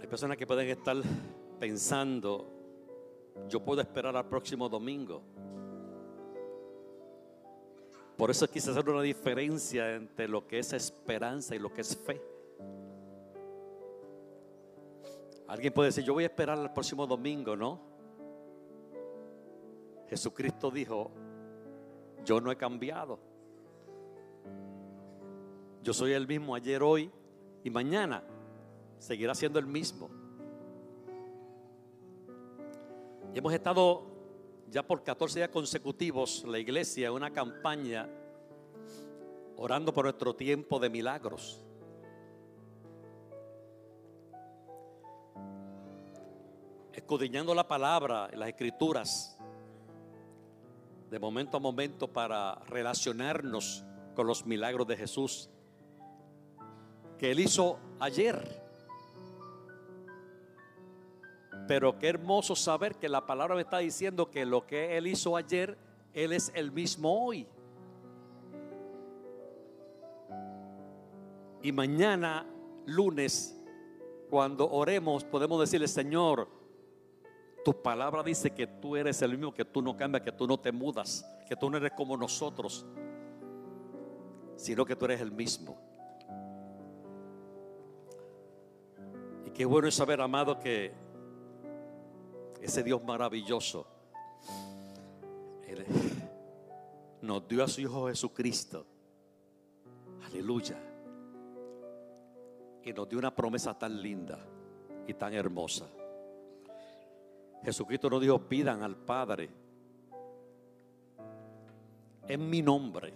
Hay 0.00 0.06
personas 0.06 0.36
que 0.36 0.46
pueden 0.46 0.68
estar 0.68 0.96
pensando, 1.58 2.46
yo 3.48 3.60
puedo 3.60 3.80
esperar 3.80 4.16
al 4.16 4.26
próximo 4.26 4.68
domingo. 4.68 5.22
Por 8.16 8.30
eso 8.30 8.48
quise 8.48 8.70
hacer 8.70 8.88
una 8.88 9.02
diferencia 9.02 9.94
entre 9.94 10.26
lo 10.26 10.46
que 10.46 10.58
es 10.58 10.72
esperanza 10.72 11.54
y 11.54 11.58
lo 11.58 11.72
que 11.72 11.82
es 11.82 11.96
fe. 11.96 12.20
Alguien 15.48 15.72
puede 15.72 15.88
decir, 15.88 16.02
yo 16.02 16.14
voy 16.14 16.24
a 16.24 16.28
esperar 16.28 16.58
al 16.58 16.72
próximo 16.72 17.06
domingo, 17.06 17.54
¿no? 17.54 17.80
Jesucristo 20.08 20.70
dijo, 20.70 21.10
yo 22.24 22.40
no 22.40 22.50
he 22.50 22.56
cambiado. 22.56 23.18
Yo 25.82 25.92
soy 25.92 26.12
el 26.12 26.26
mismo 26.26 26.54
ayer, 26.54 26.82
hoy 26.82 27.10
y 27.62 27.70
mañana. 27.70 28.22
Seguirá 28.98 29.34
siendo 29.34 29.58
el 29.58 29.66
mismo. 29.66 30.10
Y 33.34 33.38
hemos 33.38 33.52
estado 33.52 34.02
ya 34.70 34.82
por 34.82 35.02
14 35.02 35.38
días 35.38 35.50
consecutivos, 35.50 36.44
la 36.46 36.58
iglesia, 36.58 37.08
en 37.08 37.14
una 37.14 37.30
campaña 37.32 38.08
orando 39.56 39.92
por 39.92 40.04
nuestro 40.04 40.34
tiempo 40.34 40.78
de 40.78 40.90
milagros. 40.90 41.62
Escudriñando 46.92 47.54
la 47.54 47.68
palabra, 47.68 48.28
las 48.34 48.48
escrituras, 48.48 49.38
de 51.10 51.18
momento 51.18 51.56
a 51.56 51.60
momento 51.60 52.08
para 52.08 52.56
relacionarnos 52.66 53.84
con 54.14 54.26
los 54.26 54.44
milagros 54.44 54.86
de 54.86 54.96
Jesús 54.96 55.48
que 57.18 57.30
Él 57.30 57.40
hizo 57.40 57.78
ayer. 58.00 58.65
Pero 61.66 61.98
qué 61.98 62.08
hermoso 62.08 62.54
saber 62.54 62.96
que 62.96 63.08
la 63.08 63.26
palabra 63.26 63.54
me 63.54 63.62
está 63.62 63.78
diciendo 63.78 64.30
que 64.30 64.44
lo 64.46 64.66
que 64.66 64.96
Él 64.96 65.06
hizo 65.06 65.36
ayer, 65.36 65.76
Él 66.12 66.32
es 66.32 66.52
el 66.54 66.70
mismo 66.70 67.26
hoy. 67.26 67.46
Y 71.62 71.72
mañana, 71.72 72.46
lunes, 72.86 73.60
cuando 74.30 74.70
oremos, 74.70 75.24
podemos 75.24 75.58
decirle, 75.60 75.88
Señor, 75.88 76.48
tu 77.64 77.82
palabra 77.82 78.22
dice 78.22 78.50
que 78.52 78.66
tú 78.66 78.94
eres 78.94 79.20
el 79.22 79.32
mismo, 79.32 79.52
que 79.52 79.64
tú 79.64 79.82
no 79.82 79.96
cambias, 79.96 80.22
que 80.22 80.30
tú 80.30 80.46
no 80.46 80.58
te 80.58 80.70
mudas, 80.70 81.28
que 81.48 81.56
tú 81.56 81.68
no 81.68 81.78
eres 81.78 81.90
como 81.96 82.16
nosotros, 82.16 82.86
sino 84.54 84.84
que 84.84 84.94
tú 84.94 85.06
eres 85.06 85.20
el 85.20 85.32
mismo. 85.32 85.76
Y 89.44 89.50
qué 89.50 89.64
bueno 89.64 89.88
es 89.88 89.94
saber, 89.96 90.20
amado, 90.20 90.60
que 90.60 90.92
ese 92.62 92.82
Dios 92.82 93.02
maravilloso 93.04 93.96
nos 97.26 97.46
dio 97.48 97.64
a 97.64 97.68
su 97.68 97.80
Hijo 97.80 98.08
Jesucristo. 98.08 98.86
Aleluya. 100.24 100.76
Y 102.84 102.92
nos 102.92 103.08
dio 103.08 103.18
una 103.18 103.34
promesa 103.34 103.76
tan 103.76 104.00
linda 104.00 104.38
y 105.06 105.14
tan 105.14 105.34
hermosa. 105.34 105.86
Jesucristo 107.62 108.08
nos 108.08 108.20
dijo, 108.20 108.38
pidan 108.38 108.82
al 108.82 108.96
Padre 108.96 109.50
en 112.28 112.48
mi 112.48 112.62
nombre. 112.62 113.12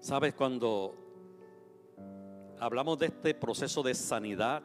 ¿Sabes 0.00 0.34
cuando 0.34 1.01
hablamos 2.62 2.96
de 2.96 3.06
este 3.06 3.34
proceso 3.34 3.82
de 3.82 3.92
sanidad? 3.92 4.62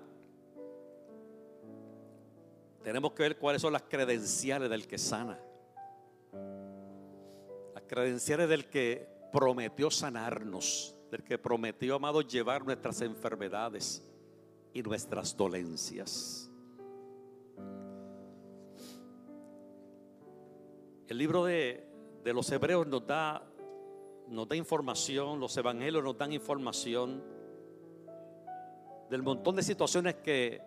Tenemos 2.84 3.12
que 3.14 3.24
ver 3.24 3.40
cuáles 3.40 3.62
son 3.62 3.74
las 3.74 3.82
credenciales 3.82 4.70
del 4.70 4.88
que 4.88 5.00
sana. 5.00 5.40
Las 7.74 7.84
credenciales 7.88 8.48
del 8.50 8.70
que 8.70 9.10
prometió 9.34 9.90
sanarnos, 9.90 10.96
del 11.10 11.24
que 11.24 11.40
prometió, 11.40 11.96
amado, 11.96 12.22
llevar 12.22 12.64
nuestras 12.64 13.02
enfermedades 13.02 14.08
y 14.74 14.84
nuestras 14.84 15.36
dolencias. 15.36 16.52
El 21.08 21.18
libro 21.18 21.46
de, 21.46 21.84
de 22.24 22.34
los 22.34 22.52
Hebreos 22.52 22.86
nos 22.86 23.08
da, 23.08 23.44
nos 24.28 24.48
da 24.48 24.56
información, 24.56 25.40
los 25.40 25.58
evangelios 25.58 26.04
nos 26.04 26.16
dan 26.16 26.32
información 26.32 27.37
del 29.10 29.24
montón 29.24 29.56
de 29.56 29.64
situaciones 29.64 30.16
que 30.16 30.62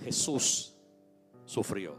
Jesús 0.00 0.76
sufrió. 1.44 1.96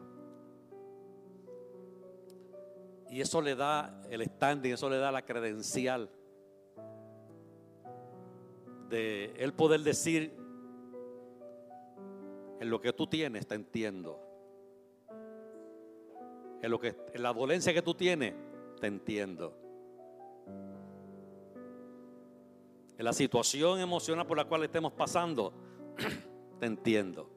Y 3.10 3.22
eso 3.22 3.42
le 3.42 3.56
da 3.56 4.02
el 4.10 4.26
standing, 4.26 4.74
eso 4.74 4.90
le 4.90 4.98
da 4.98 5.12
la 5.12 5.24
credencial 5.24 6.10
de 8.90 9.34
él 9.38 9.54
poder 9.54 9.82
decir, 9.82 10.34
en 12.60 12.70
lo 12.70 12.80
que 12.80 12.94
tú 12.94 13.08
tienes 13.08 13.48
te 13.48 13.56
entiendo. 13.56 14.20
En, 16.62 16.72
lo 16.72 16.80
que, 16.80 16.96
en 17.14 17.24
la 17.24 17.34
dolencia 17.34 17.74
que 17.74 17.82
tú 17.82 17.94
tienes 17.94 18.34
te 18.80 18.88
entiendo. 18.88 19.65
En 22.98 23.06
la 23.06 23.14
situación 23.14 23.80
emocional 23.80 24.26
por 24.26 24.38
la 24.38 24.46
cual 24.46 24.64
estemos 24.64 24.94
pasando, 24.94 25.54
te 26.60 26.66
entiendo. 26.66 27.30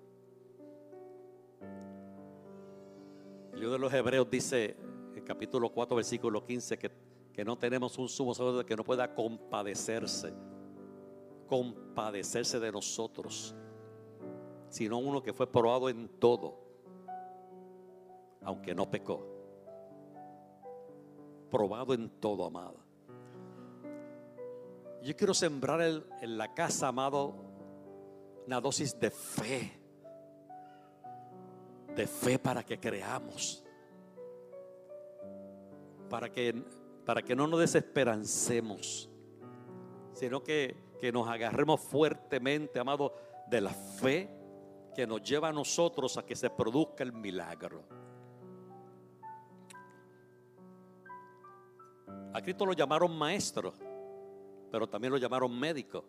El 3.53 3.61
libro 3.61 3.73
de 3.73 3.79
los 3.79 3.93
Hebreos 3.93 4.31
dice, 4.31 4.77
en 5.15 5.25
capítulo 5.25 5.71
4, 5.71 5.97
versículo 5.97 6.45
15, 6.45 6.79
que, 6.79 6.93
que 7.33 7.45
no 7.45 7.57
tenemos 7.59 7.99
un 7.99 8.09
sumo 8.09 8.35
sacerdote 8.35 8.65
que 8.65 8.77
no 8.77 8.85
pueda 8.85 9.15
compadecerse 9.15 10.33
compadecerse 11.49 12.61
de 12.61 12.71
nosotros, 12.71 13.57
sino 14.69 14.99
uno 14.99 15.23
que 15.23 15.33
fue 15.33 15.51
probado 15.51 15.89
en 15.89 16.09
todo, 16.21 16.61
aunque 18.43 18.75
no 18.75 18.89
pecó. 18.89 19.27
Probado 21.51 21.95
en 21.95 22.11
todo, 22.21 22.45
amado. 22.45 22.77
Yo 25.03 25.17
quiero 25.17 25.35
sembrar 25.35 25.81
en 25.81 26.39
la 26.39 26.55
casa, 26.55 26.89
amado, 26.89 27.35
una 28.47 28.61
dosis 28.61 28.99
de 28.99 29.11
fe. 29.11 29.73
De 31.95 32.07
fe 32.07 32.39
para 32.39 32.63
que 32.63 32.79
creamos. 32.79 33.65
Para 36.11 36.31
que, 36.31 36.63
para 37.05 37.23
que 37.23 37.37
no 37.37 37.47
nos 37.47 37.61
desesperancemos. 37.61 39.09
Sino 40.15 40.43
que 40.43 40.89
que 40.99 41.13
nos 41.13 41.29
agarremos 41.29 41.81
fuertemente, 41.81 42.79
amado, 42.79 43.15
de 43.47 43.61
la 43.61 43.71
fe 43.71 44.29
que 44.95 45.07
nos 45.07 45.23
lleva 45.23 45.49
a 45.49 45.53
nosotros 45.53 46.19
a 46.19 46.27
que 46.27 46.37
se 46.37 46.51
produzca 46.51 47.05
el 47.05 47.13
milagro. 47.13 47.85
A 52.35 52.43
Cristo 52.43 52.67
lo 52.67 52.73
llamaron 52.73 53.17
maestro, 53.17 53.73
pero 54.71 54.89
también 54.89 55.12
lo 55.12 55.19
llamaron 55.19 55.59
médico. 55.59 56.05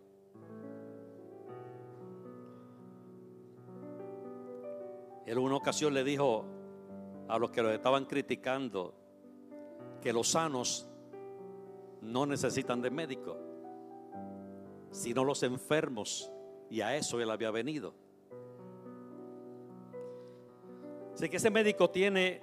En 5.26 5.38
una 5.38 5.56
ocasión 5.56 5.94
le 5.94 6.04
dijo 6.04 6.46
a 7.28 7.38
los 7.38 7.52
que 7.52 7.62
lo 7.62 7.72
estaban 7.72 8.06
criticando 8.06 8.96
que 10.02 10.12
los 10.12 10.30
sanos 10.30 10.90
no 12.02 12.26
necesitan 12.26 12.82
de 12.82 12.90
médico 12.90 13.50
sino 14.92 15.24
los 15.24 15.44
enfermos. 15.44 16.32
Y 16.70 16.82
a 16.82 16.96
eso 16.96 17.20
él 17.20 17.32
había 17.32 17.52
venido. 17.52 17.94
Así 21.14 21.28
que 21.30 21.38
ese 21.38 21.50
médico 21.50 21.90
tiene 21.90 22.42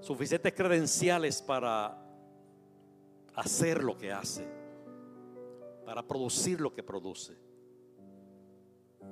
suficientes 0.00 0.52
credenciales 0.54 1.42
para 1.42 1.98
hacer 3.34 3.82
lo 3.82 3.96
que 3.96 4.12
hace, 4.12 4.46
para 5.84 6.06
producir 6.06 6.60
lo 6.60 6.72
que 6.72 6.82
produce, 6.82 7.36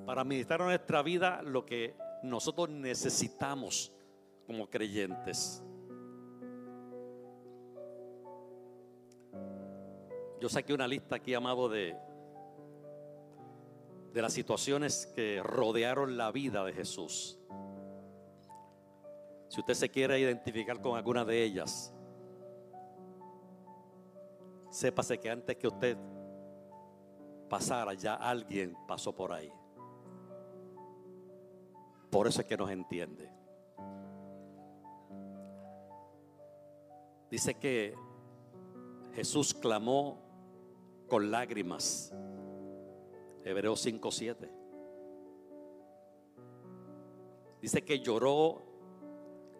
para 0.05 0.21
administrar 0.21 0.61
en 0.61 0.67
nuestra 0.67 1.01
vida 1.01 1.41
lo 1.41 1.65
que 1.65 1.95
nosotros 2.23 2.69
necesitamos 2.69 3.93
como 4.45 4.69
creyentes. 4.69 5.63
Yo 10.39 10.49
saqué 10.49 10.73
una 10.73 10.87
lista 10.87 11.15
aquí, 11.15 11.33
amado, 11.33 11.69
de, 11.69 11.95
de 14.11 14.21
las 14.21 14.33
situaciones 14.33 15.05
que 15.15 15.41
rodearon 15.41 16.17
la 16.17 16.31
vida 16.31 16.65
de 16.65 16.73
Jesús. 16.73 17.39
Si 19.47 19.59
usted 19.59 19.73
se 19.73 19.89
quiere 19.89 20.19
identificar 20.19 20.81
con 20.81 20.97
alguna 20.97 21.23
de 21.23 21.43
ellas, 21.43 21.93
sépase 24.69 25.19
que 25.19 25.29
antes 25.29 25.55
que 25.55 25.67
usted 25.67 25.97
pasara, 27.53 27.93
ya 27.93 28.15
alguien 28.15 28.75
pasó 28.87 29.13
por 29.13 29.31
ahí. 29.31 29.53
Por 32.09 32.25
eso 32.25 32.41
es 32.41 32.47
que 32.47 32.57
nos 32.57 32.71
entiende. 32.71 33.31
Dice 37.29 37.53
que 37.53 37.95
Jesús 39.13 39.53
clamó 39.53 40.17
con 41.07 41.29
lágrimas. 41.29 42.11
Hebreos 43.43 43.85
5:7. 43.85 44.49
Dice 47.61 47.85
que 47.85 47.99
lloró 47.99 48.63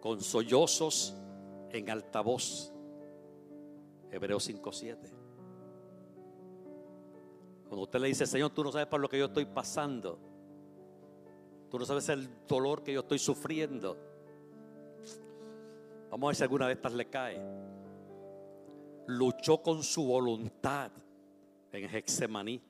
con 0.00 0.20
sollozos 0.20 1.14
en 1.70 1.90
altavoz. 1.90 2.72
Hebreos 4.10 4.42
5:7. 4.48 5.23
Cuando 7.74 7.86
usted 7.86 7.98
le 7.98 8.06
dice, 8.06 8.24
Señor, 8.24 8.50
tú 8.50 8.62
no 8.62 8.70
sabes 8.70 8.86
por 8.86 9.00
lo 9.00 9.08
que 9.08 9.18
yo 9.18 9.24
estoy 9.24 9.46
pasando. 9.46 10.16
Tú 11.68 11.76
no 11.76 11.84
sabes 11.84 12.08
el 12.08 12.46
dolor 12.46 12.84
que 12.84 12.92
yo 12.92 13.00
estoy 13.00 13.18
sufriendo. 13.18 13.98
Vamos 16.08 16.24
a 16.24 16.28
ver 16.28 16.36
si 16.36 16.42
alguna 16.44 16.68
de 16.68 16.74
estas 16.74 16.92
le 16.92 17.10
cae. 17.10 17.42
Luchó 19.08 19.60
con 19.60 19.82
su 19.82 20.06
voluntad 20.06 20.92
en 21.72 21.92
Hexemaní. 21.92 22.62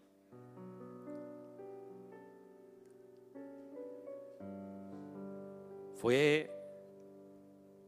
Fue 5.96 6.50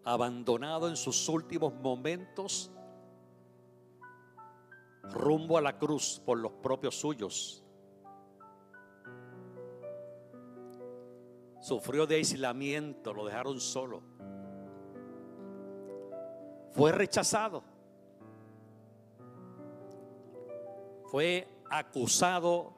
abandonado 0.04 0.86
en 0.86 0.98
sus 0.98 1.26
últimos 1.30 1.72
momentos 1.76 2.70
rumbo 5.12 5.58
a 5.58 5.60
la 5.60 5.78
cruz 5.78 6.20
por 6.24 6.38
los 6.38 6.52
propios 6.52 6.94
suyos. 6.98 7.62
Sufrió 11.60 12.06
de 12.06 12.16
aislamiento, 12.16 13.12
lo 13.12 13.24
dejaron 13.24 13.60
solo. 13.60 14.02
Fue 16.72 16.92
rechazado. 16.92 17.64
Fue 21.06 21.48
acusado 21.70 22.74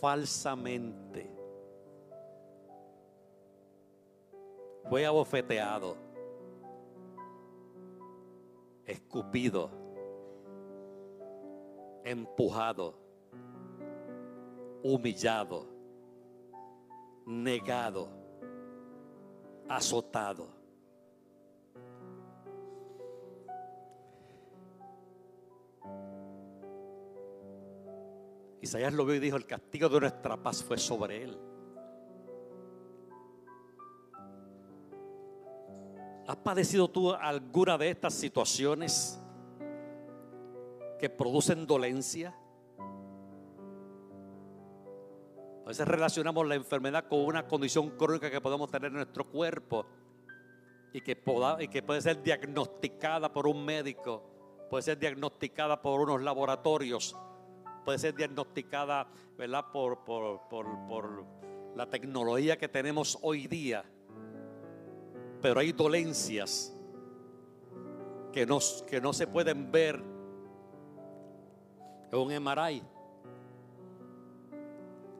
falsamente. 0.00 1.30
Fue 4.88 5.06
abofeteado. 5.06 5.96
Escupido. 8.84 9.87
Empujado. 12.08 12.94
Humillado. 14.82 15.66
Negado. 17.26 18.08
Azotado. 19.68 20.48
Isaías 28.62 28.94
lo 28.94 29.04
vio 29.04 29.16
y 29.16 29.18
dijo, 29.18 29.36
el 29.36 29.44
castigo 29.44 29.90
de 29.90 30.00
nuestra 30.00 30.42
paz 30.42 30.64
fue 30.64 30.78
sobre 30.78 31.24
él. 31.24 31.38
¿Has 36.26 36.36
padecido 36.36 36.88
tú 36.88 37.12
alguna 37.12 37.76
de 37.76 37.90
estas 37.90 38.14
situaciones 38.14 39.20
que 40.98 41.08
producen 41.08 41.66
dolencia? 41.66 42.34
A 45.64 45.68
veces 45.68 45.86
relacionamos 45.86 46.46
la 46.46 46.54
enfermedad 46.54 47.08
con 47.08 47.20
una 47.20 47.46
condición 47.46 47.90
crónica 47.90 48.30
que 48.30 48.40
podemos 48.40 48.70
tener 48.70 48.88
en 48.88 48.94
nuestro 48.94 49.24
cuerpo 49.24 49.86
y 50.92 51.00
que, 51.00 51.14
puede 51.14 52.00
ser 52.00 52.22
diagnosticada 52.22 53.32
por 53.32 53.46
un 53.46 53.64
médico, 53.64 54.22
puede 54.70 54.82
ser 54.82 54.98
diagnosticada 54.98 55.80
por 55.80 56.00
unos 56.00 56.22
laboratorios 56.22 57.14
puede 57.88 58.00
ser 58.00 58.14
diagnosticada 58.14 59.08
¿verdad? 59.38 59.64
Por, 59.72 61.24
la 61.74 61.88
tecnología 61.88 62.58
que 62.58 62.68
tenemos 62.68 63.18
hoy 63.22 63.46
día. 63.46 63.82
Pero 65.40 65.60
hay 65.60 65.72
dolencias 65.72 66.76
que 68.30 68.44
no 68.46 69.12
se 69.14 69.26
pueden 69.26 69.72
ver 69.72 70.02
en 72.10 72.18
un 72.18 72.44
MRI. 72.44 72.82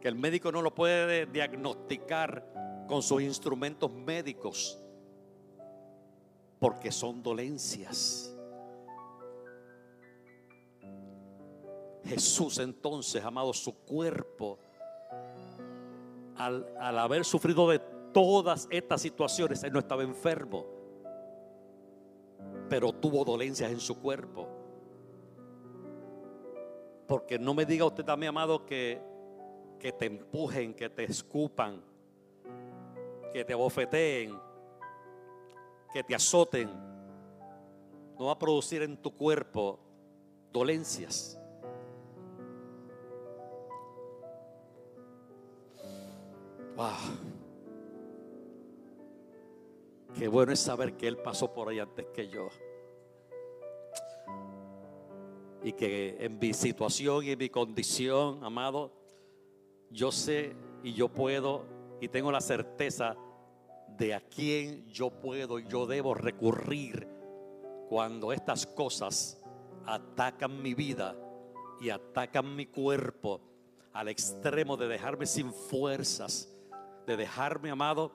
Que 0.00 0.08
el 0.08 0.14
médico 0.14 0.52
no 0.52 0.62
lo 0.62 0.74
puede 0.74 1.26
diagnosticar 1.26 2.86
con 2.86 3.02
sus 3.02 3.22
instrumentos 3.22 3.92
médicos. 3.92 4.78
Porque 6.58 6.90
son 6.90 7.22
dolencias. 7.22 8.34
Jesús 12.04 12.58
entonces, 12.58 13.22
amado, 13.22 13.52
su 13.52 13.74
cuerpo, 13.74 14.58
al, 16.36 16.98
haber 16.98 17.24
sufrido 17.24 17.68
de 17.68 17.80
todas 18.12 18.66
estas 18.70 19.02
situaciones, 19.02 19.62
él 19.62 19.72
no 19.72 19.78
estaba 19.78 20.02
enfermo, 20.02 20.64
pero 22.68 22.92
tuvo 22.92 23.24
dolencias 23.24 23.70
en 23.70 23.80
su 23.80 24.00
cuerpo. 24.00 24.57
Porque 27.08 27.38
no 27.38 27.54
me 27.54 27.64
diga 27.64 27.86
usted 27.86 28.04
también, 28.04 28.28
amado, 28.28 28.66
que, 28.66 29.00
que 29.80 29.92
te 29.92 30.04
empujen, 30.04 30.74
que 30.74 30.90
te 30.90 31.04
escupan, 31.04 31.82
que 33.32 33.46
te 33.46 33.54
bofeteen, 33.54 34.38
que 35.90 36.04
te 36.04 36.14
azoten. 36.14 36.68
No 38.18 38.26
va 38.26 38.32
a 38.32 38.38
producir 38.38 38.82
en 38.82 38.98
tu 38.98 39.16
cuerpo 39.16 39.80
dolencias. 40.52 41.40
Wow. 46.76 46.92
Qué 50.18 50.28
bueno 50.28 50.52
es 50.52 50.60
saber 50.60 50.94
que 50.98 51.08
Él 51.08 51.16
pasó 51.16 51.54
por 51.54 51.70
ahí 51.70 51.78
antes 51.78 52.04
que 52.12 52.28
yo. 52.28 52.48
Y 55.62 55.72
que 55.72 56.16
en 56.20 56.38
mi 56.38 56.52
situación 56.52 57.24
y 57.24 57.30
en 57.30 57.38
mi 57.38 57.48
condición, 57.48 58.44
amado, 58.44 58.92
yo 59.90 60.12
sé 60.12 60.54
y 60.82 60.92
yo 60.92 61.08
puedo 61.08 61.64
y 62.00 62.08
tengo 62.08 62.30
la 62.30 62.40
certeza 62.40 63.16
de 63.96 64.14
a 64.14 64.20
quién 64.20 64.86
yo 64.88 65.10
puedo 65.10 65.58
y 65.58 65.66
yo 65.66 65.86
debo 65.86 66.14
recurrir 66.14 67.08
cuando 67.88 68.32
estas 68.32 68.66
cosas 68.66 69.40
atacan 69.84 70.62
mi 70.62 70.74
vida 70.74 71.16
y 71.80 71.90
atacan 71.90 72.54
mi 72.54 72.66
cuerpo 72.66 73.40
al 73.92 74.08
extremo 74.08 74.76
de 74.76 74.86
dejarme 74.86 75.26
sin 75.26 75.52
fuerzas 75.52 76.54
de 77.08 77.16
dejarme, 77.16 77.70
amado, 77.70 78.12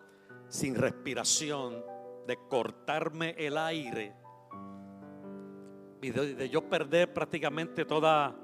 sin 0.48 0.76
respiración, 0.76 1.84
de 2.28 2.38
cortarme 2.48 3.32
el 3.40 3.58
aire 3.58 4.14
y 6.04 6.12
de, 6.12 6.50
yo 6.50 6.62
perder 6.68 7.14
prácticamente 7.14 7.86
toda, 7.86 8.36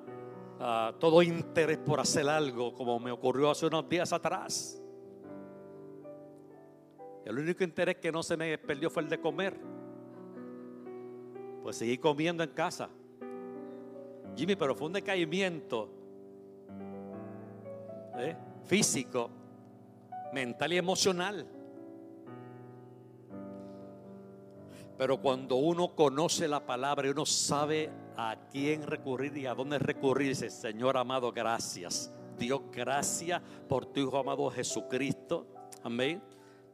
ah, 0.60 0.94
todo 0.98 1.22
interés 1.22 1.78
por 1.78 2.00
hacer 2.00 2.28
algo, 2.28 2.74
como 2.74 3.00
me 3.00 3.12
ocurrió 3.12 3.52
hace 3.52 3.66
unos 3.66 3.88
días 3.90 4.14
atrás. 4.14 4.82
El 7.26 7.38
único 7.38 7.64
interés 7.64 7.98
que 7.98 8.12
no 8.12 8.24
se 8.24 8.38
me 8.38 8.58
perdió 8.58 8.90
fue 8.90 9.04
el 9.04 9.10
de 9.10 9.20
comer. 9.20 9.60
Pues 11.62 11.76
seguí 11.76 11.98
comiendo 11.98 12.44
en 12.44 12.52
casa. 12.52 12.90
Jimmy, 14.36 14.56
pero 14.56 14.74
fue 14.74 14.88
un 14.88 14.94
decaimiento 14.94 15.90
¿eh? 18.18 18.36
físico 18.64 19.30
mental 20.34 20.72
y 20.74 20.78
emocional. 20.78 21.46
Pero 25.00 25.22
cuando 25.22 25.56
uno 25.56 25.96
conoce 25.96 26.46
la 26.50 26.66
palabra 26.66 27.08
y 27.08 27.12
uno 27.12 27.26
sabe 27.26 27.90
a 28.18 28.36
quién 28.52 28.86
recurrir 28.86 29.38
y 29.38 29.46
a 29.46 29.56
dónde 29.56 29.80
recurrir, 29.80 30.28
dice, 30.28 30.50
Señor 30.50 30.98
amado, 30.98 31.32
gracias. 31.32 32.12
Dios, 32.38 32.62
gracias 32.70 33.42
por 33.70 33.86
tu 33.86 34.02
Hijo 34.02 34.18
amado 34.18 34.52
Jesucristo. 34.52 35.48
Amén. 35.84 36.22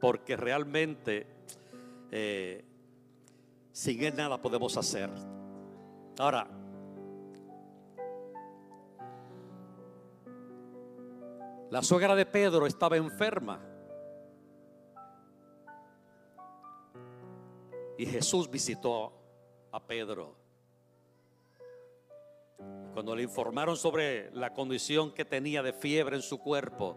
Porque 0.00 0.36
realmente 0.36 1.28
eh, 2.10 2.64
sin 3.70 4.02
Él 4.02 4.16
nada 4.16 4.42
podemos 4.42 4.76
hacer. 4.76 5.08
Ahora, 6.18 6.48
La 11.70 11.82
suegra 11.82 12.14
de 12.14 12.24
Pedro 12.26 12.66
estaba 12.66 12.96
enferma. 12.96 13.60
Y 17.98 18.06
Jesús 18.06 18.50
visitó 18.50 19.12
a 19.72 19.80
Pedro. 19.80 20.34
cuando 22.92 23.14
le 23.14 23.22
informaron 23.22 23.76
sobre 23.76 24.30
la 24.34 24.54
condición 24.54 25.12
que 25.12 25.26
tenía 25.26 25.62
de 25.62 25.74
fiebre 25.74 26.16
en 26.16 26.22
su 26.22 26.38
cuerpo, 26.38 26.96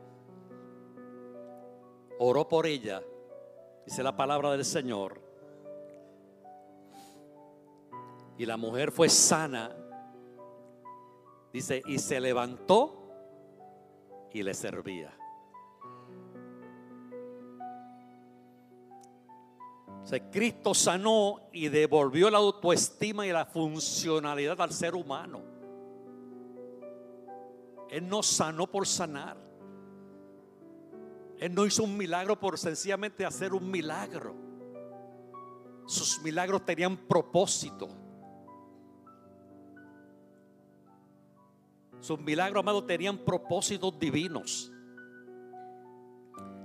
oró 2.20 2.48
por 2.48 2.66
ella, 2.66 3.04
dice 3.86 4.02
la 4.02 4.16
palabra 4.16 4.52
del 4.52 4.64
Señor. 4.64 5.22
Y 8.38 8.46
la 8.46 8.56
mujer 8.56 8.94
fue 8.94 9.10
sana, 9.10 9.76
dice, 11.52 11.82
y 11.86 12.00
se 12.00 12.22
levantó 12.22 13.12
y 14.32 14.42
le 14.42 14.54
servía. 14.54 15.19
Cristo 20.32 20.74
sanó 20.74 21.50
y 21.54 21.68
devolvió 21.68 22.30
la 22.30 22.40
autoestima 22.40 23.28
y 23.28 23.32
la 23.32 23.46
funcionalidad 23.46 24.60
al 24.60 24.72
ser 24.72 24.96
humano. 24.96 25.42
Él 27.90 28.08
no 28.08 28.24
sanó 28.24 28.68
por 28.68 28.88
sanar. 28.88 29.38
Él 31.40 31.54
no 31.54 31.66
hizo 31.66 31.84
un 31.84 31.96
milagro 31.96 32.40
por 32.40 32.58
sencillamente 32.58 33.26
hacer 33.26 33.54
un 33.54 33.70
milagro. 33.70 34.36
Sus 35.86 36.22
milagros 36.22 36.66
tenían 36.66 36.98
propósito. 36.98 37.88
Sus 42.00 42.20
milagros, 42.20 42.62
amados, 42.62 42.86
tenían 42.88 43.18
propósitos 43.18 43.98
divinos. 44.00 44.72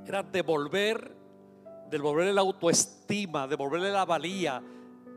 Era 0.06 0.22
devolver 0.22 1.16
devolverle 1.98 2.32
la 2.32 2.40
autoestima, 2.40 3.46
devolverle 3.46 3.92
la 3.92 4.04
valía, 4.04 4.60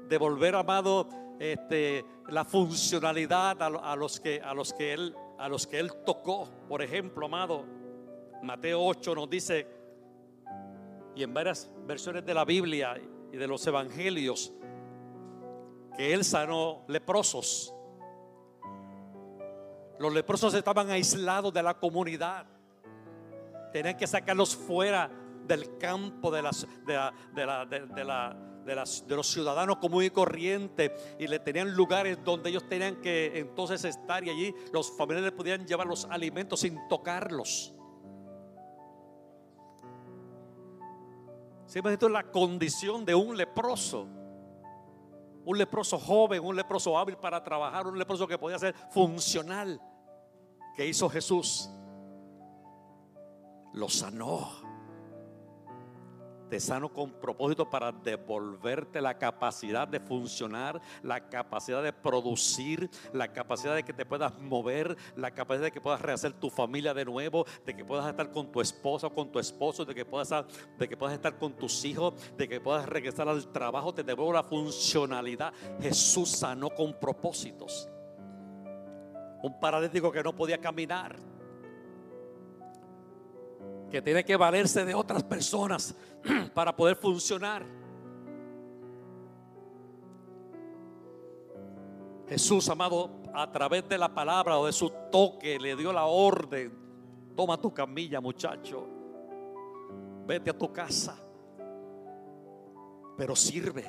devolver, 0.07 0.53
amado, 0.53 1.09
este, 1.39 2.05
la 2.27 2.45
funcionalidad 2.45 3.59
a, 3.63 3.95
los 3.95 4.19
que, 4.19 4.39
a, 4.39 4.53
los 4.53 4.73
que 4.73 4.93
él, 4.93 5.15
a 5.39 5.49
los 5.49 5.65
que 5.65 5.79
él 5.79 5.91
tocó. 6.05 6.47
Por 6.69 6.83
ejemplo, 6.83 7.25
amado, 7.25 7.65
Mateo 8.43 8.85
8 8.85 9.15
nos 9.15 9.27
dice, 9.27 9.67
y 11.15 11.23
en 11.23 11.33
varias 11.33 11.67
versiones 11.87 12.23
de 12.23 12.35
la 12.35 12.45
Biblia 12.45 12.95
y 13.33 13.37
de 13.37 13.47
los 13.47 13.65
evangelios, 13.65 14.53
que 15.95 16.13
él 16.13 16.23
sanó 16.23 16.83
leprosos. 16.87 17.73
Los 19.97 20.13
leprosos 20.13 20.53
estaban 20.53 20.91
aislados 20.91 21.51
de 21.51 21.63
la 21.63 21.73
comunidad. 21.73 22.45
Tenían 23.73 23.97
que 23.97 24.05
sacarlos 24.05 24.55
fuera 24.55 25.09
del 25.47 25.77
campo 25.77 26.29
de, 26.31 26.41
las, 26.41 26.67
de, 27.35 29.15
los 29.15 29.27
ciudadanos 29.27 29.77
común 29.77 30.03
y 30.03 30.09
corriente 30.09 30.93
y 31.17 31.27
le 31.27 31.39
tenían 31.39 31.73
lugares 31.73 32.19
donde 32.23 32.49
ellos 32.49 32.67
tenían 32.67 32.97
que 33.01 33.39
entonces 33.39 33.83
estar 33.85 34.23
y 34.23 34.29
allí 34.29 34.53
los 34.73 34.91
familiares 34.91 35.31
podían 35.31 35.65
llevar 35.65 35.87
los 35.87 36.05
alimentos 36.05 36.59
sin 36.59 36.87
tocarlos. 36.87 37.73
Si 41.67 41.79
es 41.79 42.01
la 42.03 42.23
condición 42.31 43.05
de 43.05 43.13
un 43.13 43.35
leproso. 43.37 44.07
Un 45.45 45.57
leproso 45.57 45.97
joven, 45.97 46.43
un 46.43 46.55
leproso 46.55 46.97
hábil 46.97 47.17
para 47.17 47.43
trabajar, 47.43 47.87
un 47.87 47.97
leproso 47.97 48.27
que 48.27 48.37
podía 48.37 48.57
ser 48.57 48.73
funcional. 48.91 49.79
Que 50.75 50.87
hizo 50.87 51.09
Jesús? 51.09 51.69
Lo 53.73 53.89
sanó 53.89 54.49
te 56.49 56.59
sano 56.59 56.89
con 56.89 57.11
propósito 57.11 57.69
para 57.69 57.91
devolverte 57.91 59.01
la 59.01 59.17
capacidad 59.17 59.87
de 59.87 59.99
funcionar, 59.99 60.81
la 61.03 61.29
capacidad 61.29 61.83
de 61.83 61.93
producir, 61.93 62.89
la 63.13 63.31
capacidad 63.31 63.75
de 63.75 63.83
que 63.83 63.93
te 63.93 64.05
puedas 64.05 64.37
mover, 64.39 64.95
la 65.15 65.31
capacidad 65.31 65.65
de 65.65 65.71
que 65.71 65.81
puedas 65.81 66.01
rehacer 66.01 66.33
tu 66.33 66.49
familia 66.49 66.93
de 66.93 67.05
nuevo, 67.05 67.45
de 67.65 67.75
que 67.75 67.85
puedas 67.85 68.07
estar 68.07 68.31
con 68.31 68.51
tu 68.51 68.61
esposa 68.61 69.07
o 69.07 69.13
con 69.13 69.31
tu 69.31 69.39
esposo, 69.39 69.85
de 69.85 69.93
que 69.93 70.05
puedas, 70.05 70.29
de 70.77 70.87
que 70.87 70.97
puedas 70.97 71.15
estar 71.15 71.37
con 71.37 71.53
tus 71.53 71.83
hijos, 71.85 72.13
de 72.37 72.47
que 72.47 72.59
puedas 72.59 72.87
regresar 72.87 73.27
al 73.27 73.47
trabajo, 73.51 73.93
te 73.93 74.03
devuelvo 74.03 74.33
la 74.33 74.43
funcionalidad. 74.43 75.53
Jesús 75.81 76.29
sanó 76.29 76.69
con 76.69 76.93
propósitos. 76.93 77.89
Un 79.43 79.59
paralítico 79.59 80.11
que 80.11 80.23
no 80.23 80.35
podía 80.35 80.57
caminar 80.57 81.15
que 83.89 84.01
tiene 84.01 84.23
que 84.25 84.35
valerse 84.35 84.85
de 84.85 84.93
otras 84.93 85.23
personas 85.23 85.95
para 86.53 86.75
poder 86.75 86.95
funcionar. 86.95 87.65
Jesús, 92.27 92.67
amado, 92.69 93.09
a 93.33 93.51
través 93.51 93.87
de 93.87 93.97
la 93.97 94.13
palabra 94.13 94.57
o 94.57 94.65
de 94.65 94.73
su 94.73 94.91
toque, 95.11 95.59
le 95.59 95.75
dio 95.75 95.93
la 95.93 96.05
orden. 96.05 96.71
Toma 97.35 97.57
tu 97.57 97.73
camilla, 97.73 98.19
muchacho. 98.19 98.87
Vete 100.25 100.49
a 100.49 100.57
tu 100.57 100.71
casa. 100.73 101.17
Pero 103.17 103.35
sirve. 103.35 103.85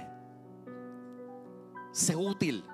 Sé 1.90 2.14
útil 2.14 2.64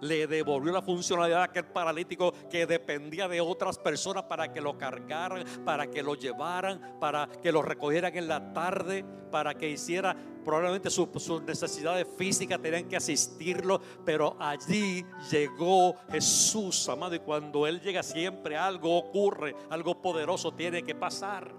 le 0.00 0.26
devolvió 0.26 0.72
la 0.72 0.82
funcionalidad 0.82 1.42
a 1.42 1.44
aquel 1.44 1.66
paralítico 1.66 2.32
que 2.50 2.66
dependía 2.66 3.28
de 3.28 3.40
otras 3.40 3.78
personas 3.78 4.24
para 4.24 4.52
que 4.52 4.60
lo 4.60 4.76
cargaran, 4.78 5.44
para 5.64 5.90
que 5.90 6.02
lo 6.02 6.14
llevaran, 6.14 6.98
para 7.00 7.28
que 7.42 7.52
lo 7.52 7.62
recogieran 7.62 8.16
en 8.16 8.28
la 8.28 8.52
tarde, 8.52 9.04
para 9.30 9.54
que 9.54 9.70
hiciera 9.70 10.16
probablemente 10.44 10.90
sus 10.90 11.42
necesidades 11.42 12.06
físicas, 12.16 12.60
tenían 12.60 12.88
que 12.88 12.96
asistirlo, 12.96 13.80
pero 14.04 14.36
allí 14.38 15.04
llegó 15.30 15.94
Jesús, 16.10 16.88
amado, 16.88 17.14
y 17.14 17.20
cuando 17.20 17.66
Él 17.66 17.80
llega 17.80 18.02
siempre 18.02 18.56
algo 18.56 18.96
ocurre, 18.96 19.54
algo 19.68 20.00
poderoso 20.00 20.52
tiene 20.52 20.82
que 20.82 20.94
pasar. 20.94 21.54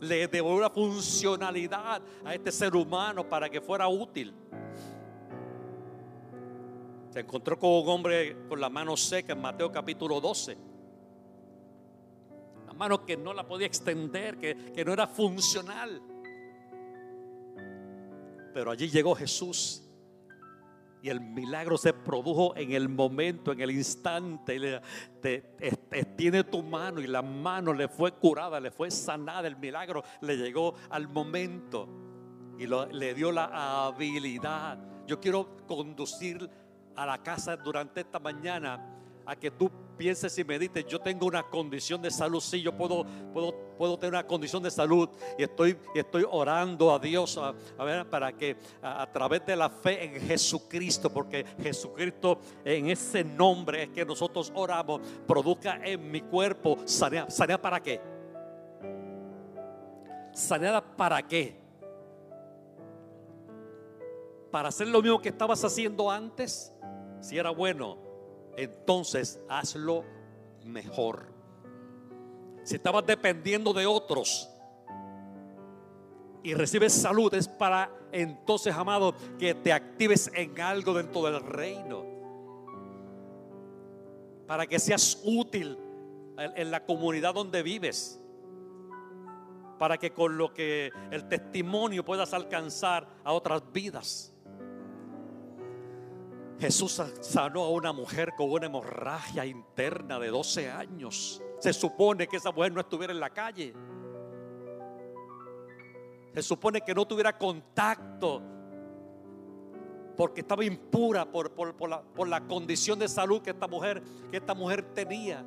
Le 0.00 0.28
devolvió 0.28 0.62
la 0.62 0.70
funcionalidad 0.70 2.00
a 2.24 2.34
este 2.34 2.52
ser 2.52 2.76
humano 2.76 3.28
para 3.28 3.50
que 3.50 3.60
fuera 3.60 3.88
útil. 3.88 4.32
Encontró 7.18 7.58
con 7.58 7.70
un 7.70 7.88
hombre 7.88 8.36
con 8.48 8.60
la 8.60 8.68
mano 8.68 8.96
seca 8.96 9.32
en 9.32 9.40
Mateo 9.40 9.72
capítulo 9.72 10.20
12. 10.20 10.56
La 12.66 12.72
mano 12.72 13.04
que 13.04 13.16
no 13.16 13.34
la 13.34 13.46
podía 13.46 13.66
extender, 13.66 14.38
que, 14.38 14.72
que 14.72 14.84
no 14.84 14.92
era 14.92 15.06
funcional. 15.08 16.00
Pero 18.54 18.70
allí 18.70 18.88
llegó 18.88 19.16
Jesús 19.16 19.82
y 21.02 21.08
el 21.08 21.20
milagro 21.20 21.76
se 21.76 21.92
produjo 21.92 22.56
en 22.56 22.72
el 22.72 22.88
momento, 22.88 23.52
en 23.52 23.60
el 23.60 23.70
instante. 23.70 24.80
Tiene 26.16 26.44
tu 26.44 26.62
mano 26.62 27.00
y 27.00 27.06
la 27.06 27.22
mano 27.22 27.72
le 27.72 27.88
fue 27.88 28.12
curada, 28.12 28.60
le 28.60 28.70
fue 28.70 28.90
sanada. 28.90 29.48
El 29.48 29.56
milagro 29.56 30.04
le 30.20 30.36
llegó 30.36 30.74
al 30.90 31.08
momento 31.08 31.88
y 32.58 32.66
le 32.66 33.14
dio 33.14 33.32
la 33.32 33.86
habilidad. 33.86 34.78
Yo 35.06 35.20
quiero 35.20 35.56
conducir 35.66 36.48
a 36.98 37.06
la 37.06 37.22
casa 37.22 37.56
durante 37.56 38.00
esta 38.00 38.18
mañana 38.18 38.94
a 39.24 39.36
que 39.36 39.52
tú 39.52 39.70
pienses 39.96 40.36
y 40.38 40.44
medites, 40.44 40.86
yo 40.86 41.00
tengo 41.00 41.26
una 41.26 41.44
condición 41.44 42.02
de 42.02 42.10
salud, 42.10 42.40
sí, 42.40 42.60
yo 42.60 42.74
puedo, 42.76 43.04
puedo, 43.32 43.54
puedo 43.76 43.98
tener 43.98 44.14
una 44.14 44.26
condición 44.26 44.62
de 44.62 44.70
salud 44.70 45.08
y 45.36 45.42
estoy, 45.42 45.76
estoy 45.94 46.24
orando 46.28 46.92
a 46.92 46.98
Dios 46.98 47.38
a, 47.38 47.84
ver, 47.84 48.08
para 48.08 48.32
que 48.32 48.56
a, 48.82 49.06
través 49.12 49.44
de 49.46 49.54
la 49.54 49.68
fe 49.68 50.04
en 50.04 50.20
Jesucristo, 50.26 51.12
porque 51.12 51.44
Jesucristo 51.62 52.40
en 52.64 52.88
ese 52.88 53.22
nombre 53.22 53.84
es 53.84 53.88
que 53.90 54.04
nosotros 54.04 54.50
oramos, 54.54 55.02
produzca 55.26 55.78
en 55.84 56.10
mi 56.10 56.22
cuerpo 56.22 56.78
sanidad. 56.84 57.28
¿Sanidad 57.28 57.60
para 57.60 57.80
qué? 57.80 58.00
¿Sanidad 60.32 60.82
para 60.96 61.22
qué? 61.22 61.57
¿Para 64.50 64.68
hacer 64.68 64.88
lo 64.88 65.02
mismo 65.02 65.20
que 65.20 65.28
estabas 65.28 65.64
haciendo 65.64 66.10
antes? 66.10 66.72
Si 67.20 67.36
era 67.36 67.50
bueno, 67.50 67.98
entonces 68.56 69.40
hazlo 69.48 70.04
mejor. 70.64 71.32
Si 72.64 72.76
estabas 72.76 73.06
dependiendo 73.06 73.72
de 73.72 73.86
otros 73.86 74.48
y 76.42 76.54
recibes 76.54 76.92
salud, 76.92 77.32
es 77.34 77.48
para 77.48 77.90
entonces, 78.12 78.74
amado, 78.74 79.14
que 79.38 79.54
te 79.54 79.72
actives 79.72 80.30
en 80.34 80.58
algo 80.60 80.94
dentro 80.94 81.22
del 81.22 81.40
reino. 81.40 82.04
Para 84.46 84.66
que 84.66 84.78
seas 84.78 85.20
útil 85.24 85.78
en 86.38 86.70
la 86.70 86.84
comunidad 86.84 87.34
donde 87.34 87.62
vives. 87.62 88.20
Para 89.78 89.98
que 89.98 90.12
con 90.12 90.38
lo 90.38 90.54
que 90.54 90.90
el 91.10 91.28
testimonio 91.28 92.04
puedas 92.04 92.32
alcanzar 92.32 93.06
a 93.24 93.32
otras 93.32 93.62
vidas. 93.72 94.34
Jesús 96.58 97.00
sanó 97.20 97.64
a 97.64 97.70
una 97.70 97.92
mujer 97.92 98.32
con 98.36 98.50
una 98.50 98.66
hemorragia 98.66 99.46
interna 99.46 100.18
de 100.18 100.28
12 100.28 100.70
años. 100.70 101.40
Se 101.60 101.72
supone 101.72 102.26
que 102.26 102.36
esa 102.36 102.50
mujer 102.50 102.72
no 102.72 102.80
estuviera 102.80 103.12
en 103.12 103.20
la 103.20 103.30
calle. 103.30 103.74
Se 106.34 106.42
supone 106.42 106.80
que 106.80 106.94
no 106.94 107.06
tuviera 107.06 107.36
contacto 107.36 108.42
porque 110.16 110.40
estaba 110.40 110.64
impura 110.64 111.30
por, 111.30 111.52
la, 111.88 112.02
por, 112.02 112.28
la, 112.28 112.40
condición 112.40 112.98
de 112.98 113.06
salud 113.06 113.40
que 113.40 113.50
esta 113.50 113.68
mujer, 113.68 114.02
que 114.30 114.38
esta 114.38 114.52
mujer 114.52 114.82
tenía. 114.92 115.44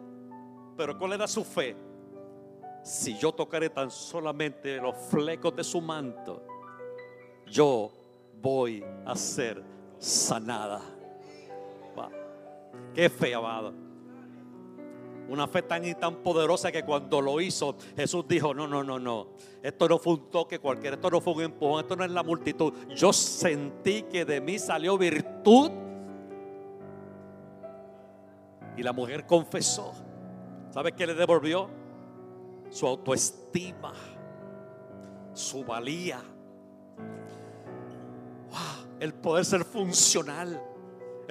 Pero 0.78 0.98
¿cuál 0.98 1.12
era 1.12 1.28
su 1.28 1.44
fe? 1.44 1.76
Si 2.82 3.18
yo 3.18 3.34
tocaré 3.34 3.70
tan 3.70 3.92
solamente 3.92 4.78
los 4.78 4.96
flecos 5.10 5.54
de 5.58 5.64
su 5.66 5.82
manto, 5.82 6.42
yo 7.46 7.92
voy 8.42 8.84
a 9.06 9.14
ser 9.16 9.62
sanada. 10.00 10.82
Qué 12.94 13.10
fe, 13.10 13.34
amado. 13.34 13.74
Una 15.30 15.48
fe 15.48 15.62
tan 15.62 15.86
y 15.86 15.96
tan 15.96 16.18
poderosa 16.18 16.72
que 16.72 16.84
cuando 16.84 17.22
lo 17.22 17.40
hizo, 17.40 17.76
Jesús 17.96 18.28
dijo: 18.28 18.54
No, 18.54 18.68
no, 18.68 18.84
no, 18.84 19.00
no. 19.00 19.28
Esto 19.64 19.88
no 19.88 19.98
fue 19.98 20.14
un 20.14 20.30
toque 20.30 20.60
cualquiera, 20.60 20.96
esto 20.96 21.10
no 21.10 21.22
fue 21.22 21.34
un 21.34 21.42
empujón, 21.44 21.82
esto 21.82 21.96
no 21.96 22.04
es 22.04 22.12
la 22.12 22.24
multitud. 22.24 22.74
Yo 22.96 23.14
sentí 23.14 24.04
que 24.04 24.26
de 24.26 24.42
mí 24.42 24.60
salió 24.60 24.98
virtud. 24.98 25.72
Y 28.76 28.84
la 28.84 28.94
mujer 28.94 29.26
confesó. 29.26 29.94
¿Sabe 30.72 30.94
qué 30.94 31.06
le 31.06 31.14
devolvió? 31.14 31.70
Su 32.70 32.88
autoestima, 32.88 33.94
su 35.34 35.64
valía, 35.66 36.22
el 39.02 39.14
poder 39.14 39.44
ser 39.44 39.66
funcional, 39.66 40.62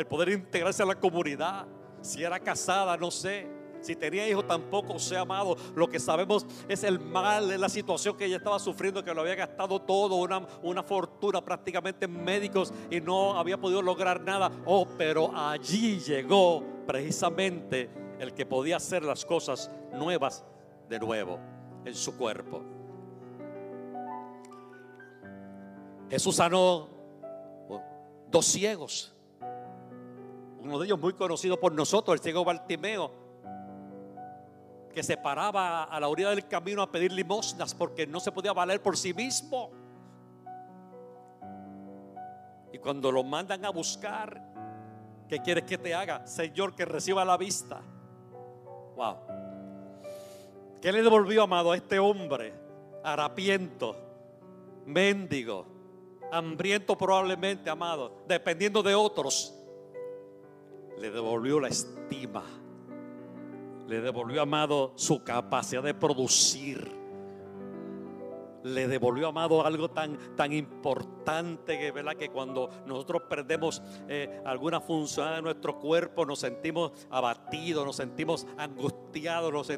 el 0.00 0.06
poder 0.06 0.30
integrarse 0.30 0.82
a 0.82 0.86
la 0.86 0.94
comunidad. 0.94 1.66
Si 2.00 2.22
era 2.22 2.40
casada, 2.40 2.96
no 2.96 3.10
sé. 3.10 3.46
Si 3.80 3.96
tenía 3.96 4.28
hijos, 4.28 4.46
tampoco 4.46 4.98
sé, 4.98 5.16
amado. 5.16 5.56
Lo 5.74 5.88
que 5.88 5.98
sabemos 5.98 6.44
es 6.68 6.84
el 6.84 6.98
mal, 6.98 7.58
la 7.60 7.68
situación 7.68 8.16
que 8.16 8.26
ella 8.26 8.36
estaba 8.36 8.58
sufriendo, 8.58 9.02
que 9.02 9.14
lo 9.14 9.22
había 9.22 9.34
gastado 9.34 9.80
todo, 9.80 10.16
una, 10.16 10.46
una 10.62 10.82
fortuna 10.82 11.42
prácticamente 11.42 12.04
en 12.04 12.22
médicos 12.22 12.72
y 12.90 13.00
no 13.00 13.38
había 13.38 13.58
podido 13.58 13.80
lograr 13.80 14.20
nada. 14.20 14.50
Oh, 14.66 14.86
pero 14.98 15.34
allí 15.34 15.98
llegó 16.00 16.62
precisamente 16.86 17.90
el 18.18 18.34
que 18.34 18.44
podía 18.44 18.76
hacer 18.76 19.02
las 19.02 19.24
cosas 19.24 19.70
nuevas 19.94 20.44
de 20.88 20.98
nuevo 20.98 21.38
en 21.84 21.94
su 21.94 22.16
cuerpo. 22.16 22.62
Jesús 26.10 26.36
sanó 26.36 26.88
dos 28.30 28.46
ciegos. 28.46 29.14
Uno 30.60 30.78
de 30.78 30.86
ellos 30.86 30.98
muy 30.98 31.14
conocido 31.14 31.58
por 31.58 31.72
nosotros, 31.72 32.14
el 32.14 32.22
ciego 32.22 32.44
Bartimeo, 32.44 33.10
que 34.92 35.02
se 35.02 35.16
paraba 35.16 35.84
a 35.84 36.00
la 36.00 36.08
orilla 36.08 36.30
del 36.30 36.46
camino 36.46 36.82
a 36.82 36.90
pedir 36.90 37.12
limosnas 37.12 37.74
porque 37.74 38.06
no 38.06 38.20
se 38.20 38.32
podía 38.32 38.52
valer 38.52 38.82
por 38.82 38.96
sí 38.96 39.14
mismo. 39.14 39.70
Y 42.72 42.78
cuando 42.78 43.10
lo 43.10 43.24
mandan 43.24 43.64
a 43.64 43.70
buscar, 43.70 44.42
¿qué 45.28 45.40
quieres 45.40 45.64
que 45.64 45.78
te 45.78 45.94
haga? 45.94 46.26
Señor, 46.26 46.74
que 46.74 46.84
reciba 46.84 47.24
la 47.24 47.36
vista. 47.36 47.80
Wow. 48.96 49.16
¿Qué 50.80 50.92
le 50.92 51.02
devolvió, 51.02 51.42
amado, 51.42 51.72
a 51.72 51.76
este 51.76 51.98
hombre 51.98 52.52
harapiento, 53.02 53.96
mendigo? 54.86 55.80
hambriento 56.30 56.96
probablemente, 56.96 57.68
amado, 57.70 58.22
dependiendo 58.26 58.82
de 58.82 58.94
otros, 58.94 59.54
le 61.00 61.10
devolvió 61.10 61.58
la 61.60 61.68
estima, 61.68 62.44
le 63.88 64.00
devolvió, 64.00 64.42
amado, 64.42 64.92
su 64.96 65.24
capacidad 65.24 65.82
de 65.82 65.94
producir 65.94 66.99
le 68.62 68.88
devolvió, 68.88 69.28
amado, 69.28 69.64
algo 69.64 69.90
tan, 69.90 70.18
tan 70.36 70.52
importante 70.52 71.78
que, 71.78 71.90
¿verdad? 71.92 72.16
que 72.16 72.30
cuando 72.30 72.70
nosotros 72.86 73.22
perdemos 73.28 73.82
eh, 74.08 74.42
alguna 74.44 74.80
función 74.80 75.34
de 75.34 75.42
nuestro 75.42 75.78
cuerpo, 75.78 76.26
nos 76.26 76.40
sentimos 76.40 76.92
abatidos, 77.10 77.84
nos 77.84 77.96
sentimos 77.96 78.46
angustiados, 78.56 79.52
nos, 79.52 79.68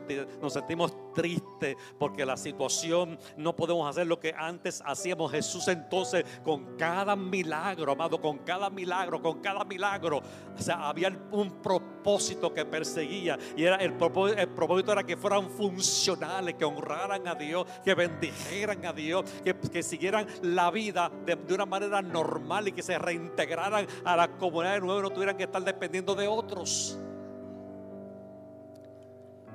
nos 0.40 0.52
sentimos 0.52 0.94
tristes 1.12 1.76
porque 1.98 2.24
la 2.24 2.36
situación 2.36 3.18
no 3.36 3.54
podemos 3.54 3.88
hacer 3.88 4.06
lo 4.06 4.18
que 4.18 4.34
antes 4.36 4.82
hacíamos. 4.84 5.30
Jesús 5.30 5.68
entonces 5.68 6.24
con 6.42 6.76
cada 6.76 7.16
milagro, 7.16 7.92
amado, 7.92 8.20
con 8.20 8.38
cada 8.38 8.70
milagro, 8.70 9.20
con 9.20 9.40
cada 9.40 9.64
milagro, 9.64 10.18
o 10.18 10.62
sea, 10.62 10.88
había 10.88 11.08
un 11.30 11.62
propósito 11.62 12.52
que 12.52 12.64
perseguía 12.64 13.38
y 13.56 13.64
era 13.64 13.76
el 13.76 13.94
propósito, 13.94 14.40
el 14.40 14.48
propósito 14.48 14.92
era 14.92 15.04
que 15.04 15.16
fueran 15.16 15.50
funcionales, 15.50 16.54
que 16.54 16.64
honraran 16.64 17.26
a 17.28 17.34
Dios, 17.34 17.66
que 17.84 17.94
bendijeran 17.94 18.71
a 18.84 18.92
Dios, 18.92 19.24
que, 19.72 19.82
siguieran 19.82 20.26
la 20.42 20.70
vida 20.70 21.10
de, 21.26 21.54
una 21.54 21.66
manera 21.66 22.02
normal 22.02 22.68
y 22.68 22.72
que 22.72 22.82
se 22.82 22.98
reintegraran 22.98 23.86
a 24.04 24.16
la 24.16 24.28
comunidad 24.36 24.74
de 24.74 24.80
nuevo 24.80 25.00
y 25.00 25.02
no 25.02 25.10
tuvieran 25.10 25.36
que 25.36 25.44
estar 25.44 25.62
dependiendo 25.62 26.14
de 26.14 26.26
otros. 26.28 26.98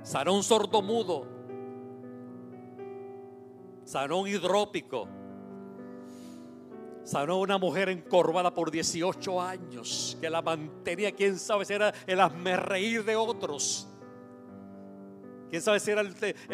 Sanó 0.04 0.36
un 0.36 0.44
sordomudo, 0.44 1.26
sanó 3.84 4.20
un 4.22 4.28
hidrópico, 4.28 5.08
sanó 7.04 7.40
una 7.40 7.58
mujer 7.58 7.90
encorvada 7.90 8.54
por 8.54 8.72
18 8.72 9.42
años 9.42 10.18
que 10.22 10.30
la 10.30 10.42
mantenía, 10.42 11.12
quién 11.12 11.40
sabe 11.40 11.66
si 11.66 11.74
era 11.74 11.94
el 12.06 12.58
reír 12.58 13.04
de 13.04 13.16
otros. 13.16 13.88
Quién 15.50 15.62
sabe 15.62 15.80
si 15.80 15.92
era 15.92 16.04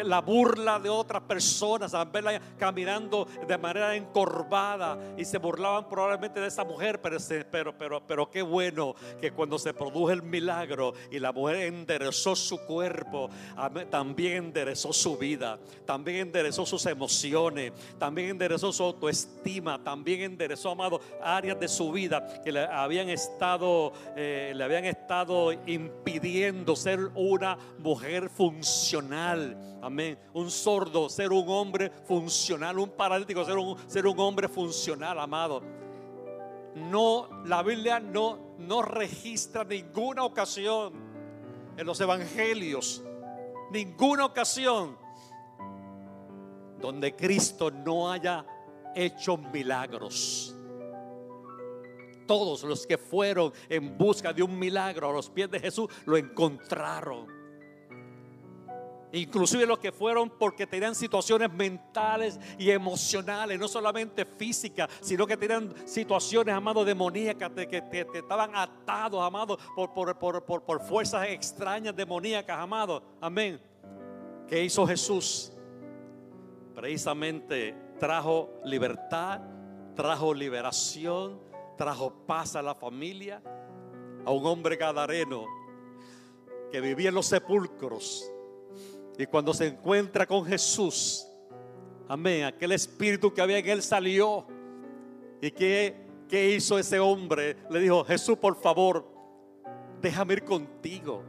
la 0.04 0.22
burla 0.22 0.80
de 0.80 0.90
otras 0.90 1.24
personas, 1.24 1.94
a 1.94 2.06
verla 2.06 2.40
caminando 2.58 3.28
de 3.48 3.58
manera 3.58 3.96
encorvada 3.96 4.98
y 5.18 5.26
se 5.26 5.40
burlaban 5.40 5.90
probablemente 5.90 6.40
de 6.40 6.48
esa 6.48 6.64
mujer, 6.64 7.02
pero, 7.02 7.18
pero, 7.50 7.78
pero, 7.78 8.06
pero 8.06 8.30
qué 8.30 8.42
bueno 8.42 8.96
que 9.20 9.32
cuando 9.32 9.58
se 9.58 9.74
produjo 9.74 10.12
el 10.12 10.22
milagro 10.22 10.94
y 11.12 11.20
la 11.20 11.32
mujer 11.32 11.58
enderezó 11.58 12.36
su 12.36 12.60
cuerpo, 12.60 13.30
también 13.90 14.46
enderezó 14.46 14.94
su 14.94 15.18
vida, 15.18 15.58
también 15.86 16.28
enderezó 16.28 16.66
sus 16.66 16.86
emociones, 16.86 17.74
también 17.98 18.30
enderezó 18.30 18.72
su 18.72 18.84
autoestima, 18.84 19.84
también 19.84 20.22
enderezó, 20.22 20.70
amado, 20.72 21.02
áreas 21.22 21.60
de 21.60 21.68
su 21.68 21.92
vida 21.92 22.42
que 22.44 22.52
le 22.52 22.66
habían 22.66 23.10
estado, 23.10 23.92
eh, 24.16 24.54
le 24.56 24.64
habían 24.64 24.86
estado 24.86 25.52
impidiendo 25.66 26.76
ser 26.76 27.10
una 27.16 27.58
mujer 27.80 28.30
funcional 28.30 28.83
funcional. 28.84 29.80
Amén. 29.82 30.18
Un 30.34 30.52
sordo, 30.52 31.10
ser 31.10 31.32
un 31.32 31.48
hombre 31.48 31.90
funcional. 31.90 32.78
Un 32.78 32.90
paralítico, 32.90 33.46
ser 33.46 33.58
un, 33.58 33.78
ser 33.88 34.06
un 34.06 34.20
hombre 34.20 34.50
funcional, 34.50 35.20
amado. 35.20 35.62
No, 36.76 37.30
la 37.46 37.64
Biblia 37.64 38.00
no, 38.00 38.56
no 38.60 38.82
registra 38.82 39.64
ninguna 39.64 40.24
ocasión 40.24 40.94
en 41.78 41.86
los 41.86 42.00
evangelios, 42.02 43.04
ninguna 43.72 44.26
ocasión 44.26 44.98
donde 46.80 47.16
Cristo 47.16 47.72
no 47.72 48.12
haya 48.12 48.46
hecho 48.96 49.38
milagros. 49.38 50.56
Todos 52.28 52.64
los 52.64 52.86
que 52.86 52.98
fueron 52.98 53.54
en 53.70 53.98
busca 53.98 54.34
de 54.34 54.44
un 54.44 54.58
milagro 54.58 55.10
a 55.10 55.14
los 55.14 55.30
pies 55.30 55.50
de 55.52 55.60
Jesús 55.60 55.90
lo 56.06 56.18
encontraron. 56.18 57.43
Inclusive 59.16 59.68
los 59.68 59.78
que 59.78 59.92
fueron 59.92 60.28
porque 60.28 60.66
tenían 60.66 60.96
situaciones 60.96 61.54
mentales 61.54 62.40
y 62.58 62.72
emocionales, 62.72 63.60
no 63.60 63.68
solamente 63.68 64.26
físicas, 64.26 64.90
sino 65.02 65.28
que 65.28 65.38
tenían 65.38 65.72
situaciones, 65.88 66.56
amados, 66.56 66.84
demoníacas, 66.84 67.52
que, 67.52 68.08
estaban 68.12 68.56
atados, 68.56 69.22
amados, 69.22 69.60
por, 69.76 69.94
por, 69.94 70.44
por, 70.44 70.82
fuerzas 70.82 71.28
extrañas, 71.28 71.96
demoníacas, 71.96 72.58
amados. 72.58 73.04
Amén. 73.22 73.62
¿Qué 74.48 74.64
hizo 74.64 74.88
Jesús? 74.88 75.54
Precisamente 76.74 77.76
trajo 78.00 78.50
libertad, 78.66 79.42
trajo 79.96 80.34
liberación, 80.34 81.40
trajo 81.78 82.12
paz 82.26 82.56
a 82.56 82.64
la 82.64 82.74
familia, 82.74 83.44
a 84.26 84.32
un 84.32 84.44
hombre 84.48 84.76
gadareno 84.76 85.46
que 86.72 86.82
vivía 86.82 87.10
en 87.10 87.16
los 87.16 87.28
sepulcros 87.28 88.33
y 89.18 89.26
cuando 89.26 89.54
se 89.54 89.68
encuentra 89.68 90.26
con 90.26 90.46
Jesús, 90.46 91.28
amén, 92.08 92.46
aquel 92.46 92.72
espíritu 92.72 93.34
que 93.34 93.42
había 93.42 93.60
en 93.60 93.70
él 93.70 93.82
salió. 93.84 94.48
¿Y 95.42 95.52
qué, 95.52 95.96
qué 96.28 96.56
hizo 96.56 96.80
ese 96.80 97.00
hombre? 97.00 97.58
Le 97.70 97.80
dijo, 97.80 98.04
Jesús, 98.04 98.38
por 98.38 98.56
favor, 98.56 99.06
déjame 100.02 100.34
ir 100.34 100.44
contigo. 100.44 101.24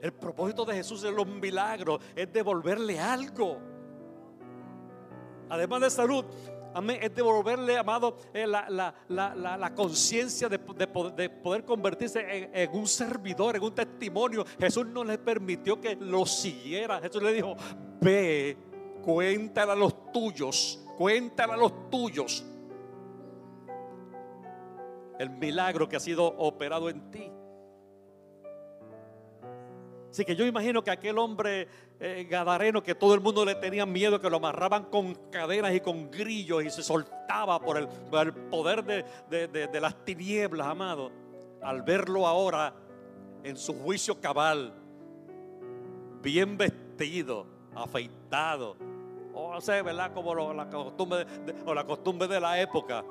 El 0.00 0.12
propósito 0.12 0.64
de 0.64 0.74
Jesús 0.74 1.04
en 1.04 1.14
los 1.14 1.26
milagros 1.26 2.00
es 2.14 2.32
devolverle 2.32 2.98
algo. 2.98 3.58
Además 5.48 5.80
de 5.80 5.90
salud, 5.90 6.24
Amén. 6.74 6.98
Es 7.02 7.14
devolverle, 7.14 7.76
amado, 7.76 8.18
eh, 8.32 8.46
la, 8.46 9.72
conciencia 9.74 10.48
de, 10.48 10.58
poder 10.58 11.64
convertirse 11.64 12.50
en, 12.52 12.70
un 12.72 12.86
servidor, 12.86 13.56
en 13.56 13.62
un 13.62 13.74
testimonio. 13.74 14.44
Jesús 14.58 14.86
no 14.86 15.04
le 15.04 15.18
permitió 15.18 15.80
que 15.80 15.96
lo 15.96 16.24
siguiera. 16.26 17.00
Jesús 17.00 17.22
le 17.22 17.32
dijo, 17.32 17.54
ve, 18.00 18.56
cuéntale 19.02 19.72
a 19.72 19.76
los 19.76 20.12
tuyos, 20.12 20.82
cuéntale 20.96 21.52
a 21.52 21.56
los 21.56 21.90
tuyos 21.90 22.44
el 25.18 25.30
milagro 25.30 25.88
que 25.88 25.96
ha 25.96 26.00
sido 26.00 26.26
operado 26.26 26.88
en 26.88 27.10
ti. 27.10 27.30
Así 30.12 30.24
que 30.24 30.36
yo 30.36 30.46
imagino 30.46 30.84
que 30.84 30.92
aquel 30.92 31.18
hombre 31.18 31.66
eh, 31.98 32.28
gadareno 32.30 32.84
que 32.84 32.94
todo 32.94 33.14
el 33.14 33.20
mundo 33.20 33.44
le 33.44 33.56
tenía 33.56 33.84
miedo, 33.84 34.20
que 34.20 34.30
lo 34.30 34.36
amarraban 34.36 34.84
con 34.84 35.14
cadenas 35.30 35.74
y 35.74 35.80
con 35.80 36.10
grillos 36.10 36.62
y 36.62 36.70
se 36.70 36.84
soltaba 36.84 37.58
por 37.58 37.78
el, 37.78 37.88
poder 38.50 38.84
de, 38.84 39.48
de 39.48 39.80
las 39.80 40.04
tinieblas, 40.04 40.68
amado. 40.68 41.10
Al 41.62 41.82
verlo 41.82 42.28
ahora 42.28 42.74
en 43.42 43.56
su 43.56 43.72
juicio 43.72 44.20
cabal, 44.20 44.72
bien 46.22 46.56
vestido, 46.56 47.46
afeitado, 47.74 48.76
o 49.34 49.60
sea, 49.60 49.82
¿verdad? 49.82 50.12
Como 50.12 50.52
la, 50.52 50.68
costumbre 50.68 51.24
de, 51.24 51.54
o 51.64 51.74
la 51.74 51.84
costumbre 51.84 52.28
de 52.28 52.40
la 52.40 52.60
época. 52.60 53.04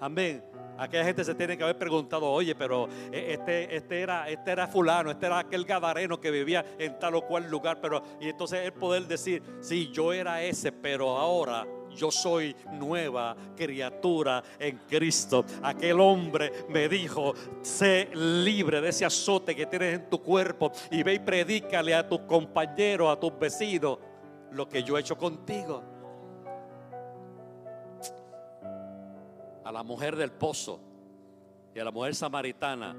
Amén. 0.00 0.44
Aquella 0.78 1.04
gente 1.04 1.24
se 1.24 1.34
tiene 1.34 1.56
que 1.56 1.64
haber 1.64 1.78
preguntado, 1.78 2.26
oye, 2.26 2.54
pero 2.54 2.88
eh, 3.12 3.36
este, 3.38 3.76
este, 3.76 4.00
era, 4.00 4.28
este 4.28 4.50
era 4.50 4.66
fulano, 4.66 5.10
este 5.10 5.26
era 5.26 5.38
aquel 5.38 5.64
gadareno 5.64 6.20
que 6.20 6.30
vivía 6.30 6.64
en 6.78 6.98
tal 6.98 7.14
o 7.14 7.22
cual 7.22 7.48
lugar. 7.50 7.80
Pero, 7.80 8.02
y 8.20 8.28
entonces 8.28 8.60
él 8.64 8.72
poder 8.72 9.06
decir, 9.06 9.42
sí, 9.60 9.90
yo 9.92 10.12
era 10.12 10.42
ese, 10.42 10.72
pero 10.72 11.16
ahora 11.16 11.66
yo 11.94 12.10
soy 12.10 12.54
nueva 12.72 13.36
criatura 13.56 14.42
en 14.58 14.78
Cristo. 14.88 15.44
Aquel 15.62 16.00
hombre 16.00 16.52
me 16.68 16.88
dijo, 16.88 17.34
sé 17.62 18.10
libre 18.14 18.80
de 18.80 18.88
ese 18.88 19.04
azote 19.04 19.54
que 19.54 19.66
tienes 19.66 19.94
en 19.94 20.10
tu 20.10 20.20
cuerpo 20.20 20.72
y 20.90 21.02
ve 21.02 21.14
y 21.14 21.18
predícale 21.20 21.94
a 21.94 22.08
tus 22.08 22.20
compañeros, 22.20 23.12
a 23.12 23.18
tus 23.18 23.38
vecinos 23.38 23.98
lo 24.50 24.68
que 24.68 24.82
yo 24.82 24.96
he 24.96 25.00
hecho 25.00 25.16
contigo. 25.16 25.93
A 29.64 29.72
la 29.72 29.82
mujer 29.82 30.16
del 30.16 30.30
pozo 30.30 30.80
y 31.74 31.78
a 31.78 31.84
la 31.84 31.90
mujer 31.90 32.14
samaritana. 32.14 32.94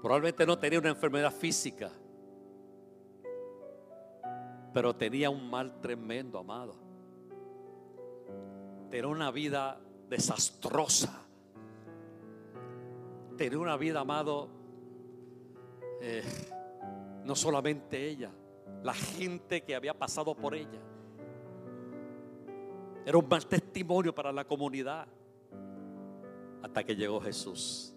Probablemente 0.00 0.46
no 0.46 0.58
tenía 0.58 0.78
una 0.78 0.90
enfermedad 0.90 1.32
física, 1.32 1.90
pero 4.72 4.94
tenía 4.94 5.28
un 5.28 5.50
mal 5.50 5.80
tremendo, 5.80 6.38
amado. 6.38 6.76
Tenía 8.90 9.08
una 9.08 9.30
vida 9.30 9.80
desastrosa. 10.08 11.24
Tenía 13.36 13.58
una 13.58 13.76
vida, 13.76 14.00
amado, 14.00 14.48
eh, 16.00 16.22
no 17.24 17.34
solamente 17.34 18.08
ella, 18.08 18.30
la 18.82 18.94
gente 18.94 19.62
que 19.62 19.74
había 19.74 19.94
pasado 19.94 20.34
por 20.34 20.54
ella. 20.54 20.80
Era 23.08 23.16
un 23.16 23.26
mal 23.26 23.46
testimonio 23.46 24.14
para 24.14 24.30
la 24.30 24.44
comunidad 24.44 25.06
hasta 26.62 26.84
que 26.84 26.94
llegó 26.94 27.18
Jesús. 27.22 27.94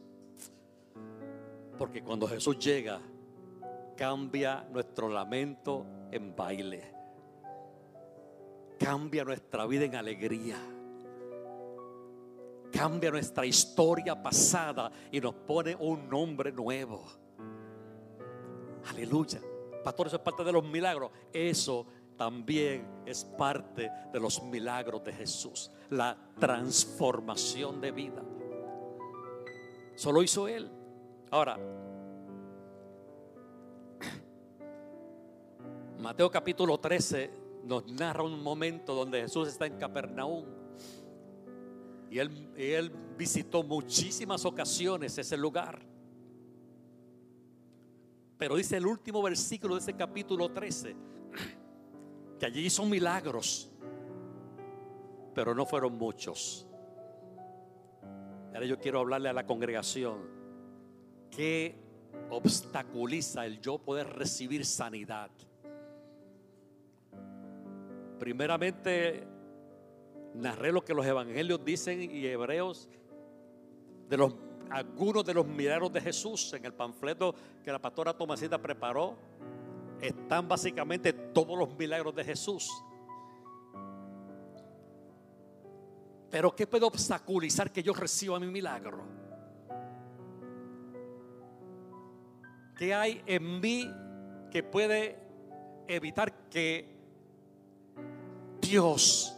Porque 1.78 2.02
cuando 2.02 2.30
Jesús 2.30 2.58
llega, 2.58 3.02
cambia 3.97 4.65
nuestro 4.71 5.10
lamento 5.10 5.86
en 6.12 6.34
baile. 6.34 6.95
Cambia 8.80 9.26
nuestra 9.26 9.65
vida 9.65 9.84
en 9.84 9.97
alegría. 9.97 10.56
Cambia 12.71 13.12
nuestra 13.12 13.45
historia 13.45 14.24
pasada 14.24 14.89
y 15.12 15.19
nos 15.19 15.34
pone 15.34 15.76
un 15.76 16.08
nombre 16.08 16.54
nuevo. 16.54 17.04
Aleluya. 18.89 19.41
Pastor, 19.84 20.08
eso 20.08 20.15
es 20.15 20.21
parte 20.21 20.45
de 20.45 20.54
los 20.54 20.63
milagros. 20.63 21.12
Eso 21.34 21.86
también 22.22 22.86
es 23.04 23.26
parte 23.26 23.90
de 24.14 24.20
los 24.20 24.44
milagros 24.44 25.04
de 25.04 25.12
Jesús. 25.12 25.72
La 25.90 26.16
transformación 26.40 27.82
de 27.82 27.90
vida. 27.90 28.22
Solo 29.96 30.22
hizo 30.22 30.48
Él. 30.48 30.70
Ahora, 31.32 31.58
Mateo 36.00 36.30
capítulo 36.30 36.80
13 36.80 37.32
nos 37.64 37.88
narra 37.88 38.22
un 38.22 38.44
momento 38.44 38.94
donde 38.94 39.22
Jesús 39.22 39.48
está 39.48 39.66
en 39.66 39.80
Capernaum. 39.80 40.46
Y 42.12 42.20
él, 42.20 42.52
y 42.56 42.66
él 42.66 42.92
visitó 43.18 43.64
muchísimas 43.64 44.46
ocasiones 44.46 45.18
ese 45.18 45.38
lugar. 45.38 45.82
Pero 48.38 48.58
dice 48.58 48.78
el 48.78 48.86
último 48.86 49.24
versículo 49.24 49.74
de 49.74 49.82
ese 49.82 49.94
capítulo 49.94 50.52
13, 50.52 50.96
que 52.42 52.48
allí 52.48 52.66
hizo 52.66 52.84
milagros, 52.88 53.70
pero 55.36 55.54
no 55.54 55.64
fueron 55.64 55.96
muchos. 55.96 56.68
Ahora 58.52 58.66
yo 58.66 58.80
quiero 58.80 59.00
hablarle 59.00 59.30
a 59.30 59.34
la 59.34 59.46
congregación 59.46 60.28
que 61.30 61.76
obstaculiza 62.32 63.46
el 63.46 63.62
yo 63.62 63.78
poder 63.78 64.08
recibir 64.08 64.66
sanidad. 64.66 65.30
Primeramente, 68.18 69.24
narré 70.34 70.72
lo 70.72 70.84
que 70.84 70.96
los 70.96 71.06
evangelios 71.06 71.64
dicen 71.64 72.02
y 72.02 72.26
hebreos 72.26 72.90
de 74.10 74.18
los 74.18 74.34
algunos 74.72 75.24
de 75.26 75.36
los 75.36 75.46
milagros 75.46 75.94
de 75.94 76.02
Jesús 76.02 76.54
en 76.54 76.66
el 76.66 76.74
panfleto 76.74 77.36
que 77.64 77.72
la 77.72 77.80
pastora 77.80 78.18
Tomasita 78.18 78.60
preparó. 78.60 79.16
Están 80.02 80.48
básicamente 80.48 81.14
todos 81.14 81.58
los 81.58 81.78
milagros 81.78 82.16
de 82.16 82.24
Jesús. 82.24 82.70
Pero 86.30 86.56
¿qué 86.56 86.66
puede 86.66 86.86
obstaculizar 86.86 87.72
que 87.72 87.84
yo 87.84 87.94
reciba 87.94 88.40
mi 88.40 88.48
milagro? 88.48 89.04
¿Qué 92.76 92.96
hay 92.96 93.22
en 93.28 93.60
mí 93.60 93.94
que 94.50 94.64
puede 94.64 95.20
evitar 95.88 96.50
que 96.50 96.90
Dios, 98.62 99.38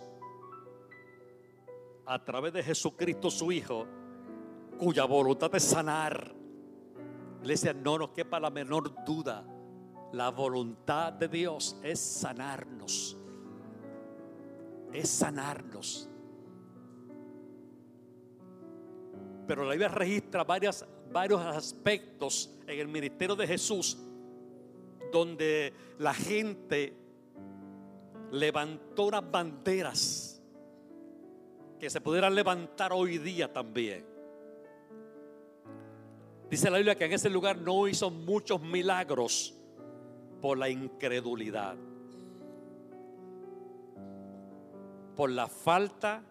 a 2.06 2.24
través 2.24 2.54
de 2.54 2.64
Jesucristo 2.64 3.32
su 3.32 3.52
Hijo, 3.52 3.88
cuya 4.78 5.06
voluntad 5.06 5.54
es 5.56 5.64
sanar. 5.64 6.34
Iglesia, 7.42 7.74
no 7.74 7.98
nos 7.98 8.10
quepa 8.10 8.40
la 8.40 8.50
menor 8.50 9.04
duda. 9.06 9.46
La 10.14 10.30
voluntad 10.30 11.12
de 11.14 11.28
Dios 11.28 11.76
es 11.82 12.00
sanarnos. 12.00 13.18
Es 14.94 15.10
sanarnos. 15.10 16.08
Pero 19.48 19.64
la 19.64 19.72
Biblia 19.72 19.88
registra 19.88 20.44
varios 20.44 20.86
aspectos 21.42 22.56
en 22.68 22.80
el 22.80 22.88
ministerio 22.88 23.36
de 23.36 23.48
Jesús 23.48 23.98
donde 25.12 25.74
la 25.98 26.14
gente 26.14 26.96
levantó 28.32 29.06
unas 29.06 29.30
banderas 29.32 30.42
que 31.80 31.90
se 31.90 32.02
pudieran 32.02 32.36
levantar 32.36 32.94
hoy 32.94 33.18
día 33.18 33.52
también. 33.52 34.06
Dice 36.52 36.70
la 36.70 36.78
Biblia 36.78 36.96
que 36.96 37.06
en 37.06 37.14
ese 37.14 37.32
lugar 37.32 37.58
no 37.58 37.88
hizo 37.88 38.12
muchos 38.12 38.62
milagros 38.62 39.60
por 40.44 40.58
la 40.58 40.68
incredulidad. 40.68 41.78
Por 45.16 45.30
la 45.30 45.48
falta 45.48 46.22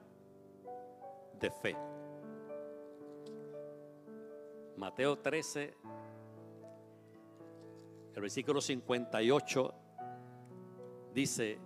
de 1.41 1.51
fe. 1.51 1.75
Mateo 4.77 5.19
13, 5.19 5.75
el 8.15 8.21
versículo 8.21 8.61
58 8.61 9.75
dice, 11.15 11.59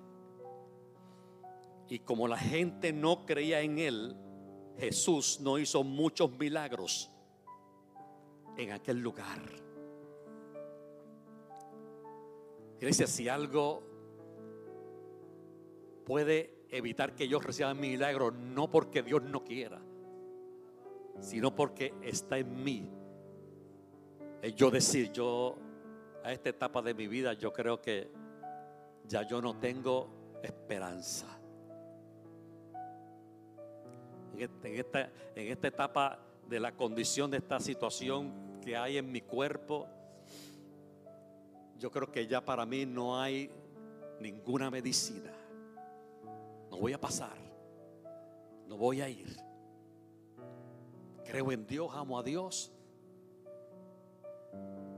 y 1.88 1.98
como 1.98 2.28
la 2.28 2.38
gente 2.38 2.92
no 2.92 3.26
creía 3.26 3.60
en 3.62 3.80
él, 3.80 4.16
Jesús 4.78 5.40
no 5.40 5.58
hizo 5.58 5.82
muchos 5.82 6.30
milagros 6.38 7.10
en 8.56 8.70
aquel 8.70 9.00
lugar. 9.00 9.65
Iglesia, 12.78 13.06
si 13.06 13.28
algo 13.28 13.82
puede 16.04 16.66
evitar 16.70 17.14
que 17.14 17.26
yo 17.26 17.40
reciba 17.40 17.72
mi 17.74 17.90
milagro, 17.90 18.30
no 18.30 18.70
porque 18.70 19.02
Dios 19.02 19.22
no 19.22 19.44
quiera, 19.44 19.80
sino 21.20 21.54
porque 21.54 21.94
está 22.02 22.38
en 22.38 22.62
mí. 22.62 22.90
Es 24.42 24.54
yo 24.54 24.70
decir, 24.70 25.10
yo 25.12 25.56
a 26.22 26.32
esta 26.32 26.50
etapa 26.50 26.82
de 26.82 26.92
mi 26.94 27.06
vida, 27.06 27.32
yo 27.32 27.52
creo 27.52 27.80
que 27.80 28.10
ya 29.06 29.22
yo 29.22 29.40
no 29.40 29.58
tengo 29.58 30.38
esperanza. 30.42 31.26
En 34.36 34.78
esta, 34.78 35.10
en 35.34 35.48
esta 35.48 35.68
etapa 35.68 36.18
de 36.46 36.60
la 36.60 36.72
condición 36.72 37.30
de 37.30 37.38
esta 37.38 37.58
situación 37.58 38.60
que 38.60 38.76
hay 38.76 38.98
en 38.98 39.10
mi 39.10 39.22
cuerpo, 39.22 39.88
yo 41.78 41.90
creo 41.90 42.10
que 42.10 42.26
ya 42.26 42.44
para 42.44 42.64
mí 42.64 42.86
no 42.86 43.20
hay 43.20 43.50
ninguna 44.20 44.70
medicina. 44.70 45.32
No 46.70 46.78
voy 46.78 46.92
a 46.92 47.00
pasar, 47.00 47.36
no 48.66 48.76
voy 48.76 49.00
a 49.00 49.08
ir. 49.08 49.36
creo 51.24 51.50
en 51.52 51.66
Dios, 51.66 51.90
amo 51.92 52.18
a 52.18 52.22
Dios. 52.22 52.72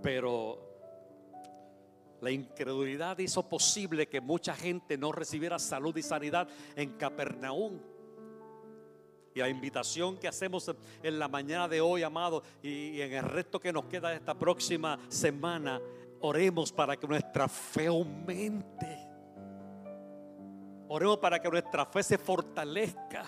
Pero 0.02 0.68
la 2.20 2.30
incredulidad 2.30 3.18
hizo 3.18 3.42
posible 3.48 4.06
que 4.08 4.20
mucha 4.20 4.54
gente 4.54 4.96
no 4.96 5.12
recibiera 5.12 5.58
salud 5.58 5.96
y 5.96 6.02
sanidad 6.02 6.48
en 6.76 6.92
Capernaum. 6.92 7.78
Y 9.34 9.40
la 9.40 9.48
invitación 9.48 10.16
que 10.16 10.28
hacemos 10.28 10.70
en 11.02 11.18
la 11.18 11.28
mañana 11.28 11.68
de 11.68 11.80
hoy, 11.80 12.02
amado, 12.02 12.42
y 12.62 13.00
en 13.00 13.12
el 13.12 13.24
resto 13.24 13.60
que 13.60 13.72
nos 13.72 13.84
queda 13.84 14.10
de 14.10 14.16
esta 14.16 14.34
próxima 14.34 14.98
semana, 15.08 15.80
oremos 16.20 16.72
para 16.72 16.96
que 16.96 17.06
nuestra 17.06 17.48
fe 17.48 17.86
aumente. 17.86 19.08
Oremos 20.88 21.18
para 21.18 21.40
que 21.40 21.50
nuestra 21.50 21.84
fe 21.86 22.02
se 22.02 22.18
fortalezca. 22.18 23.24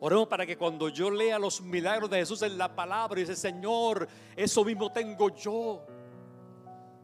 Oremos 0.00 0.28
para 0.28 0.44
que 0.44 0.58
cuando 0.58 0.88
yo 0.90 1.10
lea 1.10 1.38
los 1.38 1.62
milagros 1.62 2.10
de 2.10 2.18
Jesús 2.18 2.42
en 2.42 2.58
la 2.58 2.74
palabra 2.74 3.18
y 3.18 3.22
dice, 3.22 3.34
Señor, 3.34 4.06
eso 4.36 4.64
mismo 4.64 4.92
tengo 4.92 5.34
yo. 5.34 5.86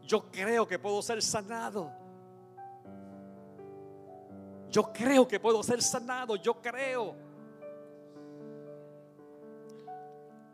Yo 0.03 0.29
creo 0.31 0.67
que 0.67 0.77
puedo 0.77 1.01
ser 1.01 1.21
sanado. 1.21 1.91
Yo 4.69 4.91
creo 4.93 5.27
que 5.27 5.39
puedo 5.39 5.63
ser 5.63 5.81
sanado. 5.81 6.35
Yo 6.35 6.61
creo. 6.61 7.15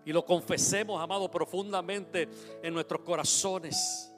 Y 0.09 0.11
lo 0.11 0.25
confesemos, 0.25 0.99
amado, 0.99 1.29
profundamente 1.29 2.27
en 2.63 2.73
nuestros 2.73 3.01
corazones. 3.01 4.11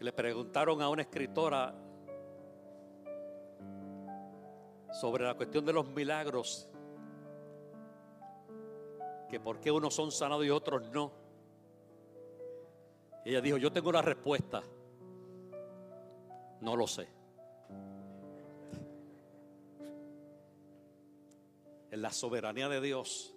Le 0.00 0.12
preguntaron 0.12 0.82
a 0.82 0.88
una 0.88 1.02
escritora 1.02 1.72
sobre 4.90 5.22
la 5.22 5.34
cuestión 5.34 5.64
de 5.64 5.72
los 5.72 5.86
milagros, 5.86 6.68
que 9.30 9.38
por 9.38 9.60
qué 9.60 9.70
unos 9.70 9.94
son 9.94 10.10
sanados 10.10 10.44
y 10.44 10.50
otros 10.50 10.82
no. 10.90 11.12
ella 13.24 13.40
dijo, 13.40 13.56
yo 13.58 13.70
tengo 13.70 13.92
la 13.92 14.02
respuesta, 14.02 14.64
no 16.60 16.74
lo 16.74 16.88
sé. 16.88 17.06
En 21.90 22.02
la 22.02 22.12
soberanía 22.12 22.68
de 22.68 22.80
Dios, 22.80 23.34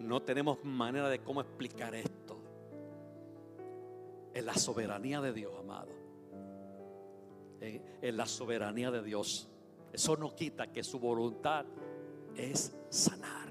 no 0.00 0.22
tenemos 0.22 0.64
manera 0.64 1.08
de 1.08 1.20
cómo 1.20 1.40
explicar 1.40 1.94
esto. 1.94 2.36
En 4.34 4.44
la 4.44 4.54
soberanía 4.54 5.20
de 5.20 5.32
Dios, 5.32 5.52
amado 5.58 6.06
en, 7.60 8.16
la 8.16 8.26
soberanía 8.26 8.90
de 8.90 9.02
Dios. 9.02 9.48
Eso 9.92 10.16
no 10.16 10.34
quita 10.34 10.72
que 10.72 10.82
su 10.82 10.98
voluntad 10.98 11.64
es 12.36 12.76
sanar. 12.88 13.48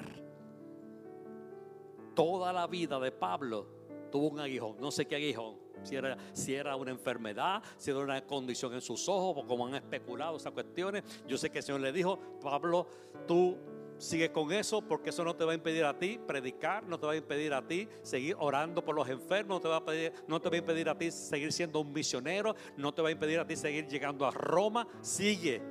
Toda 2.13 2.53
la 2.53 2.67
vida 2.67 2.99
de 2.99 3.11
Pablo 3.11 3.67
tuvo 4.11 4.29
un 4.29 4.39
aguijón, 4.39 4.77
no 4.79 4.91
sé 4.91 5.05
qué 5.05 5.15
aguijón, 5.15 5.55
si 5.85 6.55
era, 6.55 6.75
una 6.75 6.91
enfermedad, 6.91 7.61
si 7.77 7.91
era 7.91 7.99
una 7.99 8.25
condición 8.25 8.73
en 8.73 8.81
sus 8.81 9.07
ojos, 9.07 9.43
o 9.43 9.47
como 9.47 9.67
han 9.67 9.75
especulado 9.75 10.37
esas 10.37 10.51
cuestiones. 10.53 11.03
Yo 11.27 11.37
sé 11.37 11.49
que 11.49 11.59
el 11.59 11.63
Señor 11.63 11.81
le 11.81 11.91
dijo, 11.91 12.19
Pablo, 12.41 12.87
tú 13.27 13.57
Sigue 13.97 14.29
con 14.31 14.51
eso 14.51 14.81
porque 14.81 15.09
eso 15.11 15.23
no 15.23 15.35
te 15.35 15.45
va 15.45 15.53
a 15.53 15.55
impedir 15.55 15.85
a 15.85 15.97
ti 15.97 16.19
predicar, 16.19 16.85
no 16.85 16.99
te 16.99 17.05
va 17.05 17.13
a 17.13 17.15
impedir 17.15 17.53
a 17.53 17.65
ti 17.65 17.87
seguir 18.01 18.35
orando 18.37 18.83
por 18.83 18.93
los 18.93 19.07
enfermos, 19.07 19.55
no 19.55 19.61
te 19.61 19.67
va 19.69 19.77
a, 19.77 20.11
no 20.27 20.41
te 20.41 20.49
va 20.49 20.55
a 20.55 20.59
impedir 20.59 20.89
a 20.89 20.97
ti 20.97 21.11
seguir 21.11 21.53
siendo 21.53 21.79
un 21.79 21.93
misionero, 21.93 22.55
no 22.75 22.93
te 22.93 23.01
va 23.01 23.07
a 23.07 23.11
impedir 23.11 23.39
a 23.39 23.47
ti 23.47 23.55
seguir 23.55 23.87
llegando 23.87 24.25
a 24.25 24.31
Roma. 24.31 24.85
Sigue. 24.99 25.61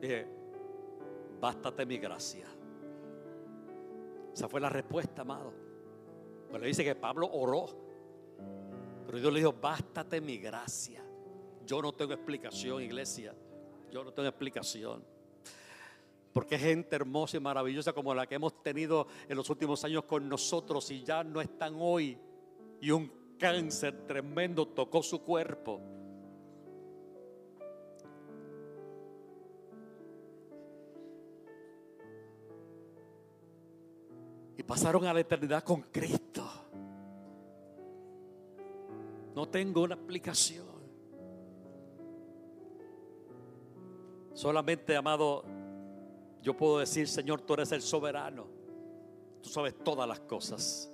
Dije, 0.00 0.26
bástate 1.40 1.86
mi 1.86 1.98
gracia. 1.98 2.46
Esa 4.34 4.48
fue 4.48 4.60
la 4.60 4.70
respuesta, 4.70 5.22
amado. 5.22 5.52
Le 6.58 6.66
dice 6.66 6.82
que 6.82 6.96
Pablo 6.96 7.30
oró, 7.32 7.66
pero 9.10 9.22
Dios 9.22 9.32
le 9.32 9.40
dijo, 9.40 9.52
bástate 9.52 10.20
mi 10.20 10.38
gracia. 10.38 11.04
Yo 11.66 11.82
no 11.82 11.90
tengo 11.90 12.12
explicación, 12.12 12.80
iglesia. 12.80 13.34
Yo 13.90 14.04
no 14.04 14.12
tengo 14.12 14.28
explicación. 14.28 15.04
Porque 16.32 16.56
gente 16.56 16.94
hermosa 16.94 17.36
y 17.36 17.40
maravillosa 17.40 17.92
como 17.92 18.14
la 18.14 18.28
que 18.28 18.36
hemos 18.36 18.62
tenido 18.62 19.08
en 19.28 19.36
los 19.36 19.50
últimos 19.50 19.84
años 19.84 20.04
con 20.04 20.28
nosotros 20.28 20.88
y 20.92 21.02
ya 21.02 21.24
no 21.24 21.40
están 21.40 21.74
hoy. 21.80 22.16
Y 22.80 22.92
un 22.92 23.34
cáncer 23.36 24.06
tremendo 24.06 24.68
tocó 24.68 25.02
su 25.02 25.24
cuerpo. 25.24 25.80
Y 34.56 34.62
pasaron 34.62 35.04
a 35.04 35.12
la 35.12 35.18
eternidad 35.18 35.64
con 35.64 35.82
Cristo. 35.82 36.59
No 39.40 39.48
tengo 39.48 39.80
una 39.80 39.94
explicación. 39.94 40.66
Solamente, 44.34 44.94
amado, 44.94 45.46
yo 46.42 46.54
puedo 46.54 46.80
decir, 46.80 47.08
Señor, 47.08 47.40
tú 47.40 47.54
eres 47.54 47.72
el 47.72 47.80
soberano. 47.80 48.46
Tú 49.42 49.48
sabes 49.48 49.82
todas 49.82 50.06
las 50.06 50.20
cosas. 50.20 50.92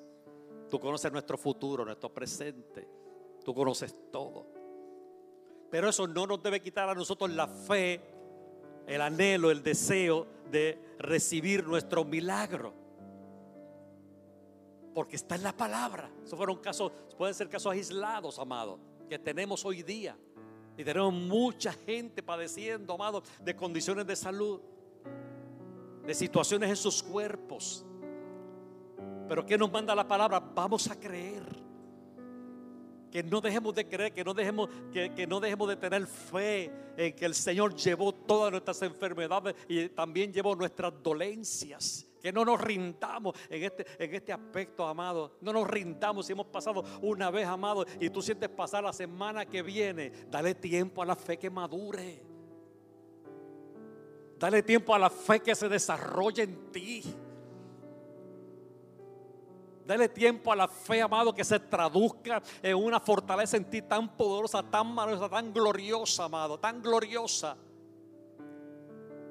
Tú 0.70 0.78
conoces 0.78 1.11
nuestro 1.11 1.37
futuro, 1.37 1.85
nuestro 1.85 2.14
presente. 2.14 2.88
Tú 3.44 3.52
conoces 3.52 4.12
todo. 4.12 4.46
Pero 5.68 5.88
eso 5.88 6.06
no 6.06 6.24
nos 6.24 6.40
debe 6.40 6.62
quitar 6.62 6.88
a 6.88 6.94
nosotros 6.94 7.28
la 7.32 7.48
fe, 7.48 8.00
el 8.87 9.00
anhelo, 9.00 9.50
el 9.50 9.64
deseo 9.64 10.24
de 10.52 10.94
recibir 11.00 11.66
nuestro 11.66 12.04
milagro. 12.04 12.86
Porque 14.96 15.16
está 15.16 15.35
en 15.35 15.42
la 15.42 15.54
palabra. 15.54 16.11
Esos 16.24 16.38
fueron 16.38 16.56
casos, 16.56 16.90
pueden 17.18 17.35
ser 17.35 17.50
casos 17.50 17.70
aislados, 17.70 18.38
amado, 18.38 18.78
que 19.11 19.18
tenemos 19.18 19.62
hoy 19.66 19.82
día. 19.82 20.16
Y 20.74 20.85
tenemos 20.85 21.12
mucha 21.12 21.74
gente 21.74 22.22
padeciendo, 22.22 22.94
amado, 22.94 23.22
de 23.44 23.54
condiciones 23.54 24.06
de 24.06 24.16
salud 24.16 24.59
de 26.06 26.14
situaciones 26.14 26.70
en 26.70 26.76
sus 26.76 27.02
cuerpos. 27.02 27.85
Pero 29.28 29.44
¿qué 29.44 29.59
nos 29.59 29.70
manda 29.70 29.94
la 29.94 30.09
palabra? 30.09 30.40
Vamos 30.40 30.88
a 30.90 30.98
creer. 30.98 31.44
Que 33.11 33.22
no 33.22 33.42
dejemos 33.42 33.74
de 33.74 33.87
creer, 33.87 34.14
que 34.14 34.24
no 34.24 34.32
dejemos, 34.32 34.70
que, 34.90 35.12
que 35.12 35.26
no 35.26 35.40
dejemos 35.40 35.68
de 35.68 35.76
tener 35.76 36.06
fe 36.06 36.72
en 36.96 37.12
que 37.14 37.26
el 37.26 37.35
Señor 37.35 37.74
llevó 37.74 38.14
todas 38.14 38.50
nuestras 38.50 38.80
enfermedades 38.80 39.54
y 39.68 39.90
también 39.90 40.32
llevó 40.32 40.56
nuestras 40.56 40.94
dolencias. 41.02 42.06
Que 42.27 42.33
no 42.33 42.45
nos 42.45 42.61
rindamos 42.61 43.37
en 43.49 43.62
este, 43.62 43.87
en 44.05 44.12
este 44.12 44.33
aspecto, 44.33 44.85
amado. 44.85 45.37
No 45.43 45.53
nos 45.53 45.65
rindamos 45.65 46.27
si 46.27 46.33
hemos 46.33 46.49
pasado 46.49 46.83
una 47.01 47.31
vez, 47.31 47.47
amado, 47.47 47.87
y 48.01 48.11
tú 48.11 48.21
sientes 48.21 48.49
pasar 48.49 48.83
la 48.83 48.93
semana 48.93 49.47
que 49.47 49.62
viene. 49.62 50.11
Dale 50.29 50.57
tiempo 50.57 51.03
a 51.03 51.07
la 51.07 51.15
fe 51.15 51.39
que 51.39 51.49
madure. 51.49 52.21
Dale 54.41 54.65
tiempo 54.65 54.93
a 54.93 54.99
la 54.99 55.09
fe 55.09 55.39
que 55.39 55.55
se 55.55 55.69
desarrolle 55.69 56.43
en 56.43 56.73
ti. 56.73 57.15
Dale 59.87 60.09
tiempo 60.09 60.51
a 60.51 60.57
la 60.57 60.67
fe, 60.67 61.01
amado, 61.03 61.33
que 61.33 61.45
se 61.45 61.61
traduzca 61.61 62.43
en 62.61 62.75
una 62.75 62.99
fortaleza 62.99 63.57
en 63.57 63.71
ti 63.71 63.83
tan 63.83 64.17
poderosa, 64.17 64.65
tan 64.65 64.93
maravillosa, 64.93 65.29
tan 65.29 65.53
gloriosa, 65.53 66.25
amado, 66.25 66.59
tan 66.59 66.83
gloriosa. 66.83 67.57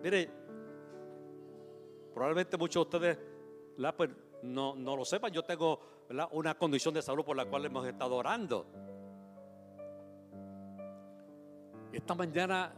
Mire, 0.01 0.44
probablemente 2.15 2.55
muchos 2.57 2.89
de 2.89 2.97
ustedes 2.97 3.17
pues, 3.97 4.09
no, 4.43 4.73
no, 4.73 4.95
lo 4.95 5.03
sepan. 5.03 5.33
Yo 5.33 5.43
tengo 5.43 5.81
una 6.31 6.57
condición 6.57 6.93
de 6.93 7.01
salud 7.01 7.25
por 7.25 7.35
la 7.35 7.43
cual 7.45 7.65
hemos 7.65 7.85
estado 7.85 8.15
orando. 8.15 8.65
Esta 11.91 12.15
mañana 12.15 12.73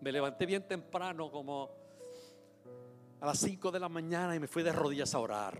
me 0.00 0.10
levanté 0.10 0.46
bien 0.46 0.66
temprano, 0.66 1.30
como 1.30 1.70
a 3.20 3.26
las 3.26 3.38
5 3.38 3.70
de 3.70 3.78
la 3.80 3.90
mañana, 3.90 4.34
y 4.34 4.40
me 4.40 4.46
fui 4.46 4.62
de 4.62 4.72
rodillas 4.72 5.14
a 5.14 5.18
orar. 5.18 5.58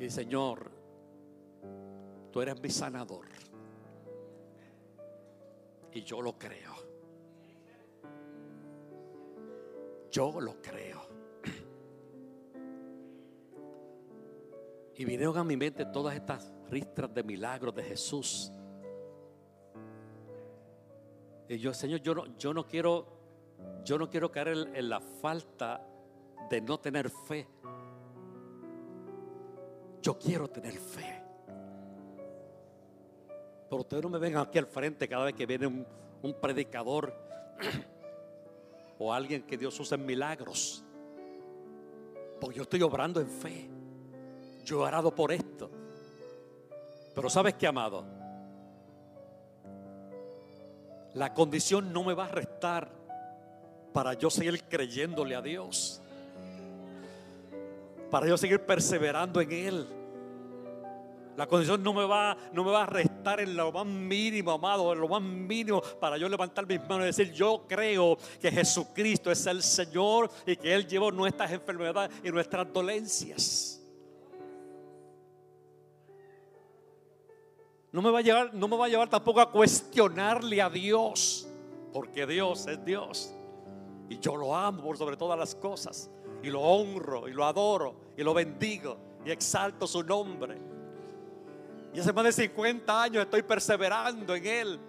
Y 0.00 0.08
Señor, 0.08 0.70
tú 2.32 2.40
eres 2.40 2.58
mi 2.62 2.70
sanador. 2.70 3.26
Y 5.92 6.02
yo 6.02 6.22
lo 6.22 6.38
creo. 6.38 6.93
Yo 10.14 10.40
lo 10.40 10.62
creo. 10.62 11.08
Y 14.96 15.04
vinieron 15.04 15.36
a 15.36 15.42
mi 15.42 15.56
mente 15.56 15.84
todas 15.86 16.14
estas 16.14 16.52
ristras 16.70 17.12
de 17.12 17.24
milagros 17.24 17.74
de 17.74 17.82
Jesús 17.82 18.52
y 21.48 21.58
yo, 21.58 21.74
Señor, 21.74 22.00
yo 22.00 22.14
no, 22.14 22.36
yo 22.38 22.54
no 22.54 22.66
quiero, 22.66 23.06
yo 23.84 23.98
no 23.98 24.08
quiero 24.08 24.30
caer 24.30 24.70
en, 24.74 24.88
la 24.88 25.00
falta 25.00 25.86
de 26.48 26.60
no 26.60 26.78
tener 26.78 27.10
fe. 27.10 27.46
Yo 30.00 30.18
quiero 30.18 30.48
tener 30.48 30.72
fe. 30.72 31.22
Pero 33.68 33.80
ustedes 33.80 34.02
no 34.02 34.08
me 34.08 34.18
ven 34.18 34.36
aquí 34.36 34.58
al 34.58 34.66
frente 34.66 35.06
cada 35.06 35.26
vez 35.26 35.34
que 35.34 35.46
viene 35.46 35.66
un, 35.66 35.86
un 36.22 36.40
predicador 36.40 37.12
o 39.04 39.12
alguien 39.12 39.42
que 39.42 39.58
Dios 39.58 39.78
usa 39.78 39.96
en 39.96 40.06
milagros. 40.06 40.82
Porque 42.40 42.56
yo 42.56 42.62
estoy 42.62 42.80
obrando 42.80 43.20
en 43.20 43.28
fe. 43.28 43.68
Yo 44.64 44.80
he 44.80 44.88
orado 44.88 45.14
por 45.14 45.30
esto. 45.30 45.70
Pero 47.14 47.28
¿sabes 47.28 47.52
qué, 47.54 47.66
amado? 47.66 48.02
La 51.12 51.34
condición 51.34 51.92
no 51.92 52.02
me 52.02 52.14
va 52.14 52.24
a 52.24 52.28
restar 52.28 52.90
para 53.92 54.14
yo 54.14 54.30
seguir 54.30 54.64
creyéndole 54.64 55.36
a 55.36 55.42
Dios. 55.42 56.00
Para 58.10 58.26
yo 58.26 58.38
seguir 58.38 58.60
perseverando 58.60 59.38
en 59.42 59.52
Él. 59.52 59.86
La 61.36 61.48
condición 61.48 61.82
no 61.82 61.92
me 61.92 62.04
va, 62.04 62.36
no 62.52 62.62
me 62.62 62.70
va 62.70 62.84
a 62.84 62.86
restar 62.86 63.40
en 63.40 63.56
lo 63.56 63.72
más 63.72 63.86
mínimo, 63.86 64.52
amado, 64.52 64.92
en 64.92 65.00
lo 65.00 65.08
más 65.08 65.20
mínimo 65.20 65.82
para 66.00 66.16
yo 66.16 66.28
levantar 66.28 66.66
mis 66.66 66.80
manos 66.80 67.02
y 67.02 67.06
decir, 67.06 67.32
yo 67.32 67.64
creo 67.68 68.16
que 68.40 68.52
Jesucristo 68.52 69.30
es 69.32 69.44
el 69.46 69.62
Señor 69.62 70.30
y 70.46 70.56
que 70.56 70.72
Él 70.72 70.86
llevó 70.86 71.10
nuestras 71.10 71.50
enfermedades 71.50 72.10
y 72.22 72.30
nuestras 72.30 72.72
dolencias. 72.72 73.80
No 77.90 78.02
me 78.02 78.10
va 78.10 78.18
a 78.18 78.22
llevar, 78.22 78.54
no 78.54 78.68
me 78.68 78.76
va 78.76 78.86
a 78.86 78.88
llevar 78.88 79.08
tampoco 79.08 79.40
a 79.40 79.50
cuestionarle 79.50 80.60
a 80.60 80.70
Dios, 80.70 81.48
porque 81.92 82.26
Dios 82.26 82.66
es 82.66 82.84
Dios. 82.84 83.32
Y 84.08 84.18
yo 84.18 84.36
lo 84.36 84.54
amo 84.54 84.82
por 84.82 84.96
sobre 84.96 85.16
todas 85.16 85.38
las 85.38 85.54
cosas. 85.54 86.10
Y 86.42 86.50
lo 86.50 86.60
honro, 86.60 87.28
y 87.28 87.32
lo 87.32 87.44
adoro, 87.44 87.94
y 88.16 88.22
lo 88.22 88.34
bendigo, 88.34 88.98
y 89.24 89.30
exalto 89.30 89.86
su 89.86 90.02
nombre. 90.02 90.73
Y 91.94 92.00
hace 92.00 92.12
más 92.12 92.24
de 92.24 92.32
50 92.32 93.02
años 93.02 93.22
estoy 93.22 93.42
perseverando 93.42 94.34
en 94.34 94.46
Él, 94.46 94.80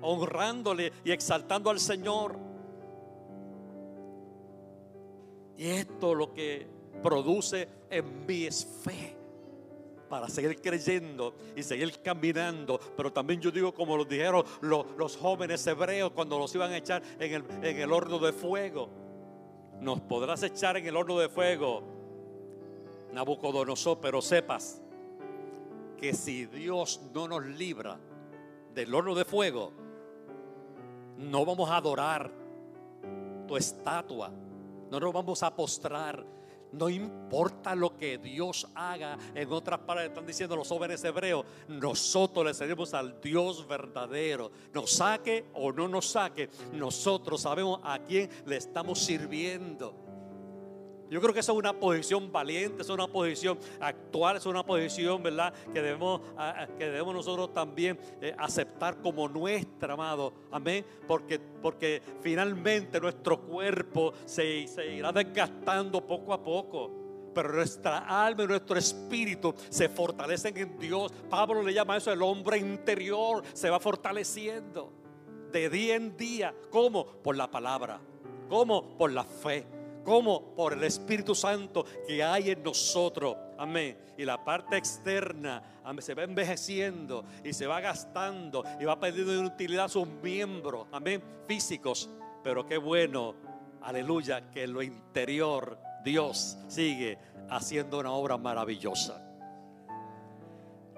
honrándole 0.00 0.92
y 1.04 1.12
exaltando 1.12 1.70
al 1.70 1.78
Señor. 1.78 2.36
Y 5.56 5.68
esto 5.68 6.12
lo 6.12 6.34
que 6.34 6.66
produce 7.04 7.68
en 7.88 8.26
mí 8.26 8.46
es 8.46 8.66
fe 8.82 9.16
para 10.08 10.28
seguir 10.28 10.60
creyendo 10.60 11.36
y 11.54 11.62
seguir 11.62 12.02
caminando. 12.02 12.80
Pero 12.96 13.12
también 13.12 13.40
yo 13.40 13.52
digo 13.52 13.72
como 13.72 13.96
lo 13.96 14.04
dijeron 14.04 14.44
los, 14.60 15.16
jóvenes 15.16 15.64
hebreos 15.68 16.10
cuando 16.10 16.36
los 16.36 16.52
iban 16.56 16.72
a 16.72 16.78
echar 16.78 17.00
en 17.20 17.32
el, 17.32 17.44
en 17.64 17.78
el 17.78 17.92
horno 17.92 18.18
de 18.18 18.32
fuego. 18.32 18.88
Nos 19.80 20.00
podrás 20.00 20.42
echar 20.42 20.76
en 20.76 20.84
el 20.84 20.96
horno 20.96 21.16
de 21.20 21.28
fuego, 21.28 21.84
Nabucodonosor, 23.12 24.00
pero 24.00 24.20
sepas 24.20 24.81
que 26.02 26.12
si 26.14 26.46
Dios 26.46 27.00
no 27.14 27.28
nos 27.28 27.46
libra 27.46 27.96
del 28.74 28.92
horno 28.92 29.14
de 29.14 29.24
fuego, 29.24 29.72
no 31.16 31.44
vamos 31.46 31.70
a 31.70 31.76
adorar 31.76 32.28
tu 33.46 33.56
estatua, 33.56 34.32
no 34.90 34.98
nos 34.98 35.12
vamos 35.12 35.44
a 35.44 35.54
postrar 35.54 36.26
no 36.72 36.88
importa 36.88 37.74
lo 37.74 37.96
que 37.96 38.18
Dios 38.18 38.66
haga. 38.74 39.18
En 39.34 39.52
otras 39.52 39.80
palabras 39.80 40.08
están 40.08 40.26
diciendo 40.26 40.56
los 40.56 40.68
jóvenes 40.68 41.04
hebreos, 41.04 41.44
nosotros 41.68 42.46
le 42.46 42.54
servimos 42.54 42.94
al 42.94 43.20
Dios 43.20 43.68
verdadero. 43.68 44.50
Nos 44.72 44.92
saque 44.92 45.50
o 45.52 45.70
no 45.70 45.86
nos 45.86 46.06
saque, 46.06 46.48
nosotros 46.72 47.42
sabemos 47.42 47.80
a 47.84 47.98
quién 47.98 48.30
le 48.46 48.56
estamos 48.56 49.00
sirviendo. 49.00 49.94
Yo 51.12 51.20
creo 51.20 51.34
que 51.34 51.40
esa 51.40 51.52
es 51.52 51.58
una 51.58 51.74
posición 51.74 52.32
valiente, 52.32 52.80
es 52.80 52.88
una 52.88 53.06
posición 53.06 53.58
actual, 53.80 54.38
es 54.38 54.46
una 54.46 54.64
posición, 54.64 55.22
¿verdad? 55.22 55.52
Que 55.70 55.82
debemos, 55.82 56.22
que 56.78 56.86
debemos 56.86 57.14
nosotros 57.14 57.52
también 57.52 57.98
eh, 58.22 58.34
aceptar 58.38 58.96
como 59.02 59.28
nuestra, 59.28 59.92
amado. 59.92 60.32
Amén. 60.50 60.86
Porque, 61.06 61.38
porque 61.38 62.00
finalmente 62.22 62.98
nuestro 62.98 63.42
cuerpo 63.42 64.14
se, 64.24 64.66
se 64.66 64.86
irá 64.86 65.12
desgastando 65.12 66.00
poco 66.00 66.32
a 66.32 66.42
poco 66.42 67.02
pero 67.34 67.50
nuestra 67.50 67.98
alma 68.24 68.44
y 68.44 68.46
nuestro 68.46 68.78
espíritu 68.78 69.54
se 69.68 69.90
fortalecen 69.90 70.56
en 70.56 70.78
Dios. 70.78 71.12
Pablo 71.28 71.62
le 71.62 71.74
llama 71.74 71.96
eso 71.98 72.10
el 72.10 72.22
hombre 72.22 72.56
interior, 72.56 73.42
se 73.52 73.68
va 73.68 73.80
fortaleciendo 73.80 74.92
de 75.50 75.68
día 75.68 75.94
en 75.94 76.16
día. 76.16 76.54
¿Cómo? 76.70 77.04
Por 77.06 77.36
la 77.36 77.50
palabra. 77.50 78.00
¿Cómo? 78.48 78.96
Por 78.96 79.12
la 79.12 79.24
fe. 79.24 79.81
¿Cómo? 80.04 80.54
Por 80.54 80.72
el 80.72 80.84
Espíritu 80.84 81.34
Santo 81.34 81.84
que 82.06 82.22
hay 82.22 82.50
en 82.50 82.62
nosotros. 82.62 83.36
Amén. 83.58 83.96
Y 84.16 84.24
la 84.24 84.44
parte 84.44 84.76
externa 84.76 85.62
se 86.00 86.14
va 86.14 86.24
envejeciendo 86.24 87.24
y 87.44 87.52
se 87.52 87.66
va 87.66 87.80
gastando 87.80 88.64
y 88.80 88.84
va 88.84 88.98
perdiendo 88.98 89.32
de 89.32 89.38
utilidad 89.38 89.88
sus 89.88 90.06
miembros. 90.06 90.86
Amén. 90.92 91.22
Físicos. 91.46 92.10
Pero 92.42 92.66
qué 92.66 92.76
bueno. 92.76 93.34
Aleluya. 93.82 94.50
Que 94.50 94.64
en 94.64 94.72
lo 94.72 94.82
interior 94.82 95.78
Dios 96.04 96.58
sigue 96.68 97.18
haciendo 97.50 97.98
una 97.98 98.12
obra 98.12 98.36
maravillosa. 98.36 99.28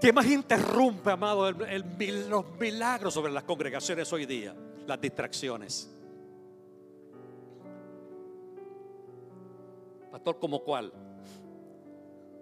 ¿Qué 0.01 0.13
más 0.13 0.27
interrumpe, 0.27 1.11
amado, 1.11 1.51
los 1.51 2.59
milagros 2.59 3.15
sobre 3.15 3.33
las 3.33 3.45
congregaciones 3.45 4.13
hoy 4.13 4.27
día? 4.27 4.55
Las 4.87 5.01
distracciones. 5.01 5.94
¿Como 10.33 10.65
cuál? 10.65 10.93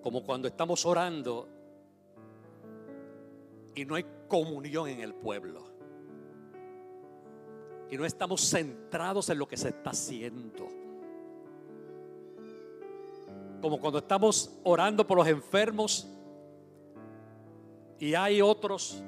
Como 0.02 0.24
cuando 0.24 0.46
estamos 0.46 0.86
orando 0.86 1.48
y 3.74 3.84
no 3.84 3.96
hay 3.96 4.04
comunión 4.28 4.88
en 4.88 5.00
el 5.00 5.14
pueblo. 5.14 5.64
Y 7.90 7.96
no 7.96 8.04
estamos 8.04 8.48
centrados 8.48 9.28
en 9.30 9.38
lo 9.38 9.46
que 9.46 9.56
se 9.56 9.68
está 9.68 9.90
haciendo. 9.90 10.68
Como 13.60 13.80
cuando 13.80 13.98
estamos 13.98 14.58
orando 14.64 15.06
por 15.06 15.18
los 15.18 15.28
enfermos 15.28 16.08
y 17.98 18.14
hay 18.14 18.40
otros 18.40 19.02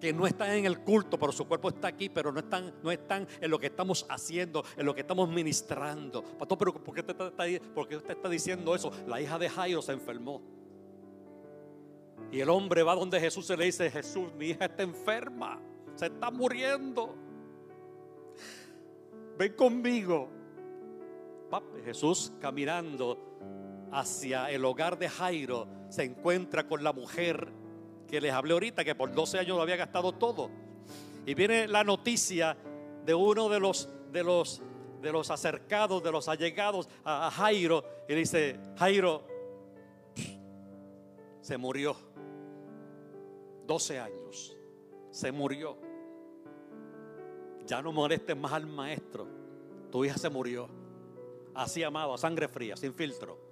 que 0.00 0.12
no 0.12 0.26
están 0.26 0.50
en 0.52 0.66
el 0.66 0.80
culto, 0.80 1.18
pero 1.18 1.32
su 1.32 1.46
cuerpo 1.46 1.68
está 1.68 1.88
aquí, 1.88 2.08
pero 2.08 2.32
no 2.32 2.40
están, 2.40 2.74
no 2.82 2.90
están 2.90 3.26
en 3.40 3.50
lo 3.50 3.58
que 3.58 3.66
estamos 3.66 4.06
haciendo, 4.08 4.64
en 4.76 4.86
lo 4.86 4.94
que 4.94 5.00
estamos 5.00 5.28
ministrando. 5.28 6.22
Pastor, 6.22 6.58
pero 6.58 6.74
¿por 6.74 6.94
qué, 6.94 7.00
usted 7.00 7.20
está, 7.20 7.44
¿por 7.74 7.88
qué 7.88 7.96
usted 7.96 8.16
está 8.16 8.28
diciendo 8.28 8.74
eso? 8.74 8.90
La 9.06 9.20
hija 9.20 9.38
de 9.38 9.48
Jairo 9.48 9.82
se 9.82 9.92
enfermó. 9.92 10.42
Y 12.30 12.40
el 12.40 12.50
hombre 12.50 12.82
va 12.82 12.94
donde 12.94 13.20
Jesús 13.20 13.46
se 13.46 13.56
le 13.56 13.66
dice, 13.66 13.90
Jesús, 13.90 14.32
mi 14.34 14.46
hija 14.46 14.66
está 14.66 14.82
enferma, 14.82 15.60
se 15.94 16.06
está 16.06 16.30
muriendo. 16.30 17.14
Ven 19.38 19.52
conmigo. 19.52 20.30
Jesús 21.84 22.32
caminando 22.40 23.88
hacia 23.92 24.50
el 24.50 24.64
hogar 24.64 24.98
de 24.98 25.08
Jairo 25.08 25.68
se 25.88 26.02
encuentra 26.02 26.66
con 26.66 26.82
la 26.82 26.92
mujer 26.92 27.52
que 28.06 28.20
les 28.20 28.32
hablé 28.32 28.52
ahorita, 28.52 28.84
que 28.84 28.94
por 28.94 29.12
12 29.12 29.38
años 29.38 29.56
lo 29.56 29.62
había 29.62 29.76
gastado 29.76 30.12
todo. 30.12 30.50
Y 31.24 31.34
viene 31.34 31.66
la 31.66 31.84
noticia 31.84 32.56
de 33.04 33.14
uno 33.14 33.48
de 33.48 33.60
los, 33.60 33.88
de 34.12 34.22
los, 34.22 34.62
de 35.00 35.12
los 35.12 35.30
acercados, 35.30 36.02
de 36.02 36.12
los 36.12 36.28
allegados 36.28 36.88
a, 37.04 37.30
Jairo, 37.30 37.84
y 38.08 38.14
dice, 38.14 38.58
Jairo, 38.76 39.24
se 41.40 41.56
murió. 41.56 41.96
12 43.66 43.98
años, 43.98 44.56
se 45.10 45.32
murió. 45.32 45.76
Ya 47.66 47.82
no 47.82 47.92
molestes 47.92 48.36
más 48.36 48.52
al 48.52 48.66
maestro. 48.66 49.26
Tu 49.90 50.04
hija 50.04 50.16
se 50.18 50.30
murió. 50.30 50.68
Así 51.54 51.82
amado, 51.82 52.16
sangre 52.16 52.46
fría, 52.46 52.76
sin 52.76 52.94
filtro. 52.94 53.46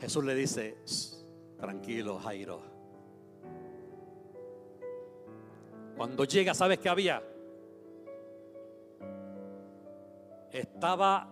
Jesús 0.00 0.24
le 0.24 0.34
dice, 0.34 0.78
Tranquilo, 1.60 2.18
Jairo. 2.18 2.62
Cuando 5.96 6.24
llega, 6.24 6.54
¿sabes 6.54 6.78
qué 6.78 6.88
había? 6.88 7.22
Estaba 10.50 11.28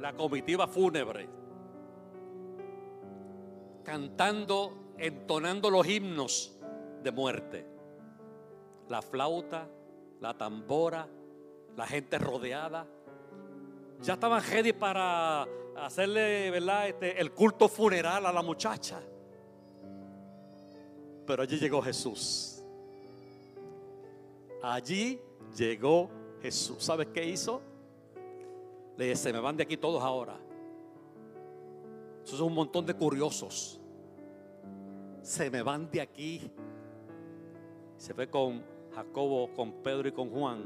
la 0.00 0.12
comitiva 0.12 0.66
fúnebre 0.66 1.28
cantando, 3.82 4.92
entonando 4.98 5.70
los 5.70 5.86
himnos 5.86 6.58
de 7.02 7.12
muerte. 7.12 7.66
La 8.88 9.00
flauta, 9.02 9.68
la 10.20 10.36
tambora, 10.36 11.06
la 11.76 11.86
gente 11.86 12.18
rodeada. 12.18 12.86
Ya 14.00 14.14
estaban 14.14 14.42
ready 14.42 14.72
para 14.72 15.46
hacerle, 15.76 16.50
¿verdad? 16.50 16.88
Este, 16.88 17.20
el 17.20 17.32
culto 17.32 17.68
funeral 17.68 18.26
a 18.26 18.32
la 18.32 18.42
muchacha. 18.42 19.00
Pero 21.26 21.42
allí 21.42 21.58
llegó 21.58 21.80
Jesús. 21.82 22.62
Allí 24.62 25.20
llegó 25.56 26.10
Jesús. 26.40 26.82
¿Sabes 26.82 27.08
qué 27.08 27.24
hizo? 27.24 27.60
Le 28.96 29.06
dice, 29.06 29.24
se 29.24 29.32
me 29.32 29.40
van 29.40 29.56
de 29.56 29.62
aquí 29.62 29.76
todos 29.76 30.02
ahora. 30.02 30.38
Eso 32.24 32.36
son 32.36 32.48
un 32.48 32.54
montón 32.54 32.86
de 32.86 32.94
curiosos. 32.94 33.80
se 35.22 35.50
me 35.50 35.62
van 35.62 35.90
de 35.90 36.00
aquí. 36.00 36.50
Se 37.96 38.14
fue 38.14 38.28
con 38.28 38.62
Jacobo, 38.94 39.52
con 39.54 39.82
Pedro 39.82 40.08
y 40.08 40.12
con 40.12 40.30
Juan, 40.30 40.64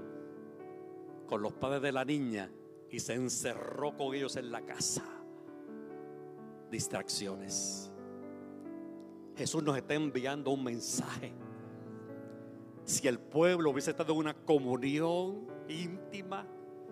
con 1.27 1.41
los 1.41 1.53
padres 1.53 1.83
de 1.83 1.93
la 1.93 2.05
niña, 2.05 2.51
y 2.91 2.99
se 2.99 3.15
encerró 3.15 3.97
con 3.97 4.15
ellos 4.15 4.37
en 4.37 4.51
la 4.51 4.63
casa. 4.63 5.05
Distracciones. 6.71 7.91
Jesús 9.39 9.63
nos 9.63 9.77
está 9.77 9.95
enviando 9.95 10.51
un 10.51 10.65
mensaje. 10.65 11.33
Si 12.85 13.07
el 13.07 13.21
pueblo 13.21 13.71
hubiese 13.71 13.93
estado 13.93 14.13
en 14.13 14.19
una 14.19 14.35
comunión 14.35 15.47
íntima, 15.69 16.45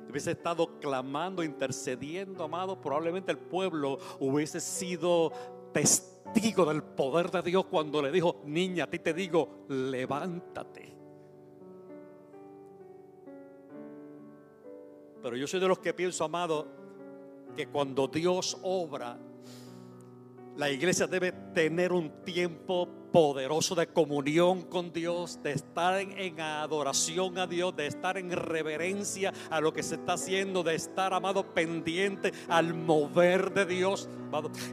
hubiese 0.08 0.30
estado 0.30 0.78
clamando, 0.78 1.42
intercediendo, 1.42 2.44
amado, 2.44 2.80
probablemente 2.80 3.32
el 3.32 3.38
pueblo 3.38 3.98
hubiese 4.20 4.60
sido 4.60 5.32
testigo 5.72 6.64
del 6.66 6.84
poder 6.84 7.32
de 7.32 7.42
Dios 7.42 7.66
cuando 7.66 8.00
le 8.00 8.12
dijo, 8.12 8.40
niña, 8.44 8.84
a 8.84 8.90
ti 8.90 9.00
te 9.00 9.12
digo, 9.12 9.64
levántate. 9.68 10.94
Pero 15.20 15.36
yo 15.36 15.48
soy 15.48 15.58
de 15.58 15.66
los 15.66 15.80
que 15.80 15.92
pienso, 15.92 16.22
amado, 16.22 16.68
que 17.56 17.66
cuando 17.66 18.06
Dios 18.06 18.56
obra, 18.62 19.18
la 20.56 20.70
iglesia 20.70 21.06
debe 21.06 21.32
tener 21.32 21.92
un 21.92 22.24
tiempo 22.24 22.88
poderoso 23.12 23.74
de 23.74 23.86
comunión 23.86 24.62
con 24.62 24.92
Dios, 24.92 25.42
de 25.42 25.52
estar 25.52 26.00
en, 26.00 26.40
adoración 26.40 27.38
a 27.38 27.46
Dios, 27.46 27.74
de 27.76 27.86
estar 27.86 28.18
en 28.18 28.30
reverencia 28.30 29.32
a 29.50 29.60
lo 29.60 29.72
que 29.72 29.82
se 29.82 29.96
está 29.96 30.14
haciendo, 30.14 30.62
de 30.62 30.74
estar, 30.74 31.12
amado, 31.14 31.54
pendiente 31.54 32.32
al 32.48 32.74
mover 32.74 33.52
de 33.52 33.66
Dios. 33.66 34.08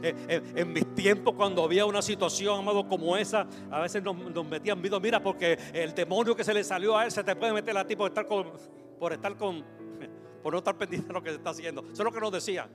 Eh, 0.02 0.14
eh, 0.28 0.42
en, 0.56 0.72
mis 0.72 0.94
tiempos, 0.94 1.34
cuando 1.34 1.64
había 1.64 1.86
una 1.86 2.02
situación, 2.02 2.60
amado, 2.60 2.88
como 2.88 3.16
esa, 3.16 3.46
a 3.70 3.80
veces 3.80 4.02
nos, 4.02 4.16
metían 4.46 4.80
miedo. 4.80 5.00
Mira, 5.00 5.22
porque 5.22 5.58
el 5.72 5.94
demonio 5.94 6.34
que 6.34 6.44
se 6.44 6.54
le 6.54 6.64
salió 6.64 6.96
a 6.96 7.04
él 7.04 7.10
se 7.10 7.24
te 7.24 7.36
puede 7.36 7.52
meter 7.52 7.76
a 7.76 7.86
ti 7.86 7.94
por 7.94 8.08
estar 8.08 8.26
con, 8.26 8.52
por 8.98 9.12
estar 9.12 9.36
con, 9.36 9.64
por 10.42 10.52
no 10.52 10.58
estar 10.58 10.76
pendiente 10.76 11.08
de 11.08 11.14
lo 11.14 11.22
que 11.22 11.30
se 11.30 11.36
está 11.36 11.50
haciendo. 11.50 11.82
Eso 11.82 11.92
es 11.92 12.04
lo 12.04 12.12
que 12.12 12.20
nos 12.20 12.32
decían. 12.32 12.68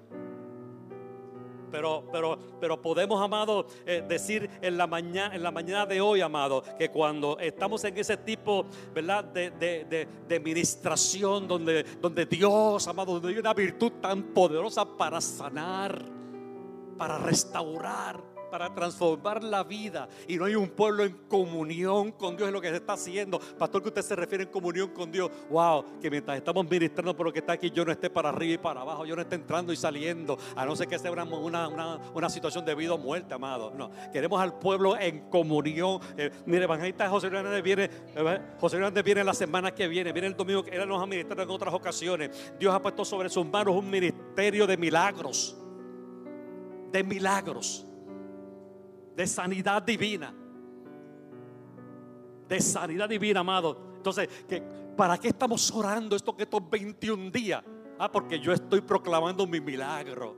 Pero, 1.71 2.03
pero, 2.11 2.37
pero 2.59 2.81
podemos, 2.81 3.21
amado, 3.21 3.65
eh, 3.85 4.03
decir 4.07 4.49
en 4.61 4.77
la, 4.77 4.87
mañana, 4.87 5.35
en 5.35 5.43
la 5.43 5.51
mañana 5.51 5.85
de 5.85 6.01
hoy, 6.01 6.21
amado, 6.21 6.63
que 6.77 6.89
cuando 6.89 7.37
estamos 7.39 7.83
en 7.83 7.97
ese 7.97 8.17
tipo, 8.17 8.65
¿verdad? 8.93 9.23
De, 9.23 9.51
de, 9.51 10.07
de, 10.27 10.39
ministración, 10.39 11.47
donde, 11.47 11.83
donde 12.01 12.25
Dios, 12.25 12.87
amado, 12.87 13.13
donde 13.13 13.29
hay 13.29 13.37
una 13.37 13.53
virtud 13.53 13.93
tan 14.01 14.23
poderosa 14.33 14.85
para 14.85 15.21
sanar, 15.21 16.03
para 16.97 17.17
restaurar 17.17 18.28
para 18.49 18.73
transformar 18.73 19.43
la 19.43 19.63
vida 19.63 20.07
y 20.27 20.37
no 20.37 20.45
hay 20.45 20.55
un 20.55 20.69
pueblo 20.69 21.03
en 21.03 21.13
comunión 21.27 22.11
con 22.11 22.35
Dios 22.35 22.47
en 22.47 22.53
lo 22.53 22.61
que 22.61 22.69
se 22.69 22.77
está 22.77 22.93
haciendo. 22.93 23.39
Pastor, 23.39 23.81
que 23.81 23.89
usted 23.89 24.01
se 24.01 24.15
refiere 24.15 24.43
en 24.43 24.49
comunión 24.49 24.89
con 24.89 25.11
Dios. 25.11 25.29
Wow, 25.49 25.99
que 25.99 26.09
mientras 26.09 26.37
estamos 26.37 26.69
ministrando 26.69 27.15
por 27.15 27.25
lo 27.25 27.33
que 27.33 27.39
está 27.39 27.53
aquí, 27.53 27.71
yo 27.71 27.85
no 27.85 27.91
esté 27.91 28.09
para 28.09 28.29
arriba 28.29 28.53
y 28.53 28.57
para 28.57 28.81
abajo, 28.81 29.05
yo 29.05 29.15
no 29.15 29.21
esté 29.21 29.35
entrando 29.35 29.73
y 29.73 29.75
saliendo, 29.75 30.37
a 30.55 30.65
no 30.65 30.75
ser 30.75 30.87
que 30.87 30.99
sea 30.99 31.11
una, 31.11 31.23
una, 31.23 31.99
una, 32.13 32.29
situación 32.29 32.65
de 32.65 32.75
vida 32.75 32.93
o 32.93 32.97
muerte, 32.97 33.33
amado. 33.33 33.71
No, 33.75 33.91
queremos 34.11 34.39
al 34.41 34.59
pueblo 34.59 34.97
en 34.97 35.29
comunión. 35.29 35.99
Eh, 36.17 36.31
mire, 36.45 36.63
evangelista 36.63 37.09
José 37.09 37.27
Hernández 37.27 37.63
viene, 37.63 37.89
eh, 38.15 38.39
José 38.59 38.77
Hernández 38.77 39.03
viene 39.03 39.23
la 39.23 39.33
semana 39.33 39.71
que 39.73 39.87
viene, 39.87 40.11
viene 40.11 40.27
el 40.27 40.35
domingo, 40.35 40.63
él 40.71 40.87
nos 40.87 41.01
ha 41.01 41.05
ministrado 41.05 41.43
en 41.43 41.49
otras 41.49 41.73
ocasiones. 41.73 42.53
Dios 42.59 42.73
ha 42.73 42.81
puesto 42.81 43.03
sobre 43.03 43.29
sus 43.29 43.45
manos 43.45 43.75
un 43.75 43.89
ministerio 43.89 44.67
de 44.67 44.77
milagros. 44.77 45.55
De 46.91 47.03
milagros 47.03 47.88
de 49.19 49.27
sanidad 49.27 49.83
divina. 49.83 50.33
De 52.47 52.61
sanidad 52.61 53.09
divina, 53.09 53.41
amado. 53.41 53.95
Entonces, 53.97 54.29
¿para 54.95 55.17
qué 55.17 55.27
estamos 55.27 55.69
orando 55.71 56.15
esto 56.15 56.33
que 56.37 56.43
estos 56.43 56.69
21 56.69 57.29
días? 57.29 57.61
Ah, 57.97 58.09
porque 58.09 58.39
yo 58.39 58.53
estoy 58.53 58.79
proclamando 58.79 59.45
mi 59.45 59.59
milagro. 59.59 60.37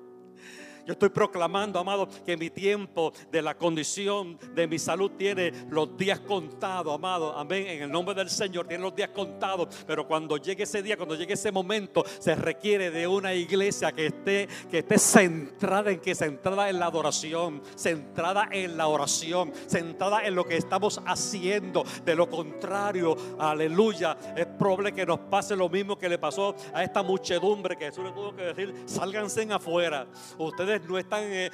Yo 0.86 0.93
estoy 0.93 1.09
proclamando, 1.09 1.79
amado, 1.79 2.07
que 2.25 2.38
mi 2.38 2.49
tiempo 2.49 3.13
de 3.32 3.41
la 3.41 3.57
condición 3.57 4.39
de 4.53 4.67
mi 4.67 4.79
salud 4.79 5.11
tiene 5.17 5.51
los 5.69 5.97
días 5.97 6.19
contados, 6.21 6.93
amado. 6.95 7.38
Amén. 7.38 7.67
En 7.67 7.84
el 7.84 7.91
nombre 7.91 8.15
del 8.15 8.29
Señor 8.29 8.67
tiene 8.67 8.84
los 8.84 8.95
días 8.95 9.09
contados. 9.09 9.84
Pero 9.86 10.07
cuando 10.07 10.38
llegue 10.38 10.63
ese 10.63 10.82
día, 10.82 10.97
cuando 10.97 11.15
llegue 11.15 11.34
ese 11.34 11.51
momento, 11.51 12.03
se 12.19 12.36
requiere 12.36 12.91
de 12.91 13.07
una 13.07 13.34
iglesia 13.34 13.91
que 13.91 14.07
esté, 14.07 14.47
que 14.69 14.79
esté 14.79 14.97
centrada 14.97 15.91
en 15.91 15.99
que 15.99 16.15
centrada 16.15 16.69
en 16.69 16.79
la 16.79 16.86
adoración, 16.86 17.61
centrada 17.75 18.47
en 18.51 18.77
la 18.77 18.88
oración, 18.88 19.51
centrada 19.67 20.25
en 20.25 20.36
lo 20.36 20.45
que 20.45 20.57
estamos 20.57 21.01
haciendo. 21.05 21.84
De 22.05 22.15
lo 22.15 22.29
contrario, 22.29 23.17
aleluya, 23.38 24.17
es 24.36 24.45
probable 24.45 24.93
que 24.93 25.05
nos 25.05 25.19
pase 25.19 25.55
lo 25.55 25.69
mismo 25.69 25.97
que 25.97 26.09
le 26.09 26.17
pasó 26.17 26.55
a 26.73 26.84
esta 26.84 27.03
muchedumbre 27.03 27.75
que 27.77 27.86
Jesús 27.86 28.05
le 28.05 28.11
tuvo 28.11 28.36
que 28.36 28.43
decir, 28.43 28.73
sálganse 28.86 29.41
afuera. 29.51 30.07
Ustedes 30.38 30.70
no 30.80 30.97
están 30.97 31.24
en, 31.24 31.49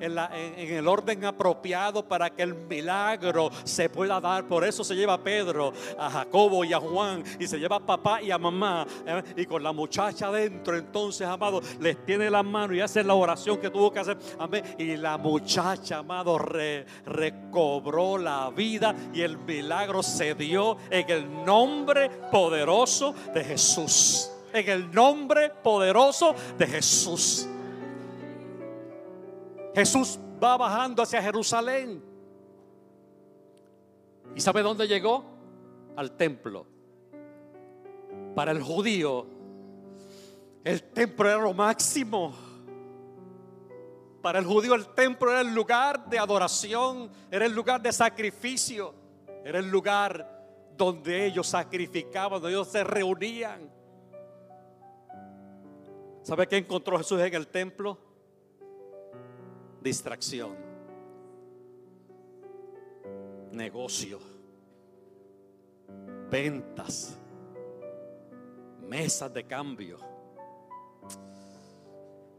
el 0.00 0.88
orden 0.88 1.24
apropiado 1.24 2.06
para 2.06 2.30
que 2.30 2.42
el 2.42 2.54
milagro 2.54 3.50
se 3.64 3.88
pueda 3.88 4.20
dar. 4.20 4.46
Por 4.46 4.64
eso 4.64 4.84
se 4.84 4.94
lleva 4.94 5.14
a 5.14 5.22
Pedro, 5.22 5.72
a 5.98 6.10
Jacobo 6.10 6.64
y 6.64 6.72
a 6.72 6.80
Juan, 6.80 7.22
y 7.38 7.46
se 7.46 7.58
lleva 7.58 7.76
a 7.76 7.80
papá 7.80 8.22
y 8.22 8.30
a 8.30 8.38
mamá, 8.38 8.86
¿eh? 9.06 9.22
y 9.36 9.46
con 9.46 9.62
la 9.62 9.72
muchacha 9.72 10.28
adentro, 10.28 10.76
entonces, 10.76 11.26
amado, 11.26 11.60
les 11.80 12.04
tiene 12.04 12.30
la 12.30 12.42
mano 12.42 12.74
y 12.74 12.80
hace 12.80 13.02
la 13.02 13.14
oración 13.14 13.58
que 13.58 13.70
tuvo 13.70 13.92
que 13.92 14.00
hacer. 14.00 14.18
Amén. 14.38 14.64
Y 14.78 14.96
la 14.96 15.16
muchacha, 15.16 15.98
amado, 15.98 16.38
recobró 16.38 18.18
la 18.18 18.50
vida 18.50 18.94
y 19.12 19.22
el 19.22 19.38
milagro 19.38 20.02
se 20.02 20.34
dio 20.34 20.76
en 20.90 21.10
el 21.10 21.44
nombre 21.44 22.10
poderoso 22.30 23.14
de 23.34 23.44
Jesús. 23.44 24.30
En 24.52 24.68
el 24.68 24.90
nombre 24.92 25.50
poderoso 25.62 26.34
de 26.58 26.66
Jesús. 26.66 27.46
Jesús 29.74 30.18
va 30.42 30.56
bajando 30.56 31.02
hacia 31.02 31.22
Jerusalén. 31.22 32.02
¿Y 34.34 34.40
sabe 34.40 34.62
dónde 34.62 34.86
llegó? 34.86 35.24
Al 35.96 36.12
templo. 36.12 36.66
Para 38.34 38.52
el 38.52 38.62
judío, 38.62 39.26
el 40.64 40.82
templo 40.82 41.28
era 41.28 41.38
lo 41.38 41.52
máximo. 41.52 42.34
Para 44.22 44.38
el 44.38 44.44
judío 44.44 44.74
el 44.74 44.86
templo 44.88 45.30
era 45.30 45.40
el 45.40 45.54
lugar 45.54 46.08
de 46.08 46.18
adoración, 46.18 47.10
era 47.30 47.46
el 47.46 47.52
lugar 47.52 47.80
de 47.80 47.92
sacrificio, 47.92 48.94
era 49.44 49.58
el 49.58 49.70
lugar 49.70 50.38
donde 50.76 51.26
ellos 51.26 51.46
sacrificaban, 51.46 52.40
donde 52.40 52.56
ellos 52.56 52.68
se 52.68 52.84
reunían. 52.84 53.70
¿Sabe 56.22 56.46
qué 56.46 56.58
encontró 56.58 56.98
Jesús 56.98 57.20
en 57.20 57.34
el 57.34 57.48
templo? 57.48 58.09
Distracción, 59.82 60.56
negocio, 63.52 64.18
ventas, 66.30 67.18
mesas 68.86 69.32
de 69.32 69.44
cambio. 69.44 69.98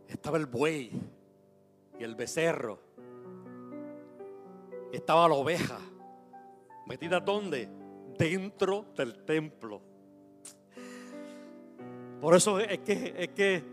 Estaba 0.08 0.38
el 0.38 0.46
buey 0.46 0.92
y 1.98 2.04
el 2.04 2.16
becerro. 2.16 2.80
Estaba 4.92 5.28
la 5.28 5.36
oveja. 5.36 5.80
¿Metida 6.86 7.20
dónde? 7.20 7.70
Dentro 8.18 8.86
del 8.96 9.24
templo. 9.24 9.82
Por 12.20 12.36
eso 12.36 12.60
es 12.60 12.80
que, 12.80 13.16
es 13.18 13.30
que, 13.30 13.64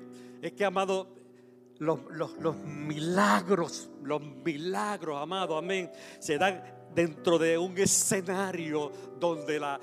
es 0.41 0.53
que, 0.53 0.64
amado, 0.64 1.18
los, 1.79 2.57
milagros, 2.64 3.91
los 4.03 4.20
milagros, 4.20 5.20
amado, 5.20 5.57
amén, 5.57 5.91
se 6.18 6.39
dan 6.39 6.62
dentro 6.95 7.39
de 7.39 7.57
un 7.59 7.76
escenario 7.79 8.91
donde 9.20 9.61
la, 9.61 9.81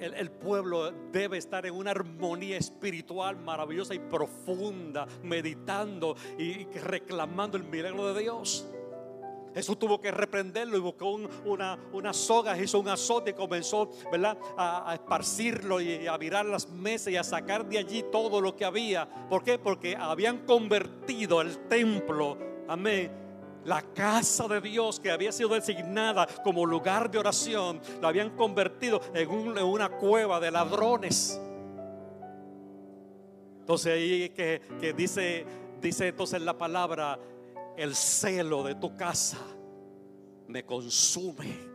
el, 0.00 0.30
pueblo 0.30 0.92
debe 1.10 1.38
estar 1.38 1.66
en 1.66 1.74
una 1.74 1.90
armonía 1.90 2.56
espiritual 2.56 3.36
maravillosa 3.36 3.94
y 3.94 3.98
profunda, 3.98 5.06
meditando 5.22 6.16
y 6.38 6.64
reclamando 6.64 7.56
el 7.56 7.64
milagro 7.64 8.12
de 8.14 8.22
Dios. 8.22 8.68
Jesús 9.54 9.78
tuvo 9.78 10.00
que 10.00 10.10
reprenderlo 10.10 10.76
y 10.76 10.80
buscó 10.80 11.10
una, 11.44 11.78
una, 11.92 12.12
soga, 12.12 12.58
hizo 12.58 12.80
un 12.80 12.88
azote 12.88 13.30
y 13.30 13.34
comenzó 13.34 13.88
¿verdad? 14.10 14.36
A, 14.56 14.92
esparcirlo 14.94 15.80
y 15.80 16.06
a 16.08 16.16
virar 16.16 16.44
las 16.44 16.68
mesas 16.68 17.12
y 17.12 17.16
a 17.16 17.22
sacar 17.22 17.64
de 17.64 17.78
allí 17.78 18.04
todo 18.10 18.40
lo 18.40 18.56
que 18.56 18.64
había. 18.64 19.08
¿Por 19.28 19.44
qué? 19.44 19.58
Porque 19.58 19.96
habían 19.96 20.38
convertido 20.38 21.40
el 21.40 21.68
templo, 21.68 22.36
amén, 22.66 23.12
la 23.64 23.80
casa 23.80 24.48
de 24.48 24.60
Dios 24.60 25.00
que 25.00 25.10
había 25.10 25.32
sido 25.32 25.50
designada 25.50 26.26
como 26.42 26.66
lugar 26.66 27.10
de 27.10 27.18
oración, 27.18 27.80
la 28.02 28.08
habían 28.08 28.30
convertido 28.30 29.00
en, 29.14 29.30
una 29.30 29.88
cueva 29.88 30.40
de 30.40 30.50
ladrones. 30.50 31.40
Entonces 33.60 33.94
ahí 33.94 34.28
que, 34.30 34.60
que 34.80 34.92
dice, 34.92 35.46
dice 35.80 36.08
entonces 36.08 36.42
la 36.42 36.58
palabra, 36.58 37.18
el 37.76 37.94
celo 37.94 38.62
de 38.62 38.74
tu 38.74 38.96
casa 38.96 39.38
me 40.48 40.64
consume. 40.64 41.73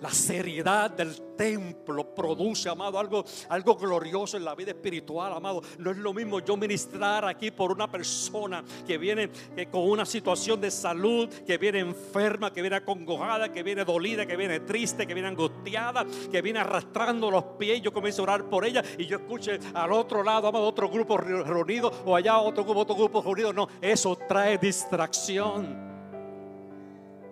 La 0.00 0.10
seriedad 0.10 0.90
del 0.90 1.34
templo 1.36 2.14
produce, 2.14 2.68
amado, 2.68 2.98
algo, 2.98 3.24
algo 3.48 3.76
glorioso 3.76 4.36
en 4.36 4.44
la 4.44 4.54
vida 4.54 4.72
espiritual, 4.72 5.32
amado. 5.32 5.62
No 5.78 5.90
es 5.90 5.96
lo 5.96 6.12
mismo 6.12 6.40
yo 6.40 6.54
ministrar 6.56 7.24
aquí 7.24 7.50
por 7.50 7.72
una 7.72 7.90
persona 7.90 8.62
que 8.86 8.98
viene 8.98 9.30
eh, 9.56 9.66
con 9.70 9.88
una 9.88 10.04
situación 10.04 10.60
de 10.60 10.70
salud, 10.70 11.28
que 11.46 11.56
viene 11.56 11.78
enferma, 11.78 12.52
que 12.52 12.60
viene 12.60 12.76
acongojada, 12.76 13.50
que 13.50 13.62
viene 13.62 13.86
dolida, 13.86 14.26
que 14.26 14.36
viene 14.36 14.60
triste, 14.60 15.06
que 15.06 15.14
viene 15.14 15.28
angustiada, 15.28 16.04
que 16.30 16.42
viene 16.42 16.58
arrastrando 16.58 17.30
los 17.30 17.44
pies. 17.58 17.80
Yo 17.80 17.90
comienzo 17.90 18.20
a 18.20 18.24
orar 18.24 18.44
por 18.50 18.66
ella 18.66 18.82
y 18.98 19.06
yo 19.06 19.16
escuche 19.16 19.58
al 19.72 19.92
otro 19.92 20.22
lado, 20.22 20.48
amado, 20.48 20.66
otro 20.66 20.90
grupo 20.90 21.16
reunido 21.16 21.90
o 22.04 22.14
allá 22.14 22.38
otro 22.38 22.64
grupo, 22.64 22.80
otro 22.80 22.96
grupo 22.96 23.22
reunido. 23.22 23.52
No, 23.54 23.66
eso 23.80 24.14
trae 24.28 24.58
distracción. 24.58 25.95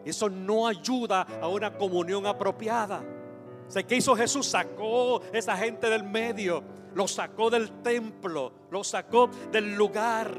Eso 0.05 0.29
no 0.29 0.67
ayuda 0.67 1.27
a 1.41 1.49
una 1.49 1.77
comunión 1.77 2.27
apropiada. 2.27 3.03
¿Qué 3.89 3.97
hizo 3.97 4.15
Jesús? 4.15 4.47
Sacó 4.47 5.23
esa 5.33 5.57
gente 5.57 5.89
del 5.89 6.05
medio, 6.05 6.63
lo 6.95 7.09
sacó 7.09 7.51
del 7.51 7.83
templo, 7.83 8.53
lo 8.71 8.85
sacó 8.85 9.29
del 9.51 9.75
lugar. 9.75 10.31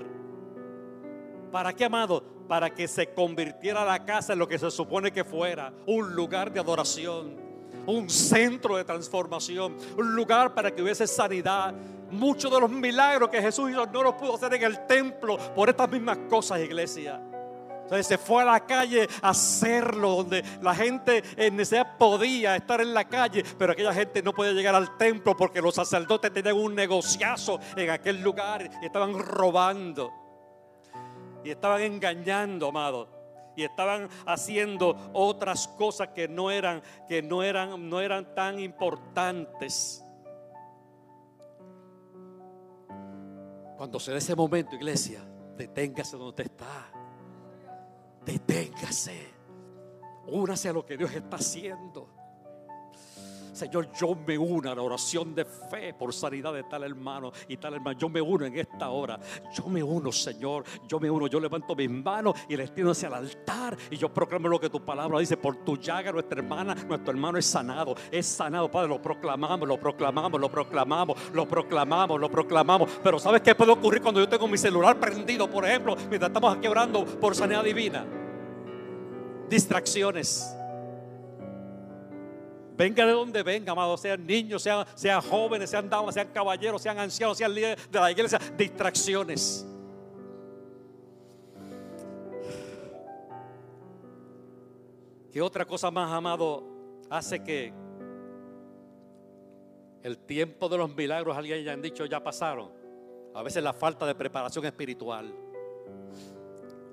¿Para 1.51 1.74
qué, 1.74 1.86
amado? 1.86 2.24
Para 2.47 2.70
que 2.70 2.88
se 2.88 3.13
convirtiera 3.13 3.84
la 3.84 4.05
casa 4.05 4.34
en 4.34 4.39
lo 4.39 4.47
que 4.47 4.59
se 4.59 4.72
supone 4.72 5.11
que 5.11 5.24
fuera, 5.24 5.74
un 5.88 6.16
lugar 6.16 6.51
de 6.51 6.59
adoración, 6.59 7.36
un 7.88 8.09
centro 8.09 8.78
de 8.78 8.84
transformación, 8.84 9.76
un 9.97 10.16
lugar 10.16 10.53
para 10.53 10.72
que 10.72 10.82
hubiese 10.82 11.07
sanidad. 11.07 11.74
Muchos 12.11 12.51
de 12.51 12.59
los 12.59 12.70
milagros 12.70 13.30
que 13.30 13.41
Jesús 13.41 13.72
hizo 13.72 13.86
no 13.88 14.03
los 14.03 14.13
pudo 14.13 14.36
hacer 14.36 14.53
en 14.53 14.63
el 14.63 14.86
templo 14.86 15.38
por 15.55 15.70
estas 15.70 15.89
mismas 15.89 16.20
cosas, 16.30 16.59
iglesia. 16.59 17.20
Entonces 17.86 18.07
se 18.07 18.17
fue 18.17 18.41
a 18.41 18.45
la 18.45 18.65
calle 18.65 19.07
a 19.21 19.29
hacerlo, 19.29 20.15
donde 20.15 20.43
la 20.59 20.73
gente 20.73 21.23
en 21.38 21.55
necesidad 21.55 21.97
podía 21.99 22.55
estar 22.55 22.81
en 22.81 22.95
la 22.95 23.03
calle, 23.07 23.43
pero 23.59 23.73
aquella 23.73 23.93
gente 23.93 24.23
no 24.23 24.33
podía 24.33 24.53
llegar 24.53 24.73
al 24.73 24.97
templo 24.97 25.38
porque 25.38 25.61
los 25.61 25.75
sacerdotes 25.75 26.33
tenían 26.33 26.55
un 26.55 26.73
negociazo 26.73 27.59
en 27.75 27.91
aquel 27.91 28.23
lugar 28.23 28.67
y 28.81 28.86
estaban 28.88 29.13
robando. 29.19 30.11
Y 31.43 31.51
estaban 31.51 31.83
engañando, 31.83 32.69
amado. 32.69 33.07
Y 33.55 33.61
estaban 33.61 34.09
haciendo 34.25 35.11
otras 35.13 35.67
cosas 35.67 36.07
que 36.07 36.27
no 36.27 36.49
eran, 36.49 36.81
que 37.07 37.21
no 37.21 37.43
eran, 37.43 37.88
no 37.88 38.01
eran 38.01 38.33
tan 38.33 38.59
importantes. 38.59 40.03
Cuando 43.77 43.99
se 43.99 44.11
dé 44.11 44.17
ese 44.17 44.36
momento, 44.36 44.75
iglesia, 44.75 45.23
deténgase 45.55 46.17
donde 46.17 46.29
usted 46.29 46.45
está 46.45 46.94
deténgase. 48.26 49.34
Únase 50.28 50.69
a 50.69 50.73
lo 50.73 50.86
que 50.86 50.97
Dios 50.97 51.13
está 51.13 51.38
haciendo. 51.38 52.14
Señor, 53.56 53.89
yo 53.93 54.14
me 54.28 54.38
uno 54.38 54.70
a 54.70 54.76
la 54.76 54.82
oración 54.82 55.34
de 55.34 55.45
fe 55.45 55.93
por 55.93 56.14
sanidad 56.14 56.53
de 56.53 56.64
tal 56.64 56.84
hermano 56.84 57.32
y 57.47 57.56
tal 57.56 57.76
hermano. 57.76 57.97
Yo 57.97 58.10
me 58.10 58.22
uno 58.22 58.45
en 58.45 58.58
esta 58.60 58.89
hora. 58.89 59.18
Yo 59.53 59.68
me 59.68 59.82
uno, 59.82 60.12
Señor. 60.12 60.66
Yo 60.86 60.99
me 60.99 61.10
uno. 61.10 61.28
Yo 61.28 61.39
levanto 61.39 61.74
mis 61.74 61.89
manos 61.89 62.36
y 62.49 62.58
les 62.58 62.74
tiendo 62.74 62.91
hacia 62.91 63.08
el 63.08 63.14
altar. 63.14 63.78
Y 63.89 63.95
yo 63.95 64.14
proclamo 64.14 64.49
lo 64.49 64.60
que 64.60 64.70
tu 64.70 64.84
palabra 64.84 65.20
dice. 65.20 65.38
Por 65.38 65.64
tu 65.64 65.78
llaga, 65.78 66.12
nuestra 66.12 66.38
hermana, 66.38 66.76
nuestro 66.76 67.12
hermano 67.12 67.38
es 67.38 67.45
sanado. 67.45 67.95
Es 68.12 68.26
sanado, 68.26 68.70
Padre. 68.70 68.89
Lo 68.89 69.01
proclamamos, 69.01 69.66
lo 69.66 69.80
proclamamos, 69.80 70.41
lo 70.41 70.51
proclamamos, 70.51 71.18
lo 71.34 71.47
proclamamos, 71.47 72.20
lo 72.20 72.30
proclamamos. 72.30 72.91
Pero 73.01 73.20
¿sabes 73.20 73.41
qué 73.41 73.56
puede 73.56 73.72
ocurrir 73.72 74.01
cuando 74.01 74.20
yo 74.20 74.28
tengo 74.28 74.49
mi 74.49 74.58
celular 74.58 74.99
prendido, 74.99 75.49
por 75.49 75.66
ejemplo, 75.66 75.95
mientras 76.10 76.28
estamos 76.28 76.58
aquí 76.58 76.68
orando 76.68 77.06
por 77.06 77.34
sanidad 77.34 77.64
divina? 77.64 78.06
Distracciones 79.49 80.53
Venga 82.78 83.05
de 83.05 83.13
donde 83.13 83.41
venga, 83.41 83.71
amado, 83.71 83.95
sean 83.95 84.26
niños, 84.26 84.61
sean, 84.61 84.86
sean 84.95 85.21
jóvenes, 85.21 85.69
sean 85.69 85.89
damas, 85.89 86.13
sean 86.13 86.28
caballeros, 86.34 86.82
sean 86.82 86.99
ancianos, 86.99 87.38
sean 87.38 87.53
líderes 87.53 87.89
de 87.89 87.99
la 87.99 88.11
iglesia, 88.11 88.38
distracciones. 88.57 89.65
¿Qué 95.32 95.41
otra 95.41 95.65
cosa 95.65 95.89
más, 95.89 96.11
amado, 96.11 96.63
hace 97.09 97.43
que 97.43 97.73
el 100.03 100.17
tiempo 100.17 100.67
de 100.67 100.78
los 100.78 100.93
milagros, 100.93 101.38
alguien 101.38 101.63
ya 101.63 101.71
han 101.71 101.82
dicho, 101.82 102.05
ya 102.05 102.21
pasaron? 102.21 102.69
A 103.34 103.41
veces 103.41 103.63
la 103.63 103.73
falta 103.73 104.05
de 104.05 104.15
preparación 104.15 104.65
espiritual. 104.65 105.34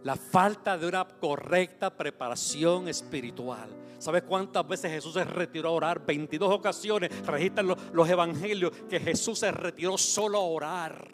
La 0.04 0.16
falta 0.16 0.78
de 0.78 0.86
una 0.86 1.06
correcta 1.06 1.90
preparación 1.90 2.88
espiritual. 2.88 3.81
¿Sabes 4.02 4.24
cuántas 4.24 4.66
veces 4.66 4.90
Jesús 4.90 5.14
se 5.14 5.22
retiró 5.22 5.68
a 5.68 5.72
orar? 5.72 6.04
22 6.04 6.52
ocasiones 6.52 7.24
registran 7.24 7.68
los, 7.68 7.78
los 7.92 8.10
evangelios 8.10 8.72
que 8.90 8.98
Jesús 8.98 9.38
se 9.38 9.52
retiró 9.52 9.96
solo 9.96 10.38
a 10.38 10.42
orar. 10.42 11.08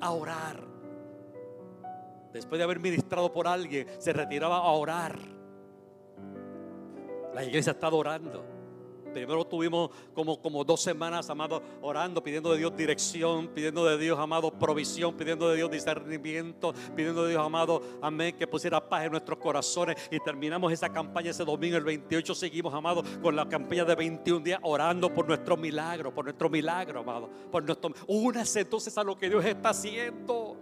A 0.00 0.10
orar. 0.10 0.64
Después 2.32 2.58
de 2.58 2.64
haber 2.64 2.80
ministrado 2.80 3.30
por 3.30 3.46
alguien, 3.46 3.86
se 3.98 4.14
retiraba 4.14 4.56
a 4.56 4.70
orar. 4.70 5.18
La 7.34 7.44
iglesia 7.44 7.72
está 7.72 7.90
orando. 7.90 8.55
Primero 9.16 9.46
tuvimos 9.46 9.90
como, 10.12 10.38
como 10.42 10.62
dos 10.62 10.82
semanas, 10.82 11.30
amado, 11.30 11.62
orando, 11.80 12.22
pidiendo 12.22 12.52
de 12.52 12.58
Dios 12.58 12.76
dirección, 12.76 13.48
pidiendo 13.48 13.82
de 13.86 13.96
Dios, 13.96 14.18
amado, 14.18 14.50
provisión, 14.50 15.16
pidiendo 15.16 15.48
de 15.48 15.56
Dios 15.56 15.70
discernimiento, 15.70 16.74
pidiendo 16.94 17.24
de 17.24 17.30
Dios, 17.30 17.42
amado, 17.42 17.80
amén, 18.02 18.36
que 18.36 18.46
pusiera 18.46 18.78
paz 18.86 19.06
en 19.06 19.12
nuestros 19.12 19.38
corazones. 19.38 19.96
Y 20.10 20.20
terminamos 20.20 20.70
esa 20.70 20.90
campaña 20.90 21.30
ese 21.30 21.46
domingo, 21.46 21.78
el 21.78 21.84
28, 21.84 22.34
seguimos, 22.34 22.74
amado, 22.74 23.02
con 23.22 23.34
la 23.34 23.48
campaña 23.48 23.86
de 23.86 23.94
21 23.94 24.44
días, 24.44 24.60
orando 24.62 25.08
por 25.08 25.26
nuestro 25.26 25.56
milagro, 25.56 26.14
por 26.14 26.26
nuestro 26.26 26.50
milagro, 26.50 27.00
amado. 27.00 27.30
Por 27.50 27.64
nuestro, 27.64 27.94
únase 28.08 28.60
entonces 28.60 28.98
a 28.98 29.02
lo 29.02 29.16
que 29.16 29.30
Dios 29.30 29.42
está 29.46 29.70
haciendo. 29.70 30.58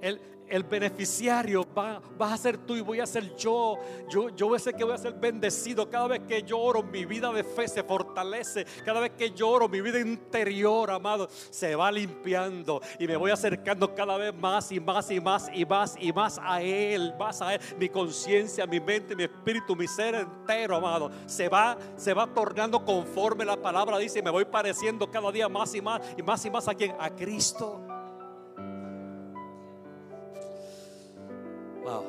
El, 0.00 0.18
el 0.52 0.64
beneficiario 0.64 1.66
va, 1.76 1.98
vas 2.18 2.32
a 2.32 2.36
ser 2.36 2.58
tú 2.58 2.76
y 2.76 2.82
voy 2.82 3.00
a 3.00 3.06
ser 3.06 3.34
yo. 3.36 3.78
Yo, 4.10 4.28
yo 4.28 4.58
ser 4.58 4.74
que 4.74 4.84
voy 4.84 4.92
a 4.92 4.98
ser 4.98 5.14
bendecido. 5.14 5.88
Cada 5.88 6.06
vez 6.06 6.20
que 6.28 6.42
lloro, 6.42 6.82
mi 6.82 7.06
vida 7.06 7.32
de 7.32 7.42
fe 7.42 7.66
se 7.66 7.82
fortalece. 7.82 8.66
Cada 8.84 9.00
vez 9.00 9.12
que 9.16 9.30
lloro, 9.30 9.66
mi 9.66 9.80
vida 9.80 9.98
interior, 9.98 10.90
amado, 10.90 11.26
se 11.30 11.74
va 11.74 11.90
limpiando. 11.90 12.82
Y 12.98 13.06
me 13.06 13.16
voy 13.16 13.30
acercando 13.30 13.94
cada 13.94 14.18
vez 14.18 14.34
más 14.34 14.70
y 14.70 14.78
más 14.78 15.10
y 15.10 15.20
más 15.22 15.50
y 15.54 15.64
más 15.64 15.96
y 15.98 16.12
más 16.12 16.38
a 16.42 16.60
Él. 16.60 17.14
Más 17.18 17.40
a 17.40 17.54
Él. 17.54 17.60
Mi 17.78 17.88
conciencia, 17.88 18.66
mi 18.66 18.78
mente, 18.78 19.16
mi 19.16 19.22
espíritu, 19.22 19.74
mi 19.74 19.88
ser 19.88 20.14
entero, 20.16 20.76
amado, 20.76 21.10
se 21.24 21.48
va, 21.48 21.78
se 21.96 22.12
va 22.12 22.26
tornando 22.26 22.84
conforme 22.84 23.46
la 23.46 23.56
palabra 23.56 23.96
dice. 23.96 24.18
Y 24.18 24.22
me 24.22 24.30
voy 24.30 24.44
pareciendo 24.44 25.10
cada 25.10 25.32
día 25.32 25.48
más 25.48 25.74
y 25.74 25.80
más 25.80 26.02
y 26.14 26.22
más 26.22 26.44
y 26.44 26.50
más 26.50 26.68
a 26.68 26.74
quien? 26.74 26.94
A 27.00 27.08
Cristo. 27.08 27.91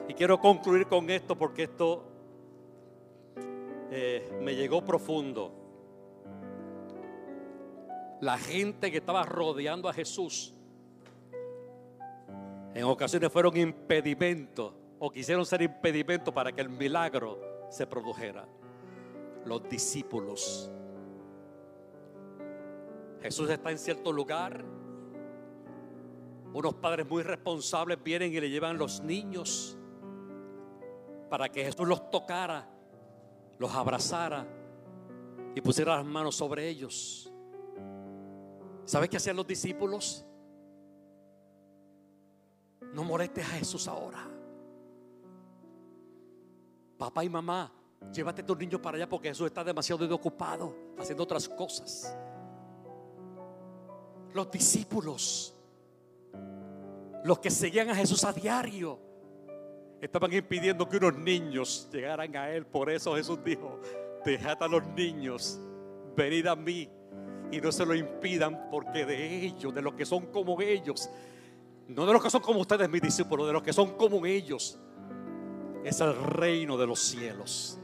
Y 0.08 0.14
quiero 0.14 0.40
concluir 0.40 0.88
con 0.88 1.10
esto 1.10 1.36
porque 1.36 1.64
esto 1.64 2.04
eh, 3.90 4.32
me 4.42 4.56
llegó 4.56 4.84
profundo. 4.84 5.52
La 8.22 8.38
gente 8.38 8.92
que 8.92 8.98
estaba 8.98 9.24
rodeando 9.24 9.90
a 9.90 9.94
Jesús 9.94 10.54
en 12.74 12.84
ocasiones 12.86 13.32
fueron 13.32 13.56
impedimentos 13.58 14.74
o 15.00 15.12
quisieron 15.12 15.46
ser 15.46 15.62
impedimentos 15.62 16.34
para 16.34 16.52
que 16.52 16.62
el 16.62 16.70
milagro 16.70 17.40
se 17.70 17.86
produjera. 17.86 18.46
Los 19.46 19.68
discípulos. 19.68 20.72
Jesús 23.22 23.50
está 23.50 23.72
en 23.72 23.78
cierto 23.78 24.12
lugar 24.12 24.64
unos 26.54 26.76
padres 26.76 27.08
muy 27.08 27.24
responsables 27.24 28.02
vienen 28.04 28.32
y 28.32 28.40
le 28.40 28.50
llevan 28.50 28.78
los 28.78 29.02
niños 29.02 29.76
para 31.30 31.50
que 31.50 31.66
Jesús 31.66 31.88
los 31.88 32.12
tocara, 32.12 32.70
los 33.58 33.74
abrazara 33.74 34.46
y 35.56 35.62
pusiera 35.62 35.96
las 35.96 36.06
manos 36.06 36.36
sobre 36.36 36.70
ellos. 36.70 37.32
¿Sabes 38.86 39.10
qué 39.10 39.18
hacían 39.18 39.36
los 39.36 39.48
discípulos? 39.48 40.24
No 42.94 43.04
molestes 43.04 43.44
a 43.46 43.50
Jesús 43.50 43.88
ahora. 43.88 44.30
Papá 47.00 47.24
y 47.24 47.30
mamá, 47.30 47.72
llévate 48.12 48.44
a 48.44 48.46
tus 48.46 48.58
niños 48.60 48.80
para 48.80 48.98
allá 48.98 49.10
porque 49.10 49.30
Jesús 49.30 49.48
está 49.48 49.64
demasiado 49.64 50.14
ocupado 50.14 50.76
haciendo 51.00 51.24
otras 51.24 51.50
cosas. 51.50 52.16
Los 54.34 54.52
discípulos 54.52 55.56
los 57.24 57.40
que 57.40 57.50
seguían 57.50 57.90
a 57.90 57.96
Jesús 57.96 58.24
a 58.24 58.34
diario, 58.34 59.00
estaban 60.02 60.34
impidiendo 60.34 60.88
que 60.88 60.98
unos 60.98 61.18
niños 61.18 61.88
llegaran 61.92 62.36
a 62.36 62.50
Él. 62.50 62.66
Por 62.66 62.90
eso 62.90 63.16
Jesús 63.16 63.40
dijo, 63.44 63.80
dejad 64.26 64.62
a 64.62 64.68
los 64.68 64.86
niños, 64.88 65.60
venid 66.16 66.48
a 66.48 66.56
mí 66.56 66.90
y 67.52 67.62
no 67.62 67.72
se 67.72 67.86
lo 67.86 67.96
impidan 67.96 68.70
porque 68.70 69.06
de 69.06 69.46
ellos, 69.46 69.74
de 69.74 69.82
los 69.82 69.94
que 69.94 70.06
son 70.06 70.28
como 70.28 70.60
ellos, 70.62 71.10
No 71.88 72.06
de 72.06 72.14
los 72.14 72.24
que 72.24 72.30
son 72.30 72.42
como 72.42 72.62
ustedes, 72.62 72.90
mis 72.90 73.02
discípulos, 73.02 73.46
de 73.46 73.54
los 73.54 73.62
que 73.62 73.74
son 73.74 73.98
como 73.98 74.26
ellos. 74.26 74.80
Es 75.84 76.00
el 76.00 76.16
reino 76.16 76.78
de 76.78 76.88
los 76.88 77.00
cielos. 77.00 77.78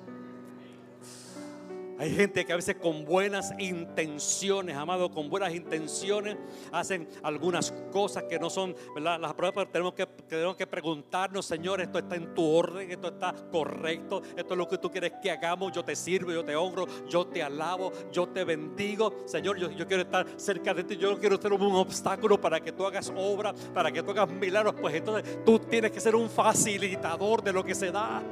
Hay 1.99 2.15
gente 2.15 2.45
que 2.45 2.53
a 2.53 2.55
veces 2.55 2.75
con 2.75 3.03
buenas 3.03 3.53
intenciones, 3.59 4.73
amado, 4.77 5.11
con 5.11 5.29
buenas 5.29 5.53
intenciones, 5.53 6.37
hacen 6.71 7.09
algunas 7.23 7.73
cosas 7.91 8.23
que 8.23 8.39
no 8.39 8.49
son, 8.49 8.73
¿verdad? 8.95 9.19
Las 9.19 9.33
pruebas 9.33 9.67
tenemos 9.69 9.95
que, 9.95 10.05
tenemos 10.05 10.55
que 10.55 10.65
preguntarnos, 10.65 11.45
Señor, 11.45 11.81
esto 11.81 11.99
está 11.99 12.15
en 12.15 12.33
tu 12.33 12.49
orden, 12.49 12.89
esto 12.89 13.09
está 13.09 13.35
correcto, 13.51 14.21
esto 14.37 14.53
es 14.53 14.57
lo 14.57 14.65
que 14.69 14.77
tú 14.77 14.89
quieres 14.89 15.11
que 15.21 15.29
hagamos, 15.29 15.73
yo 15.73 15.83
te 15.83 15.93
sirvo, 15.93 16.31
yo 16.31 16.45
te 16.45 16.55
honro, 16.55 16.87
yo 17.09 17.27
te 17.27 17.43
alabo, 17.43 17.91
yo 18.13 18.29
te 18.29 18.45
bendigo. 18.45 19.23
Señor, 19.25 19.57
yo, 19.57 19.69
yo 19.69 19.85
quiero 19.85 20.03
estar 20.03 20.25
cerca 20.37 20.73
de 20.73 20.85
ti, 20.85 20.95
yo 20.95 21.11
no 21.11 21.19
quiero 21.19 21.35
ser 21.35 21.51
un 21.51 21.75
obstáculo 21.75 22.39
para 22.39 22.61
que 22.61 22.71
tú 22.71 22.85
hagas 22.85 23.11
obra, 23.13 23.53
para 23.73 23.91
que 23.91 24.01
tú 24.01 24.11
hagas 24.11 24.29
milagros, 24.29 24.73
pues 24.79 24.95
entonces 24.95 25.43
tú 25.43 25.59
tienes 25.59 25.91
que 25.91 25.99
ser 25.99 26.15
un 26.15 26.29
facilitador 26.29 27.43
de 27.43 27.51
lo 27.51 27.61
que 27.61 27.75
se 27.75 27.91
da 27.91 28.23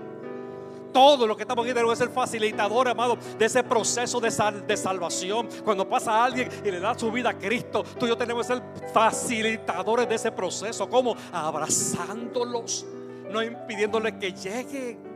todo 0.92 1.28
lo 1.28 1.36
que 1.36 1.44
estamos 1.44 1.66
aquí 1.66 1.74
debe 1.74 1.96
ser 1.96 2.10
facilitador, 2.10 2.88
amado, 2.88 3.18
de 3.38 3.46
ese 3.46 3.64
proceso 3.64 4.20
de, 4.20 4.30
de 4.68 4.78
salvación. 4.78 5.48
Cuando 5.64 5.88
pasa 5.88 6.24
alguien 6.24 6.50
y 6.64 6.72
le 6.72 6.80
da 6.80 6.98
su 6.98 7.12
vida 7.12 7.30
a 7.30 7.38
Cristo, 7.38 7.84
tú 8.00 8.06
y 8.06 8.10
yo 8.10 8.18
tenemos 8.18 8.48
que 8.48 8.54
ser 8.54 8.64
facilitadores 8.94 10.10
de 10.10 10.16
ese 10.16 10.32
proceso. 10.32 10.90
como 10.90 11.16
Abrazándolos, 11.32 12.86
no 13.32 13.44
impidiéndoles 13.44 14.14
que 14.14 14.32
lleguen. 14.32 15.08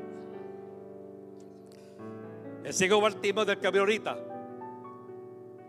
El 2.64 2.74
ciego 2.74 3.02
Bartimeo 3.02 3.44
del 3.44 3.58
que 3.58 3.68
ahorita, 3.68 4.18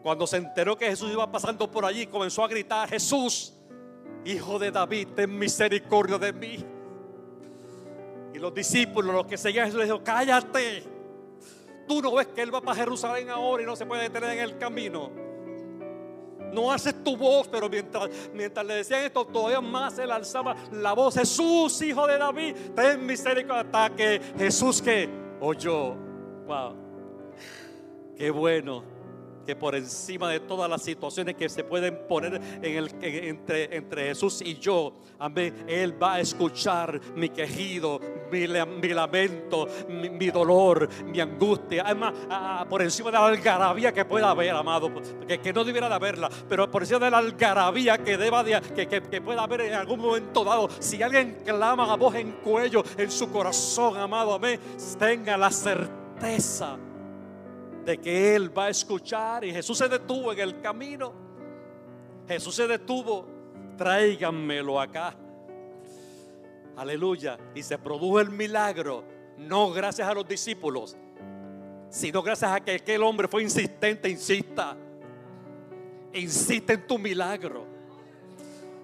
cuando 0.02 0.26
se 0.26 0.36
enteró 0.36 0.76
que 0.76 0.86
Jesús 0.86 1.10
iba 1.10 1.30
pasando 1.30 1.70
por 1.70 1.84
allí, 1.84 2.06
comenzó 2.06 2.44
a 2.44 2.48
gritar: 2.48 2.88
Jesús, 2.88 3.54
hijo 4.24 4.58
de 4.58 4.70
David, 4.70 5.08
ten 5.16 5.38
misericordia 5.38 6.18
de 6.18 6.32
mí. 6.32 6.64
Y 8.34 8.38
los 8.38 8.54
discípulos, 8.54 9.14
los 9.14 9.26
que 9.26 9.36
seguían 9.36 9.66
Jesús, 9.66 9.78
le 9.78 9.84
dijeron, 9.84 10.02
cállate. 10.04 10.84
Tú 11.86 12.00
no 12.00 12.14
ves 12.14 12.28
que 12.28 12.42
Él 12.42 12.54
va 12.54 12.60
para 12.60 12.78
Jerusalén 12.78 13.28
ahora 13.30 13.62
y 13.62 13.66
no 13.66 13.76
se 13.76 13.84
puede 13.84 14.02
detener 14.02 14.30
en 14.30 14.40
el 14.40 14.58
camino. 14.58 15.10
No 16.52 16.70
haces 16.70 17.02
tu 17.02 17.16
voz, 17.16 17.48
pero 17.48 17.68
mientras, 17.68 18.10
mientras 18.34 18.64
le 18.66 18.74
decían 18.74 19.04
esto, 19.04 19.24
todavía 19.24 19.62
más 19.62 19.98
él 19.98 20.10
alzaba 20.10 20.54
la 20.70 20.92
voz. 20.92 21.14
Jesús, 21.14 21.80
hijo 21.80 22.06
de 22.06 22.18
David, 22.18 22.54
ten 22.76 23.06
misericordia. 23.06 23.62
Hasta 23.62 23.96
que 23.96 24.20
Jesús 24.36 24.82
que 24.82 25.08
oyó. 25.40 25.94
Wow. 26.46 26.76
Qué 28.18 28.30
bueno 28.30 28.91
que 29.44 29.56
por 29.56 29.74
encima 29.74 30.30
de 30.30 30.40
todas 30.40 30.68
las 30.68 30.82
situaciones 30.82 31.34
que 31.34 31.48
se 31.48 31.64
pueden 31.64 32.06
poner 32.08 32.40
en 32.62 32.76
el, 32.76 32.90
entre, 33.02 33.76
entre 33.76 34.08
Jesús 34.08 34.42
y 34.42 34.54
yo, 34.58 34.94
amén, 35.18 35.64
Él 35.66 36.00
va 36.00 36.14
a 36.14 36.20
escuchar 36.20 37.00
mi 37.14 37.28
quejido, 37.28 38.00
mi, 38.30 38.46
lamento, 38.46 39.68
mi, 39.88 40.30
dolor, 40.30 40.88
mi 41.04 41.20
angustia. 41.20 41.84
Además, 41.86 42.14
por 42.68 42.82
encima 42.82 43.10
de 43.10 43.18
la 43.18 43.26
algarabía 43.26 43.92
que 43.92 44.04
pueda 44.04 44.30
haber, 44.30 44.50
amado, 44.50 44.90
que, 45.26 45.52
no 45.52 45.64
debiera 45.64 45.88
de 45.88 45.94
haberla, 45.94 46.30
pero 46.48 46.70
por 46.70 46.82
encima 46.82 47.00
de 47.00 47.10
la 47.10 47.18
algarabía 47.18 47.98
que, 47.98 48.16
deba 48.16 48.42
de, 48.42 48.60
que, 48.74 48.86
que, 48.86 49.20
pueda 49.20 49.42
haber 49.42 49.62
en 49.62 49.74
algún 49.74 50.00
momento 50.00 50.44
dado, 50.44 50.68
si 50.78 51.02
alguien 51.02 51.38
clama 51.44 51.92
a 51.92 51.96
voz 51.96 52.14
en 52.14 52.32
cuello 52.32 52.82
en 52.96 53.10
su 53.10 53.30
corazón, 53.30 53.96
amado, 53.96 54.34
amén, 54.34 54.58
tenga 54.98 55.36
la 55.36 55.50
certeza 55.50 56.78
de 57.84 57.98
que 57.98 58.34
Él 58.34 58.56
va 58.56 58.66
a 58.66 58.70
escuchar. 58.70 59.44
Y 59.44 59.52
Jesús 59.52 59.78
se 59.78 59.88
detuvo 59.88 60.32
en 60.32 60.38
el 60.38 60.60
camino. 60.60 61.12
Jesús 62.28 62.54
se 62.54 62.66
detuvo. 62.66 63.26
Tráiganmelo 63.76 64.80
acá. 64.80 65.14
Aleluya. 66.76 67.38
Y 67.54 67.62
se 67.62 67.78
produjo 67.78 68.20
el 68.20 68.30
milagro. 68.30 69.04
No 69.38 69.72
gracias 69.72 70.06
a 70.06 70.14
los 70.14 70.28
discípulos, 70.28 70.96
sino 71.88 72.22
gracias 72.22 72.52
a 72.52 72.60
que 72.60 72.72
aquel 72.72 73.02
hombre 73.02 73.28
fue 73.28 73.42
insistente. 73.42 74.08
Insista. 74.08 74.76
Insiste 76.12 76.74
en 76.74 76.86
tu 76.86 76.98
milagro. 76.98 77.66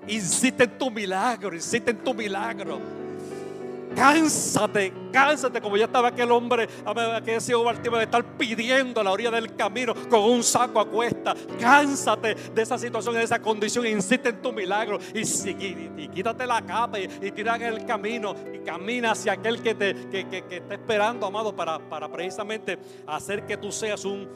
Insiste 0.07 0.65
en 0.65 0.79
tu 0.79 0.91
milagro. 0.91 1.55
Insiste 1.55 1.91
en 1.91 1.99
tu 1.99 2.15
milagro. 2.15 2.81
Cánsate, 3.95 4.93
cánsate, 5.13 5.61
como 5.61 5.77
ya 5.77 5.87
estaba 5.87 6.09
aquel 6.09 6.31
hombre, 6.31 6.69
aquel 6.85 7.41
ciego 7.41 7.65
Bartimeo 7.65 7.99
de 7.99 8.05
estar 8.05 8.25
pidiendo 8.37 9.01
a 9.01 9.05
la 9.05 9.13
orilla 9.13 9.31
del 9.31 9.55
camino 9.57 9.95
con 10.09 10.21
un 10.21 10.43
saco 10.43 10.81
a 10.81 10.89
cuesta. 10.89 11.35
Cánsate 11.59 12.35
de 12.35 12.63
esa 12.63 12.79
situación, 12.79 13.15
de 13.15 13.23
esa 13.23 13.41
condición. 13.41 13.87
Insiste 13.87 14.29
en 14.29 14.43
tu 14.43 14.53
milagro 14.53 14.99
y, 15.15 15.21
y, 15.21 16.09
quítate 16.09 16.47
la 16.47 16.63
capa 16.63 16.99
y, 17.01 17.09
tira 17.33 17.57
en 17.57 17.63
el 17.63 17.87
camino 17.87 18.35
y 18.53 18.59
camina 18.61 19.13
hacia 19.13 19.33
aquel 19.33 19.63
que 19.63 19.75
te 19.75 19.95
que, 20.09 20.45
está 20.51 20.75
esperando, 20.75 21.27
amado, 21.27 21.55
para, 21.55 21.79
para, 21.79 22.09
precisamente 22.09 22.79
hacer 23.07 23.47
que 23.47 23.57
tú 23.57 23.73
seas 23.73 24.05
un, 24.05 24.29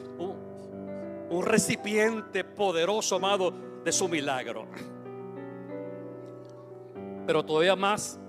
un 1.29 1.45
recipiente 1.45 2.43
poderoso, 2.43 3.15
amado, 3.15 3.53
de 3.83 3.91
su 3.91 4.07
milagro. 4.07 4.67
Pero 7.25 7.43
todavía 7.45 7.75
más 7.75 8.19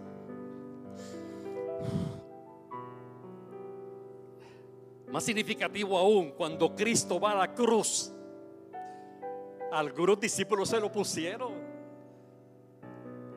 Más 5.09 5.23
significativo 5.23 5.97
aún, 5.97 6.33
cuando 6.33 6.75
Cristo 6.75 7.21
va 7.21 7.33
a 7.33 7.35
la 7.37 7.55
cruz, 7.55 8.13
algunos 9.71 10.19
discípulos 10.19 10.69
se 10.69 10.81
lo 10.81 10.91
pusieron. 10.91 11.53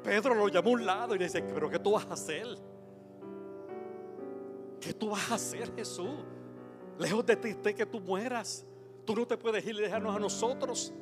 Pedro 0.04 0.34
lo 0.34 0.48
llamó 0.48 0.70
a 0.70 0.74
un 0.74 0.86
lado 0.86 1.16
y 1.16 1.20
le 1.20 1.26
dice, 1.26 1.42
pero 1.42 1.70
¿qué 1.70 1.80
tú 1.80 1.92
vas 1.92 2.06
a 2.06 2.14
hacer? 2.14 2.48
¿Qué 4.80 4.94
tú 4.94 5.10
vas 5.10 5.32
a 5.32 5.36
hacer, 5.36 5.74
Jesús? 5.76 6.16
Lejos 6.98 7.26
de 7.26 7.36
ti 7.36 7.56
que 7.74 7.86
tú 7.86 8.00
mueras. 8.00 8.66
Tú 9.06 9.16
no 9.16 9.26
te 9.28 9.38
puedes 9.38 9.66
ir 9.66 9.76
y 9.76 9.82
dejarnos 9.82 10.16
a 10.16 10.20
nosotros. 10.20 10.94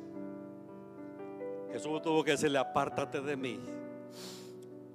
Jesús 1.72 2.02
tuvo 2.02 2.22
que 2.22 2.32
decirle, 2.32 2.58
apártate 2.58 3.20
de 3.20 3.36
mí. 3.36 3.60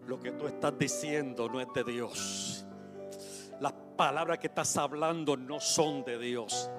Lo 0.08 0.20
que 0.20 0.32
tú 0.32 0.47
estás 0.47 0.78
diciendo 0.78 1.47
no 1.49 1.62
es 1.62 1.68
de 1.74 1.84
Dios 1.84 2.66
palabras 4.02 4.39
que 4.39 4.47
estás 4.47 4.76
hablando 4.78 5.38
no 5.38 5.60
son 5.60 6.04
de 6.04 6.18
Dios. 6.18 6.72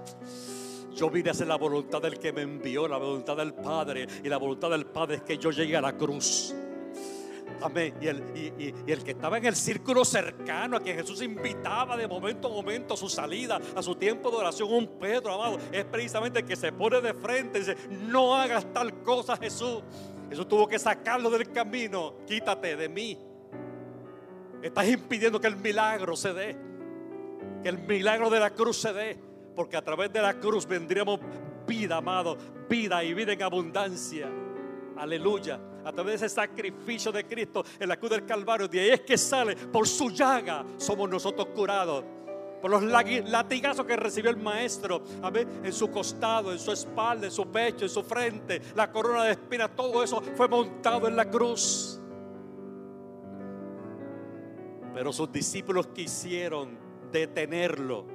Yo 0.92 1.08
vine 1.08 1.28
a 1.28 1.30
hacer 1.30 1.46
la 1.46 1.54
voluntad 1.54 2.02
del 2.02 2.18
que 2.18 2.32
me 2.32 2.42
envió, 2.42 2.88
la 2.88 2.96
voluntad 2.98 3.36
del 3.36 3.54
Padre. 3.54 4.08
Y 4.24 4.28
la 4.28 4.38
voluntad 4.38 4.70
del 4.70 4.86
Padre 4.86 5.18
es 5.18 5.22
que 5.22 5.38
yo 5.38 5.52
llegue 5.52 5.76
a 5.76 5.80
la 5.80 5.96
cruz. 5.96 6.52
Amén. 7.60 7.94
Y 8.00 8.08
el, 8.08 8.24
y, 8.58 8.90
el, 8.90 9.04
que 9.04 9.12
estaba 9.12 9.38
en 9.38 9.46
el 9.46 9.54
círculo 9.54 10.04
cercano 10.04 10.78
a 10.78 10.80
quien 10.80 10.96
Jesús 10.96 11.22
invitaba 11.22 11.96
de 11.96 12.08
momento 12.08 12.48
a 12.48 12.50
momento 12.50 12.94
a 12.94 12.96
su 12.96 13.08
salida, 13.08 13.60
a 13.76 13.82
su 13.84 13.94
tiempo 13.94 14.28
de 14.32 14.38
oración, 14.38 14.72
un 14.72 14.98
Pedro, 14.98 15.34
amado, 15.34 15.60
es 15.70 15.84
precisamente 15.84 16.40
el 16.40 16.44
que 16.44 16.56
se 16.56 16.72
pone 16.72 17.00
de 17.00 17.14
frente 17.14 17.58
y 17.58 17.60
dice: 17.60 17.76
No 17.88 18.34
hagas 18.34 18.66
tal 18.72 19.00
cosa, 19.04 19.36
Jesús. 19.36 19.80
Jesús 20.32 20.48
tuvo 20.48 20.66
que 20.66 20.78
sacarlo 20.78 21.30
del 21.30 21.50
camino. 21.52 22.14
Quítate 22.26 22.76
de 22.76 22.88
mí. 22.88 23.18
Estás 24.62 24.88
impidiendo 24.88 25.40
que 25.40 25.46
el 25.46 25.56
milagro 25.56 26.16
se 26.16 26.32
dé 26.32 26.72
que 27.62 27.68
el 27.68 27.78
milagro 27.78 28.28
de 28.28 28.40
la 28.40 28.50
cruz 28.50 28.78
se 28.78 28.92
dé, 28.92 29.18
porque 29.54 29.76
a 29.76 29.82
través 29.82 30.12
de 30.12 30.20
la 30.20 30.34
cruz 30.34 30.66
vendríamos 30.66 31.20
vida, 31.66 31.96
amado, 31.96 32.36
vida 32.68 33.02
y 33.04 33.14
vida 33.14 33.32
en 33.32 33.42
abundancia. 33.42 34.28
Aleluya. 34.96 35.60
A 35.84 35.92
través 35.92 36.20
de 36.20 36.26
ese 36.26 36.34
sacrificio 36.36 37.10
de 37.10 37.24
Cristo 37.24 37.64
en 37.78 37.88
la 37.88 37.96
cruz 37.96 38.10
del 38.10 38.24
Calvario, 38.24 38.68
de 38.68 38.80
ahí 38.80 38.90
es 38.90 39.00
que 39.00 39.18
sale, 39.18 39.56
por 39.56 39.86
su 39.88 40.10
llaga 40.10 40.64
somos 40.76 41.08
nosotros 41.08 41.48
curados. 41.54 42.04
Por 42.62 42.70
los 42.70 42.84
latigazos 42.84 43.84
que 43.84 43.96
recibió 43.96 44.30
el 44.30 44.36
maestro, 44.36 45.02
en 45.34 45.72
su 45.72 45.90
costado, 45.90 46.52
en 46.52 46.60
su 46.60 46.70
espalda, 46.70 47.26
en 47.26 47.32
su 47.32 47.50
pecho, 47.50 47.84
en 47.84 47.90
su 47.90 48.04
frente, 48.04 48.62
la 48.76 48.92
corona 48.92 49.24
de 49.24 49.32
espinas, 49.32 49.74
todo 49.74 50.00
eso 50.02 50.22
fue 50.36 50.46
montado 50.46 51.08
en 51.08 51.16
la 51.16 51.28
cruz. 51.28 51.98
Pero 54.94 55.12
sus 55.12 55.32
discípulos 55.32 55.88
quisieron 55.88 56.78
detenerlo. 57.10 58.06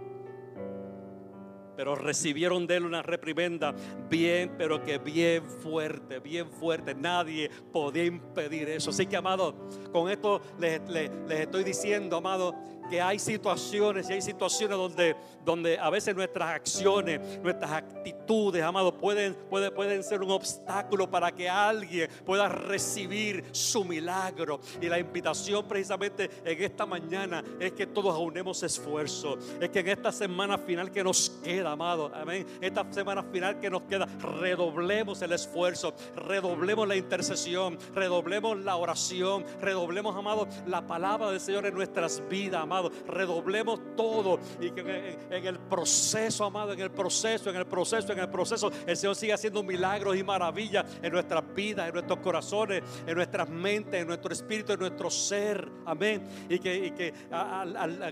Pero 1.75 1.93
recibieron 1.95 2.65
de 2.65 2.77
él 2.77 2.85
una 2.85 3.03
reprimenda 3.03 3.75
bien, 4.09 4.55
pero 4.57 4.83
que 4.83 4.97
bien 4.97 5.43
fuerte, 5.43 6.19
bien 6.19 6.49
fuerte. 6.49 6.95
Nadie 6.95 7.51
podía 7.71 8.05
impedir 8.05 8.67
eso. 8.69 8.89
Así 8.89 9.05
que, 9.05 9.15
amado, 9.15 9.53
con 9.91 10.09
esto 10.09 10.41
les, 10.57 10.81
estoy 11.29 11.63
diciendo, 11.63 12.17
amado, 12.17 12.55
que 12.87 13.01
hay 13.01 13.19
situaciones 13.19 14.09
y 14.09 14.13
hay 14.13 14.21
situaciones 14.21 14.77
donde, 14.77 15.15
donde 15.43 15.77
a 15.79 15.89
veces 15.89 16.15
nuestras 16.15 16.49
acciones, 16.49 17.39
nuestras 17.41 17.71
actitudes, 17.71 18.63
amado, 18.63 18.97
pueden, 18.97 19.35
pueden, 19.49 19.73
pueden 19.73 20.03
ser 20.03 20.21
un 20.21 20.31
obstáculo 20.31 21.09
para 21.09 21.31
que 21.31 21.49
alguien 21.49 22.09
pueda 22.25 22.47
recibir 22.47 23.43
su 23.51 23.83
milagro. 23.83 24.59
Y 24.81 24.87
la 24.87 24.99
invitación 24.99 25.67
precisamente 25.67 26.29
en 26.43 26.63
esta 26.63 26.85
mañana 26.85 27.43
es 27.59 27.73
que 27.73 27.87
todos 27.87 28.15
aunemos 28.15 28.63
esfuerzo. 28.63 29.37
Es 29.59 29.69
que 29.69 29.79
en 29.79 29.89
esta 29.89 30.11
semana 30.11 30.57
final 30.57 30.91
que 30.91 31.03
nos 31.03 31.29
queda, 31.43 31.71
amado, 31.71 32.11
amén. 32.13 32.45
Esta 32.61 32.85
semana 32.91 33.23
final 33.23 33.59
que 33.59 33.69
nos 33.69 33.83
queda, 33.83 34.05
redoblemos 34.39 35.21
el 35.21 35.31
esfuerzo, 35.33 35.93
redoblemos 36.15 36.87
la 36.87 36.95
intercesión, 36.95 37.77
redoblemos 37.93 38.57
la 38.59 38.75
oración, 38.75 39.45
redoblemos, 39.61 40.15
amado, 40.15 40.47
la 40.65 40.85
palabra 40.85 41.31
del 41.31 41.39
Señor 41.39 41.65
en 41.65 41.73
nuestras 41.73 42.21
vidas, 42.29 42.61
amado. 42.61 42.76
Redoblemos 43.07 43.79
todo 43.95 44.39
y 44.59 44.71
que 44.71 45.17
en, 45.29 45.45
el 45.45 45.59
proceso, 45.59 46.45
amado, 46.45 46.73
en 46.73 46.79
el 46.79 46.91
proceso, 46.91 47.49
en 47.49 47.55
el 47.55 47.65
proceso, 47.65 48.11
en 48.11 48.19
el 48.19 48.29
proceso, 48.29 48.71
el 48.85 48.97
Señor 48.97 49.15
siga 49.15 49.35
haciendo 49.35 49.63
milagros 49.63 50.17
y 50.17 50.23
maravillas 50.23 50.85
en 51.01 51.11
nuestras 51.11 51.43
vidas, 51.53 51.87
en 51.87 51.93
nuestros 51.93 52.19
corazones, 52.19 52.83
en 53.05 53.15
nuestras 53.15 53.49
mentes, 53.49 54.01
en 54.01 54.07
nuestro 54.07 54.31
espíritu, 54.33 54.73
en 54.73 54.79
nuestro 54.79 55.09
ser. 55.09 55.69
Amén. 55.85 56.23
Y 56.49 56.59
que, 56.59 56.93
que 56.93 57.13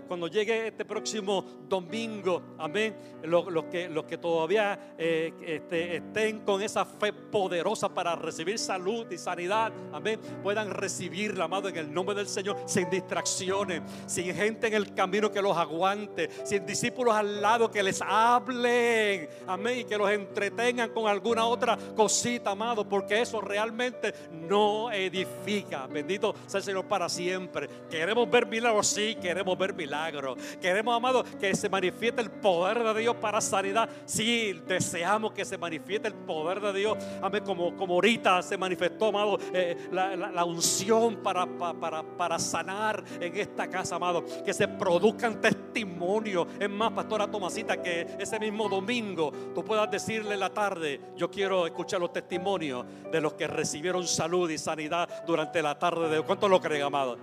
cuando 0.08 0.28
llegue 0.28 0.68
este 0.68 0.86
próximo 0.86 1.44
domingo, 1.68 2.42
amén, 2.58 2.96
los, 3.24 3.66
que, 3.66 3.90
los 3.90 4.06
que 4.06 4.18
todavía 4.18 4.96
eh, 4.98 5.34
este, 5.42 5.98
estén 5.98 6.42
con 6.42 6.62
esa 6.62 6.86
fe 6.86 7.14
poderosa 7.14 7.94
para 7.94 8.16
recibir 8.16 8.58
salud 8.60 9.06
y 9.12 9.18
sanidad, 9.18 9.72
amén, 9.92 10.20
puedan 10.44 10.70
recibirla, 10.70 11.46
amado, 11.46 11.70
en 11.70 11.78
el 11.78 11.94
nombre 11.94 12.16
del 12.16 12.28
Señor, 12.28 12.58
sin 12.66 12.90
distracciones, 12.90 13.82
sin 14.06 14.34
gente 14.34 14.55
en 14.64 14.74
el 14.74 14.94
camino 14.94 15.32
que 15.32 15.42
los 15.42 15.56
aguante, 15.58 16.30
sin 16.44 16.66
discípulos 16.66 17.16
al 17.16 17.42
lado 17.42 17.70
que 17.72 17.84
les 17.84 18.02
hablen, 18.02 19.30
amén, 19.48 19.80
y 19.80 19.84
que 19.84 19.98
los 19.98 20.10
entretengan 20.10 20.90
con 20.90 21.08
alguna 21.08 21.46
otra 21.46 21.78
cosita, 21.96 22.52
amado, 22.52 22.88
porque 22.88 23.22
eso 23.22 23.42
realmente 23.42 24.14
no 24.32 24.92
edifica. 24.92 25.88
Bendito 25.88 26.36
sea 26.48 26.60
el 26.60 26.64
Señor 26.64 26.86
para 26.86 27.10
siempre. 27.10 27.70
Queremos 27.90 28.30
ver 28.30 28.46
milagros, 28.48 28.88
sí, 28.88 29.16
queremos 29.22 29.58
ver 29.58 29.74
milagros. 29.74 30.38
Queremos, 30.62 30.96
amado, 30.96 31.24
que 31.40 31.56
se 31.56 31.70
manifieste 31.70 32.22
el 32.22 32.32
poder 32.32 32.84
de 32.84 33.02
Dios 33.02 33.16
para 33.16 33.42
sanidad. 33.42 33.90
Sí, 34.06 34.62
deseamos 34.68 35.34
que 35.34 35.46
se 35.46 35.58
manifieste 35.58 36.08
el 36.08 36.14
poder 36.14 36.62
de 36.62 36.74
Dios. 36.74 36.98
Amén, 37.22 37.44
como, 37.44 37.76
como 37.76 37.96
ahorita 37.96 38.42
se 38.42 38.58
manifestó, 38.58 39.08
amado, 39.08 39.38
eh, 39.54 39.90
la, 39.92 40.46
unción 40.46 41.18
para, 41.18 41.46
para, 41.46 42.04
para 42.04 42.40
sanar 42.40 43.04
en 43.20 43.36
esta 43.38 43.68
casa, 43.70 43.96
amado. 43.96 44.24
Que 44.46 44.54
se 44.54 44.68
produzcan 44.68 45.42
testimonios. 45.42 46.48
Es 46.60 46.70
más, 46.70 46.92
pastora 46.92 47.30
Tomasita, 47.30 47.82
que 47.82 48.16
ese 48.20 48.40
mismo 48.40 48.70
domingo 48.70 49.32
tú 49.54 49.64
puedas 49.64 49.90
decirle 49.90 50.36
en 50.36 50.40
la 50.40 50.52
tarde, 50.52 51.02
yo 51.16 51.32
quiero 51.32 51.66
escuchar 51.66 52.00
los 52.00 52.14
testimonios 52.14 52.86
de 53.12 53.22
los 53.22 53.34
que 53.34 53.48
recibieron 53.48 54.06
salud 54.08 54.50
y 54.50 54.58
sanidad 54.58 55.26
durante 55.26 55.62
la 55.62 55.78
tarde 55.78 56.10
de 56.10 56.22
¿Cuántos 56.22 56.50
lo 56.50 56.62
creen, 56.62 56.84
amado? 56.84 57.18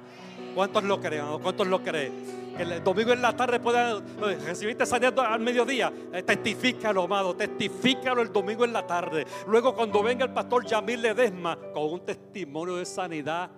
¿Cuántos 0.55 0.85
lo 0.85 1.01
creen? 1.01 1.25
¿Cuántos 1.43 1.67
lo 1.67 1.83
creen? 1.83 2.43
el 2.59 2.85
domingo 2.85 3.13
en 3.13 3.23
la 3.23 3.35
tarde 3.35 3.61
puedan 3.61 4.03
recibirte 4.45 4.85
sanidad 4.87 5.19
al 5.21 5.41
mediodía. 5.41 5.93
Eh, 6.13 6.23
testifícalo, 6.23 7.05
amado. 7.05 7.35
Testifícalo 7.35 8.23
el 8.23 8.33
domingo 8.33 8.65
en 8.65 8.73
la 8.73 8.87
tarde. 8.87 9.27
Luego, 9.47 9.75
cuando 9.75 10.03
venga 10.03 10.25
el 10.25 10.33
pastor 10.33 10.67
Yamil 10.67 11.03
Ledesma 11.03 11.59
con 11.73 11.85
un 11.85 12.01
testimonio 12.05 12.77
de 12.77 12.85
sanidad 12.85 13.51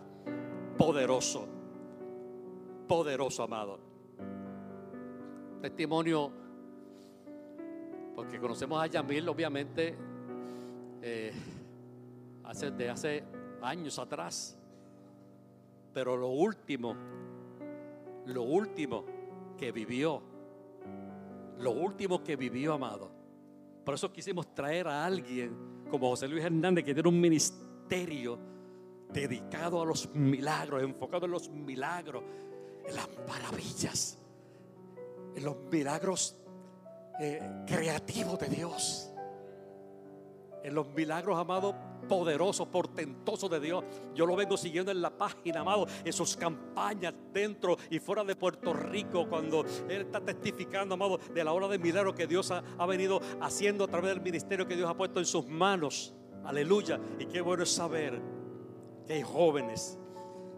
poderoso. 0.79 1.54
Poderoso, 2.89 3.43
amado. 3.43 3.79
Testimonio, 5.63 6.31
porque 8.15 8.39
conocemos 8.39 8.83
a 8.83 8.87
Yamil, 8.87 9.29
obviamente, 9.29 9.97
eh, 11.01 11.33
hace, 12.45 12.71
de 12.71 12.91
hace 12.91 13.25
años 13.63 13.99
atrás. 13.99 14.59
Pero 15.95 16.17
lo 16.17 16.29
último, 16.29 16.95
lo 18.27 18.43
último 18.43 19.05
que 19.57 19.73
vivió, 19.73 20.21
lo 21.59 21.71
último 21.71 22.23
que 22.23 22.37
vivió, 22.37 22.75
amado. 22.75 23.11
Por 23.85 23.95
eso 23.95 24.13
quisimos 24.13 24.55
traer 24.55 24.89
a 24.89 25.05
alguien 25.05 25.85
como 25.91 26.11
José 26.11 26.29
Luis 26.29 26.45
Hernández, 26.45 26.85
que 26.85 26.95
tiene 26.95 27.09
un 27.09 27.21
ministerio 27.21 28.39
dedicado 29.13 29.81
a 29.81 29.87
los 29.87 30.13
milagros, 30.15 30.83
enfocado 30.83 31.27
en 31.27 31.33
los 31.33 31.49
milagros, 31.49 32.23
en 32.87 32.97
las 32.97 33.09
maravillas, 33.29 34.19
en 35.35 35.45
los 35.45 35.57
milagros 35.71 36.37
eh, 37.21 37.41
creativos 37.67 38.39
de 38.39 38.49
Dios, 38.49 39.11
en 40.63 40.75
los 40.75 40.89
milagros, 40.89 41.39
amado, 41.39 41.75
poderoso, 42.09 42.71
portentoso 42.71 43.49
de 43.49 43.61
Dios. 43.61 43.85
Yo 44.15 44.27
lo 44.27 44.35
vengo 44.35 44.57
siguiendo 44.57 44.91
en 44.91 45.03
la 45.03 45.11
página, 45.11 45.61
amado, 45.61 45.87
en 46.05 46.13
sus 46.13 46.37
campañas 46.37 47.15
dentro 47.33 47.77
y 47.91 47.99
fuera 47.99 48.25
de 48.25 48.35
Puerto 48.35 48.73
Rico, 48.73 49.29
cuando 49.29 49.65
Él 49.89 50.03
está 50.03 50.21
testificando, 50.21 50.95
amado, 50.95 51.19
de 51.19 51.45
la 51.45 51.53
obra 51.53 51.69
de 51.69 51.79
milagro 51.79 52.15
que 52.15 52.27
Dios 52.27 52.51
ha, 52.51 52.63
ha 52.79 52.87
venido 52.87 53.21
haciendo 53.41 53.85
a 53.85 53.89
través 53.89 54.11
del 54.11 54.23
ministerio 54.23 54.67
que 54.67 54.77
Dios 54.77 54.89
ha 54.89 54.97
puesto 54.97 55.21
en 55.21 55.27
sus 55.27 55.47
manos. 55.47 56.15
Aleluya. 56.45 56.99
Y 57.19 57.27
qué 57.27 57.41
bueno 57.41 57.63
es 57.63 57.71
saber 57.71 58.21
que 59.07 59.15
hay 59.15 59.23
jóvenes, 59.23 59.99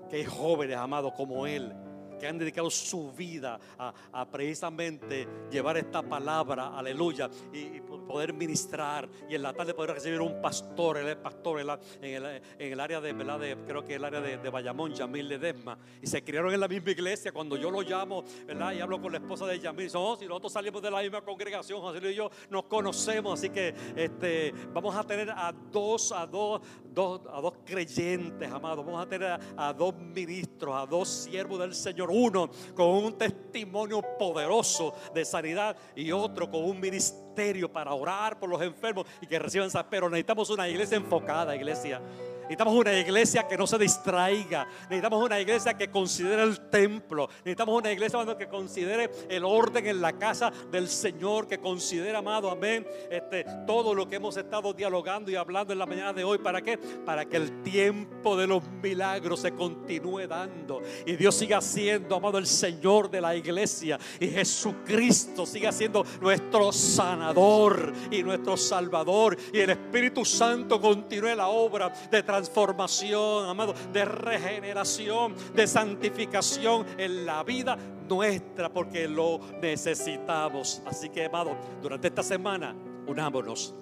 que 0.08 0.16
hay 0.16 0.24
jóvenes, 0.24 0.76
amados, 0.76 1.12
como 1.16 1.46
Él 1.46 1.74
que 2.18 2.26
han 2.26 2.38
dedicado 2.38 2.70
su 2.70 3.12
vida 3.12 3.58
a, 3.78 4.26
precisamente 4.30 5.26
llevar 5.50 5.76
esta 5.76 6.02
palabra, 6.02 6.76
aleluya, 6.76 7.30
y, 7.52 7.80
poder 8.06 8.32
ministrar 8.32 9.08
y 9.28 9.34
en 9.34 9.42
la 9.42 9.52
tarde 9.52 9.74
poder 9.74 9.94
recibir 9.94 10.20
un 10.20 10.40
pastor, 10.40 10.98
es 10.98 11.16
pastor 11.16 11.60
en, 11.60 12.42
el, 12.58 12.80
área 12.80 13.00
de, 13.00 13.56
creo 13.66 13.84
que 13.84 13.94
el 13.96 14.04
área 14.04 14.20
de, 14.20 14.38
de 14.38 14.50
Bayamón, 14.50 14.94
Yamil 14.94 15.28
Ledesma, 15.28 15.76
y 16.00 16.06
se 16.06 16.22
criaron 16.22 16.52
en 16.52 16.60
la 16.60 16.68
misma 16.68 16.90
iglesia. 16.90 17.32
Cuando 17.32 17.56
yo 17.56 17.70
lo 17.70 17.82
llamo, 17.82 18.24
¿verdad? 18.46 18.72
Y 18.72 18.80
hablo 18.80 19.00
con 19.00 19.12
la 19.12 19.18
esposa 19.18 19.46
de 19.46 19.58
Yamil, 19.58 19.90
oh, 19.94 20.16
si 20.16 20.26
nosotros 20.26 20.52
salimos 20.52 20.82
de 20.82 20.90
la 20.90 21.02
misma 21.02 21.22
congregación, 21.22 21.80
José 21.80 22.00
Luis 22.00 22.12
y 22.12 22.16
yo 22.16 22.30
nos 22.50 22.64
conocemos, 22.64 23.38
así 23.38 23.50
que 23.50 23.74
este, 23.96 24.52
vamos 24.72 24.94
a 24.94 25.04
tener 25.04 25.30
a 25.30 25.52
dos, 25.72 26.12
a 26.12 26.26
dos, 26.26 26.60
a 26.96 27.40
dos 27.40 27.54
creyentes, 27.64 28.50
amados, 28.50 28.84
vamos 28.84 29.04
a 29.04 29.08
tener 29.08 29.38
a 29.56 29.72
dos 29.72 29.94
ministros, 29.96 30.74
a 30.74 30.86
dos 30.86 31.08
siervos 31.08 31.58
del 31.58 31.74
Señor 31.74 32.05
uno 32.10 32.50
con 32.74 32.88
un 32.88 33.18
testimonio 33.18 34.02
poderoso 34.18 34.94
de 35.14 35.24
sanidad 35.24 35.76
y 35.94 36.12
otro 36.12 36.50
con 36.50 36.64
un 36.64 36.80
ministerio 36.80 37.70
para 37.70 37.92
orar 37.92 38.38
por 38.38 38.48
los 38.48 38.62
enfermos 38.62 39.06
y 39.20 39.26
que 39.26 39.38
reciban 39.38 39.70
Pero 39.90 40.08
necesitamos 40.08 40.50
una 40.50 40.68
iglesia 40.68 40.96
enfocada, 40.96 41.54
iglesia. 41.54 42.00
Necesitamos 42.46 42.74
una 42.74 42.96
iglesia 42.96 43.48
que 43.48 43.56
no 43.56 43.66
se 43.66 43.76
distraiga. 43.76 44.68
Necesitamos 44.82 45.24
una 45.24 45.40
iglesia 45.40 45.74
que 45.74 45.90
considere 45.90 46.44
el 46.44 46.60
templo. 46.70 47.28
Necesitamos 47.38 47.76
una 47.76 47.90
iglesia 47.90 48.24
que 48.38 48.46
considere 48.46 49.10
el 49.28 49.44
orden 49.44 49.84
en 49.86 50.00
la 50.00 50.12
casa 50.12 50.52
del 50.70 50.88
Señor. 50.88 51.48
Que 51.48 51.58
considere, 51.58 52.16
amado, 52.16 52.48
amén. 52.48 52.86
Este, 53.10 53.44
todo 53.66 53.94
lo 53.94 54.08
que 54.08 54.16
hemos 54.16 54.36
estado 54.36 54.72
dialogando 54.72 55.30
y 55.30 55.34
hablando 55.34 55.72
en 55.72 55.80
la 55.80 55.86
mañana 55.86 56.12
de 56.12 56.22
hoy. 56.22 56.38
¿Para 56.38 56.62
qué? 56.62 56.78
Para 56.78 57.24
que 57.24 57.36
el 57.36 57.64
tiempo 57.64 58.36
de 58.36 58.46
los 58.46 58.62
milagros 58.80 59.40
se 59.40 59.52
continúe 59.52 60.28
dando. 60.28 60.82
Y 61.04 61.16
Dios 61.16 61.34
siga 61.34 61.60
siendo, 61.60 62.14
amado, 62.14 62.38
el 62.38 62.46
Señor 62.46 63.10
de 63.10 63.20
la 63.20 63.34
iglesia. 63.34 63.98
Y 64.20 64.28
Jesucristo 64.28 65.46
siga 65.46 65.72
siendo 65.72 66.04
nuestro 66.20 66.70
sanador 66.70 67.92
y 68.08 68.22
nuestro 68.22 68.56
salvador. 68.56 69.36
Y 69.52 69.58
el 69.58 69.70
Espíritu 69.70 70.24
Santo 70.24 70.80
continúe 70.80 71.34
la 71.34 71.48
obra 71.48 71.92
de 72.10 72.22
transformación, 72.36 73.48
amado, 73.48 73.74
de 73.92 74.04
regeneración, 74.04 75.34
de 75.54 75.66
santificación 75.66 76.86
en 76.98 77.24
la 77.24 77.42
vida 77.42 77.78
nuestra, 78.08 78.70
porque 78.70 79.08
lo 79.08 79.40
necesitamos. 79.62 80.82
Así 80.84 81.08
que, 81.08 81.24
amado, 81.24 81.56
durante 81.80 82.08
esta 82.08 82.22
semana, 82.22 82.76
unámonos. 83.06 83.74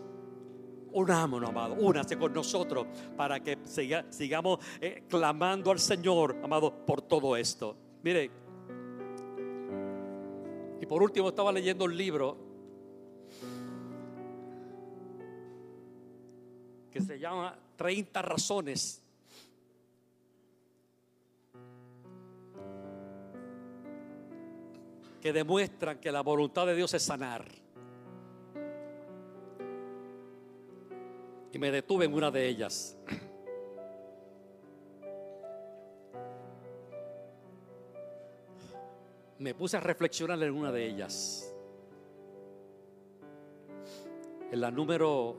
Unámonos, 0.93 1.51
amado, 1.51 1.75
únase 1.75 2.17
con 2.17 2.33
nosotros 2.33 2.87
para 3.17 3.41
que 3.41 3.59
sigamos 4.11 4.61
eh, 4.81 5.03
clamando 5.09 5.73
al 5.73 5.81
Señor, 5.81 6.37
amado, 6.45 6.73
por 6.87 7.03
todo 7.03 7.37
esto. 7.37 7.77
Mire, 8.05 8.31
y 10.81 10.87
por 10.87 11.03
último 11.03 11.31
estaba 11.31 11.51
leyendo 11.51 11.87
un 11.87 11.97
libro 11.97 12.37
que 16.93 17.01
se 17.01 17.19
llama 17.19 17.59
30 17.77 18.23
razones 18.23 19.03
que 25.21 25.33
demuestran 25.33 25.99
que 25.99 26.13
la 26.13 26.21
voluntad 26.21 26.67
de 26.67 26.75
Dios 26.75 26.93
es 26.93 27.03
sanar. 27.03 27.47
Y 31.53 31.59
me 31.59 31.71
detuve 31.71 32.05
en 32.05 32.15
una 32.15 32.31
de 32.31 32.47
ellas. 32.47 32.99
me 39.39 39.55
puse 39.55 39.77
a 39.77 39.81
reflexionar 39.81 40.43
en 40.43 40.55
una 40.55 40.73
de 40.73 40.87
ellas. 40.87 41.55
En 44.51 44.61
la 44.61 44.71
número 44.71 45.37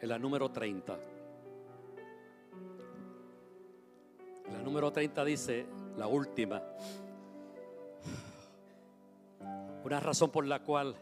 en 0.00 0.08
la 0.08 0.18
número 0.18 0.50
30. 0.50 0.98
La 4.52 4.62
número 4.62 4.92
30 4.92 5.24
dice, 5.24 5.66
la 5.96 6.06
última, 6.06 6.62
una 9.84 10.00
razón 10.00 10.30
por 10.30 10.46
la 10.46 10.62
cual 10.62 10.96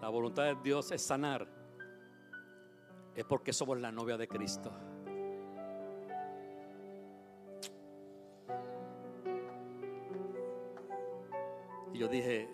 la 0.00 0.08
voluntad 0.08 0.44
de 0.44 0.56
Dios 0.62 0.90
es 0.92 1.02
sanar, 1.02 1.46
es 3.14 3.24
porque 3.24 3.52
somos 3.52 3.80
la 3.80 3.92
novia 3.92 4.16
de 4.16 4.28
Cristo. 4.28 4.72
Y 11.92 11.98
yo 11.98 12.08
dije, 12.08 12.48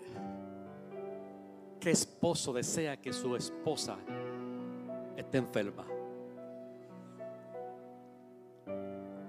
¿qué 1.79 1.91
esposo 1.91 2.51
desea 2.51 2.97
que 2.97 3.13
su 3.13 3.35
esposa 3.35 3.97
esté 5.19 5.37
enferma? 5.37 5.85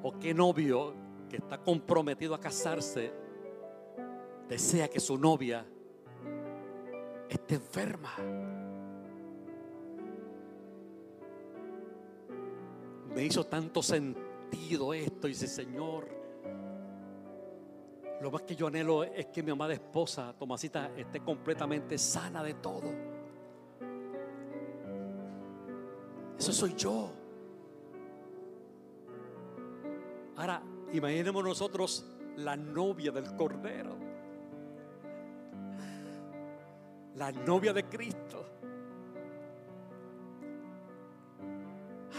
¿O 0.03 0.19
qué 0.19 0.33
novio 0.33 0.95
que 1.29 1.37
está 1.37 1.59
comprometido 1.59 2.35
a 2.35 2.41
casarse 2.41 3.13
desea 4.49 4.89
que 4.89 5.01
su 5.01 5.19
novia 5.19 5.67
esté 7.29 7.57
enferma? 7.57 8.11
Me 13.15 13.25
hizo 13.25 13.45
tanto 13.45 13.83
sentido 13.83 14.95
esto 14.95 15.27
y 15.27 15.33
dice, 15.33 15.49
Señor, 15.49 16.09
lo 18.21 18.31
más 18.31 18.43
que 18.43 18.55
yo 18.55 18.69
anhelo 18.69 19.03
es 19.03 19.27
que 19.27 19.43
mi 19.43 19.51
amada 19.51 19.73
esposa, 19.73 20.35
Tomasita, 20.39 20.93
esté 20.97 21.21
completamente 21.21 21.99
sana 21.99 22.43
de 22.43 22.55
todo. 22.55 23.10
Eso 26.41 26.55
soy 26.55 26.75
yo. 26.75 27.11
Ahora, 30.37 30.63
imaginemos 30.91 31.45
nosotros 31.45 32.07
la 32.39 32.57
novia 32.57 33.13
del 33.13 33.37
Cordero. 33.37 33.95
La 37.17 37.31
novia 37.31 37.75
de 37.75 37.85
Cristo. 37.85 38.47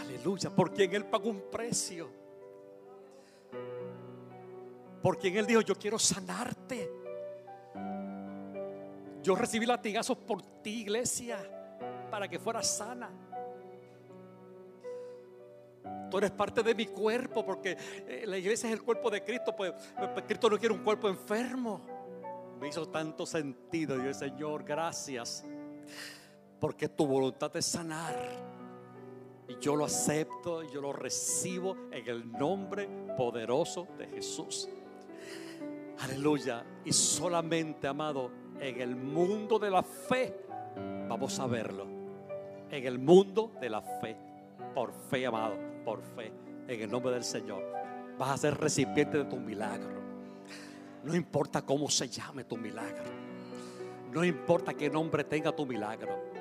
Aleluya, 0.00 0.50
por 0.50 0.72
quien 0.72 0.94
Él 0.94 1.04
pagó 1.06 1.28
un 1.28 1.50
precio. 1.50 2.08
Por 5.02 5.18
quien 5.18 5.36
Él 5.36 5.46
dijo, 5.46 5.62
yo 5.62 5.74
quiero 5.74 5.98
sanarte. 5.98 6.92
Yo 9.20 9.34
recibí 9.34 9.66
latigazos 9.66 10.16
por 10.18 10.42
ti, 10.62 10.82
iglesia, 10.82 11.40
para 12.08 12.28
que 12.28 12.38
fueras 12.38 12.68
sana. 12.68 13.10
Tú 16.12 16.18
eres 16.18 16.30
parte 16.30 16.62
de 16.62 16.74
mi 16.74 16.84
cuerpo 16.84 17.42
porque 17.42 17.74
eh, 18.06 18.24
la 18.26 18.36
iglesia 18.36 18.68
es 18.68 18.74
el 18.74 18.82
cuerpo 18.82 19.10
de 19.10 19.24
Cristo. 19.24 19.56
Pues, 19.56 19.72
pues 19.96 20.26
Cristo 20.26 20.50
no 20.50 20.58
quiere 20.58 20.74
un 20.74 20.82
cuerpo 20.82 21.08
enfermo. 21.08 21.80
Me 22.60 22.68
hizo 22.68 22.86
tanto 22.88 23.24
sentido. 23.24 23.96
Yo, 23.96 24.12
Señor, 24.12 24.62
gracias. 24.62 25.42
Porque 26.60 26.90
tu 26.90 27.06
voluntad 27.06 27.56
es 27.56 27.64
sanar. 27.64 28.14
Y 29.48 29.56
yo 29.58 29.74
lo 29.74 29.86
acepto 29.86 30.62
y 30.62 30.70
yo 30.70 30.82
lo 30.82 30.92
recibo 30.92 31.76
en 31.90 32.06
el 32.06 32.30
nombre 32.30 32.88
poderoso 33.16 33.88
de 33.96 34.06
Jesús. 34.08 34.68
Aleluya. 36.00 36.62
Y 36.84 36.92
solamente, 36.92 37.88
amado, 37.88 38.30
en 38.60 38.82
el 38.82 38.96
mundo 38.96 39.58
de 39.58 39.70
la 39.70 39.82
fe 39.82 40.44
vamos 41.08 41.40
a 41.40 41.46
verlo. 41.46 41.86
En 42.70 42.86
el 42.86 42.98
mundo 42.98 43.50
de 43.58 43.70
la 43.70 43.80
fe. 43.80 44.14
Por 44.74 44.92
fe, 44.92 45.26
amado 45.26 45.71
por 45.84 46.02
fe 46.02 46.32
en 46.68 46.80
el 46.80 46.90
nombre 46.90 47.12
del 47.12 47.24
Señor. 47.24 47.62
Vas 48.18 48.30
a 48.30 48.36
ser 48.36 48.58
recipiente 48.58 49.18
de 49.18 49.24
tu 49.24 49.36
milagro. 49.36 50.02
No 51.04 51.14
importa 51.14 51.62
cómo 51.62 51.88
se 51.90 52.08
llame 52.08 52.44
tu 52.44 52.56
milagro. 52.56 53.10
No 54.12 54.24
importa 54.24 54.74
qué 54.74 54.90
nombre 54.90 55.24
tenga 55.24 55.50
tu 55.52 55.66
milagro. 55.66 56.32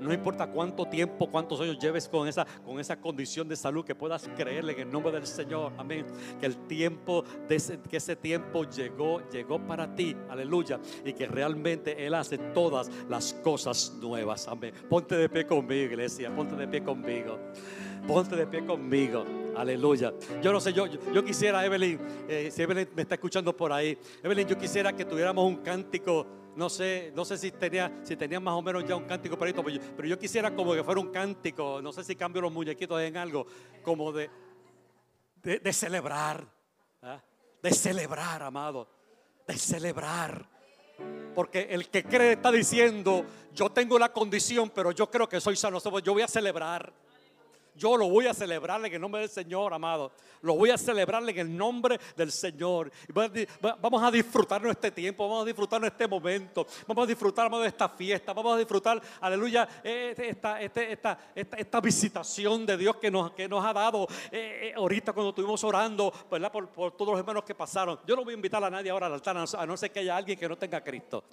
No 0.00 0.14
importa 0.14 0.46
cuánto 0.46 0.86
tiempo, 0.86 1.30
cuántos 1.30 1.60
años 1.60 1.78
lleves 1.78 2.08
con 2.08 2.26
esa, 2.26 2.46
con 2.64 2.80
esa 2.80 2.98
condición 2.98 3.46
de 3.46 3.54
salud, 3.54 3.84
que 3.84 3.94
puedas 3.94 4.28
creerle 4.34 4.72
en 4.72 4.80
el 4.80 4.90
nombre 4.90 5.12
del 5.12 5.26
Señor. 5.26 5.74
Amén. 5.76 6.06
Que 6.40 6.46
el 6.46 6.56
tiempo, 6.66 7.22
de 7.46 7.56
ese, 7.56 7.78
que 7.78 7.98
ese 7.98 8.16
tiempo 8.16 8.64
llegó, 8.64 9.20
llegó 9.28 9.58
para 9.58 9.94
ti. 9.94 10.16
Aleluya. 10.30 10.80
Y 11.04 11.12
que 11.12 11.26
realmente 11.26 12.06
Él 12.06 12.14
hace 12.14 12.38
todas 12.38 12.90
las 13.10 13.34
cosas 13.34 13.92
nuevas. 14.00 14.48
Amén. 14.48 14.72
Ponte 14.88 15.16
de 15.16 15.28
pie 15.28 15.46
conmigo, 15.46 15.92
iglesia. 15.92 16.34
Ponte 16.34 16.56
de 16.56 16.66
pie 16.66 16.82
conmigo. 16.82 17.38
Ponte 18.06 18.36
de 18.36 18.46
pie 18.46 18.64
conmigo. 18.66 19.24
Aleluya. 19.56 20.12
Yo 20.42 20.52
no 20.52 20.60
sé, 20.60 20.72
yo, 20.72 20.86
yo 20.86 21.24
quisiera, 21.24 21.64
Evelyn, 21.64 21.98
eh, 22.28 22.50
si 22.52 22.62
Evelyn 22.62 22.88
me 22.94 23.02
está 23.02 23.14
escuchando 23.16 23.56
por 23.56 23.72
ahí, 23.72 23.98
Evelyn, 24.22 24.46
yo 24.46 24.56
quisiera 24.56 24.92
que 24.92 25.04
tuviéramos 25.04 25.44
un 25.44 25.56
cántico. 25.56 26.26
No 26.56 26.68
sé, 26.68 27.12
no 27.14 27.24
sé 27.24 27.38
si 27.38 27.52
tenía, 27.52 28.00
si 28.02 28.16
tenía 28.16 28.40
más 28.40 28.54
o 28.54 28.62
menos 28.62 28.84
ya 28.84 28.96
un 28.96 29.04
cántico 29.04 29.38
para 29.38 29.50
esto, 29.50 29.64
pero 29.96 30.08
yo, 30.08 30.18
quisiera 30.18 30.54
como 30.54 30.74
que 30.74 30.82
fuera 30.82 31.00
un 31.00 31.10
cántico. 31.10 31.80
No 31.82 31.92
sé 31.92 32.04
si 32.04 32.16
cambio 32.16 32.42
los 32.42 32.52
muñequitos 32.52 33.00
en 33.00 33.16
algo, 33.16 33.46
como 33.82 34.12
de, 34.12 34.30
de, 35.42 35.72
celebrar, 35.72 36.46
¿ah? 37.02 37.22
de 37.62 37.70
celebrar, 37.70 38.42
amado, 38.42 38.88
de 39.46 39.54
celebrar. 39.56 40.48
Porque 41.34 41.68
el 41.70 41.88
que 41.88 42.04
cree 42.04 42.32
está 42.32 42.50
diciendo, 42.50 43.24
yo 43.54 43.70
tengo 43.70 43.98
la 43.98 44.12
condición, 44.12 44.70
pero 44.70 44.90
yo 44.90 45.10
creo 45.10 45.28
que 45.28 45.40
soy 45.40 45.56
sano. 45.56 45.78
Yo 46.00 46.12
voy 46.12 46.22
a 46.22 46.28
celebrar. 46.28 46.92
Yo 47.80 47.96
lo 47.96 48.10
voy 48.10 48.26
a 48.26 48.34
celebrar 48.34 48.84
en 48.84 48.92
el 48.92 49.00
nombre 49.00 49.22
del 49.22 49.30
Señor, 49.30 49.72
amado. 49.72 50.12
Lo 50.42 50.54
voy 50.54 50.68
a 50.68 50.76
celebrar 50.76 51.26
en 51.26 51.38
el 51.38 51.56
nombre 51.56 51.98
del 52.14 52.30
Señor. 52.30 52.92
Vamos 53.80 54.02
a 54.02 54.10
disfrutar 54.10 54.66
este 54.66 54.90
tiempo, 54.90 55.26
vamos 55.26 55.44
a 55.44 55.46
disfrutar 55.46 55.82
este 55.86 56.06
momento, 56.06 56.66
vamos 56.86 57.04
a 57.04 57.06
disfrutar, 57.06 57.46
amado, 57.46 57.62
de 57.62 57.68
esta 57.68 57.88
fiesta, 57.88 58.34
vamos 58.34 58.54
a 58.54 58.58
disfrutar, 58.58 59.00
aleluya, 59.22 59.66
este, 59.82 60.28
esta, 60.28 60.60
este, 60.60 60.92
esta, 60.92 61.18
esta, 61.34 61.56
esta 61.56 61.80
visitación 61.80 62.66
de 62.66 62.76
Dios 62.76 62.96
que 62.96 63.10
nos, 63.10 63.32
que 63.32 63.48
nos 63.48 63.64
ha 63.64 63.72
dado 63.72 64.06
eh, 64.30 64.68
eh, 64.68 64.72
ahorita 64.76 65.14
cuando 65.14 65.30
estuvimos 65.30 65.64
orando, 65.64 66.12
¿verdad? 66.30 66.52
Por, 66.52 66.68
por 66.68 66.92
todos 66.92 67.12
los 67.12 67.18
hermanos 67.18 67.44
que 67.44 67.54
pasaron. 67.54 67.98
Yo 68.06 68.14
no 68.14 68.24
voy 68.24 68.34
a 68.34 68.36
invitar 68.36 68.62
a 68.62 68.68
nadie 68.68 68.90
ahora 68.90 69.06
al 69.06 69.14
altar, 69.14 69.38
a 69.38 69.66
no 69.66 69.76
ser 69.78 69.90
que 69.90 70.00
haya 70.00 70.18
alguien 70.18 70.38
que 70.38 70.46
no 70.46 70.58
tenga 70.58 70.84
Cristo. 70.84 71.24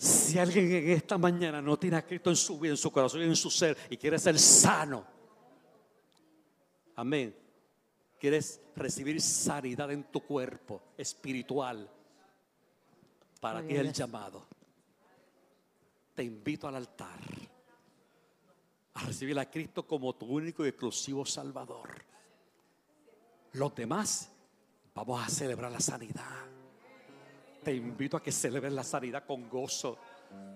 Si 0.00 0.38
alguien 0.38 0.72
en 0.72 0.90
esta 0.92 1.18
mañana 1.18 1.60
no 1.60 1.78
tiene 1.78 1.98
a 1.98 2.06
Cristo 2.06 2.30
en 2.30 2.36
su 2.36 2.58
vida, 2.58 2.72
en 2.72 2.78
su 2.78 2.90
corazón 2.90 3.20
y 3.20 3.24
en 3.24 3.36
su 3.36 3.50
ser 3.50 3.76
y 3.90 3.98
quiere 3.98 4.18
ser 4.18 4.38
sano, 4.38 5.04
amén. 6.96 7.36
Quieres 8.18 8.62
recibir 8.76 9.20
sanidad 9.20 9.90
en 9.90 10.04
tu 10.04 10.22
cuerpo 10.22 10.94
espiritual. 10.96 11.86
Para 13.42 13.62
ti 13.62 13.76
el 13.76 13.92
llamado. 13.92 14.46
Te 16.14 16.24
invito 16.24 16.66
al 16.66 16.76
altar 16.76 17.20
a 18.94 19.04
recibir 19.04 19.38
a 19.38 19.50
Cristo 19.50 19.86
como 19.86 20.14
tu 20.14 20.24
único 20.24 20.64
y 20.64 20.70
exclusivo 20.70 21.26
Salvador. 21.26 21.90
Los 23.52 23.74
demás 23.74 24.30
vamos 24.94 25.22
a 25.22 25.28
celebrar 25.28 25.70
la 25.70 25.80
sanidad 25.80 26.59
te 27.62 27.74
invito 27.74 28.16
a 28.16 28.22
que 28.22 28.32
celebres 28.32 28.72
la 28.72 28.84
sanidad 28.84 29.24
con 29.26 29.48
gozo, 29.48 29.98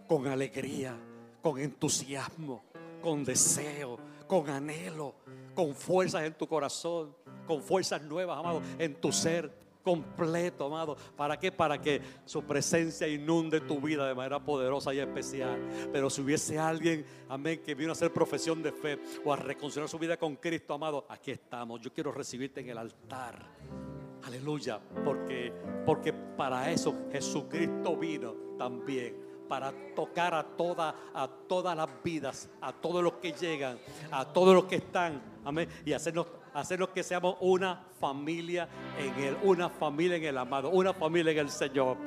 con 0.06 0.26
alegría, 0.26 0.96
con 1.42 1.58
entusiasmo, 1.58 2.64
con 3.02 3.24
deseo, 3.24 3.98
con 4.26 4.48
anhelo, 4.48 5.14
con 5.54 5.74
fuerzas 5.74 6.24
en 6.24 6.34
tu 6.34 6.46
corazón, 6.46 7.14
con 7.46 7.62
fuerzas 7.62 8.02
nuevas, 8.02 8.38
amado, 8.38 8.62
en 8.78 8.94
tu 8.94 9.12
ser 9.12 9.64
completo, 9.82 10.66
amado. 10.66 10.96
¿Para 11.16 11.38
qué? 11.38 11.52
Para 11.52 11.80
que 11.80 12.00
su 12.24 12.42
presencia 12.42 13.06
inunde 13.06 13.60
tu 13.60 13.80
vida 13.80 14.08
de 14.08 14.14
manera 14.14 14.40
poderosa 14.40 14.92
y 14.94 14.98
especial. 14.98 15.60
Pero 15.92 16.08
si 16.08 16.22
hubiese 16.22 16.58
alguien, 16.58 17.04
amén, 17.28 17.60
que 17.62 17.74
vino 17.74 17.90
a 17.90 17.92
hacer 17.92 18.12
profesión 18.12 18.62
de 18.62 18.72
fe 18.72 18.98
o 19.24 19.32
a 19.32 19.36
reconciliar 19.36 19.88
su 19.88 19.98
vida 19.98 20.16
con 20.16 20.36
Cristo, 20.36 20.74
amado, 20.74 21.04
aquí 21.08 21.30
estamos. 21.30 21.80
Yo 21.80 21.92
quiero 21.92 22.10
recibirte 22.10 22.60
en 22.60 22.70
el 22.70 22.78
altar. 22.78 23.93
Aleluya, 24.26 24.80
porque, 25.04 25.52
porque 25.84 26.12
para 26.12 26.70
eso 26.70 26.94
Jesucristo 27.12 27.96
vino 27.96 28.34
también 28.58 29.24
para 29.48 29.72
tocar 29.94 30.34
a, 30.34 30.42
toda, 30.42 30.94
a 31.12 31.28
todas 31.28 31.76
las 31.76 31.88
vidas, 32.02 32.48
a 32.60 32.72
todos 32.72 33.02
los 33.04 33.14
que 33.14 33.32
llegan, 33.32 33.78
a 34.10 34.24
todos 34.24 34.54
los 34.54 34.64
que 34.64 34.76
están, 34.76 35.22
amén, 35.44 35.68
y 35.84 35.92
hacernos, 35.92 36.26
hacernos 36.54 36.88
que 36.90 37.02
seamos 37.02 37.36
una 37.40 37.84
familia 38.00 38.68
en 38.98 39.22
Él, 39.22 39.36
una 39.42 39.68
familia 39.68 40.16
en 40.16 40.24
el 40.24 40.38
amado, 40.38 40.70
una 40.70 40.94
familia 40.94 41.32
en 41.32 41.38
el 41.38 41.50
Señor. 41.50 41.98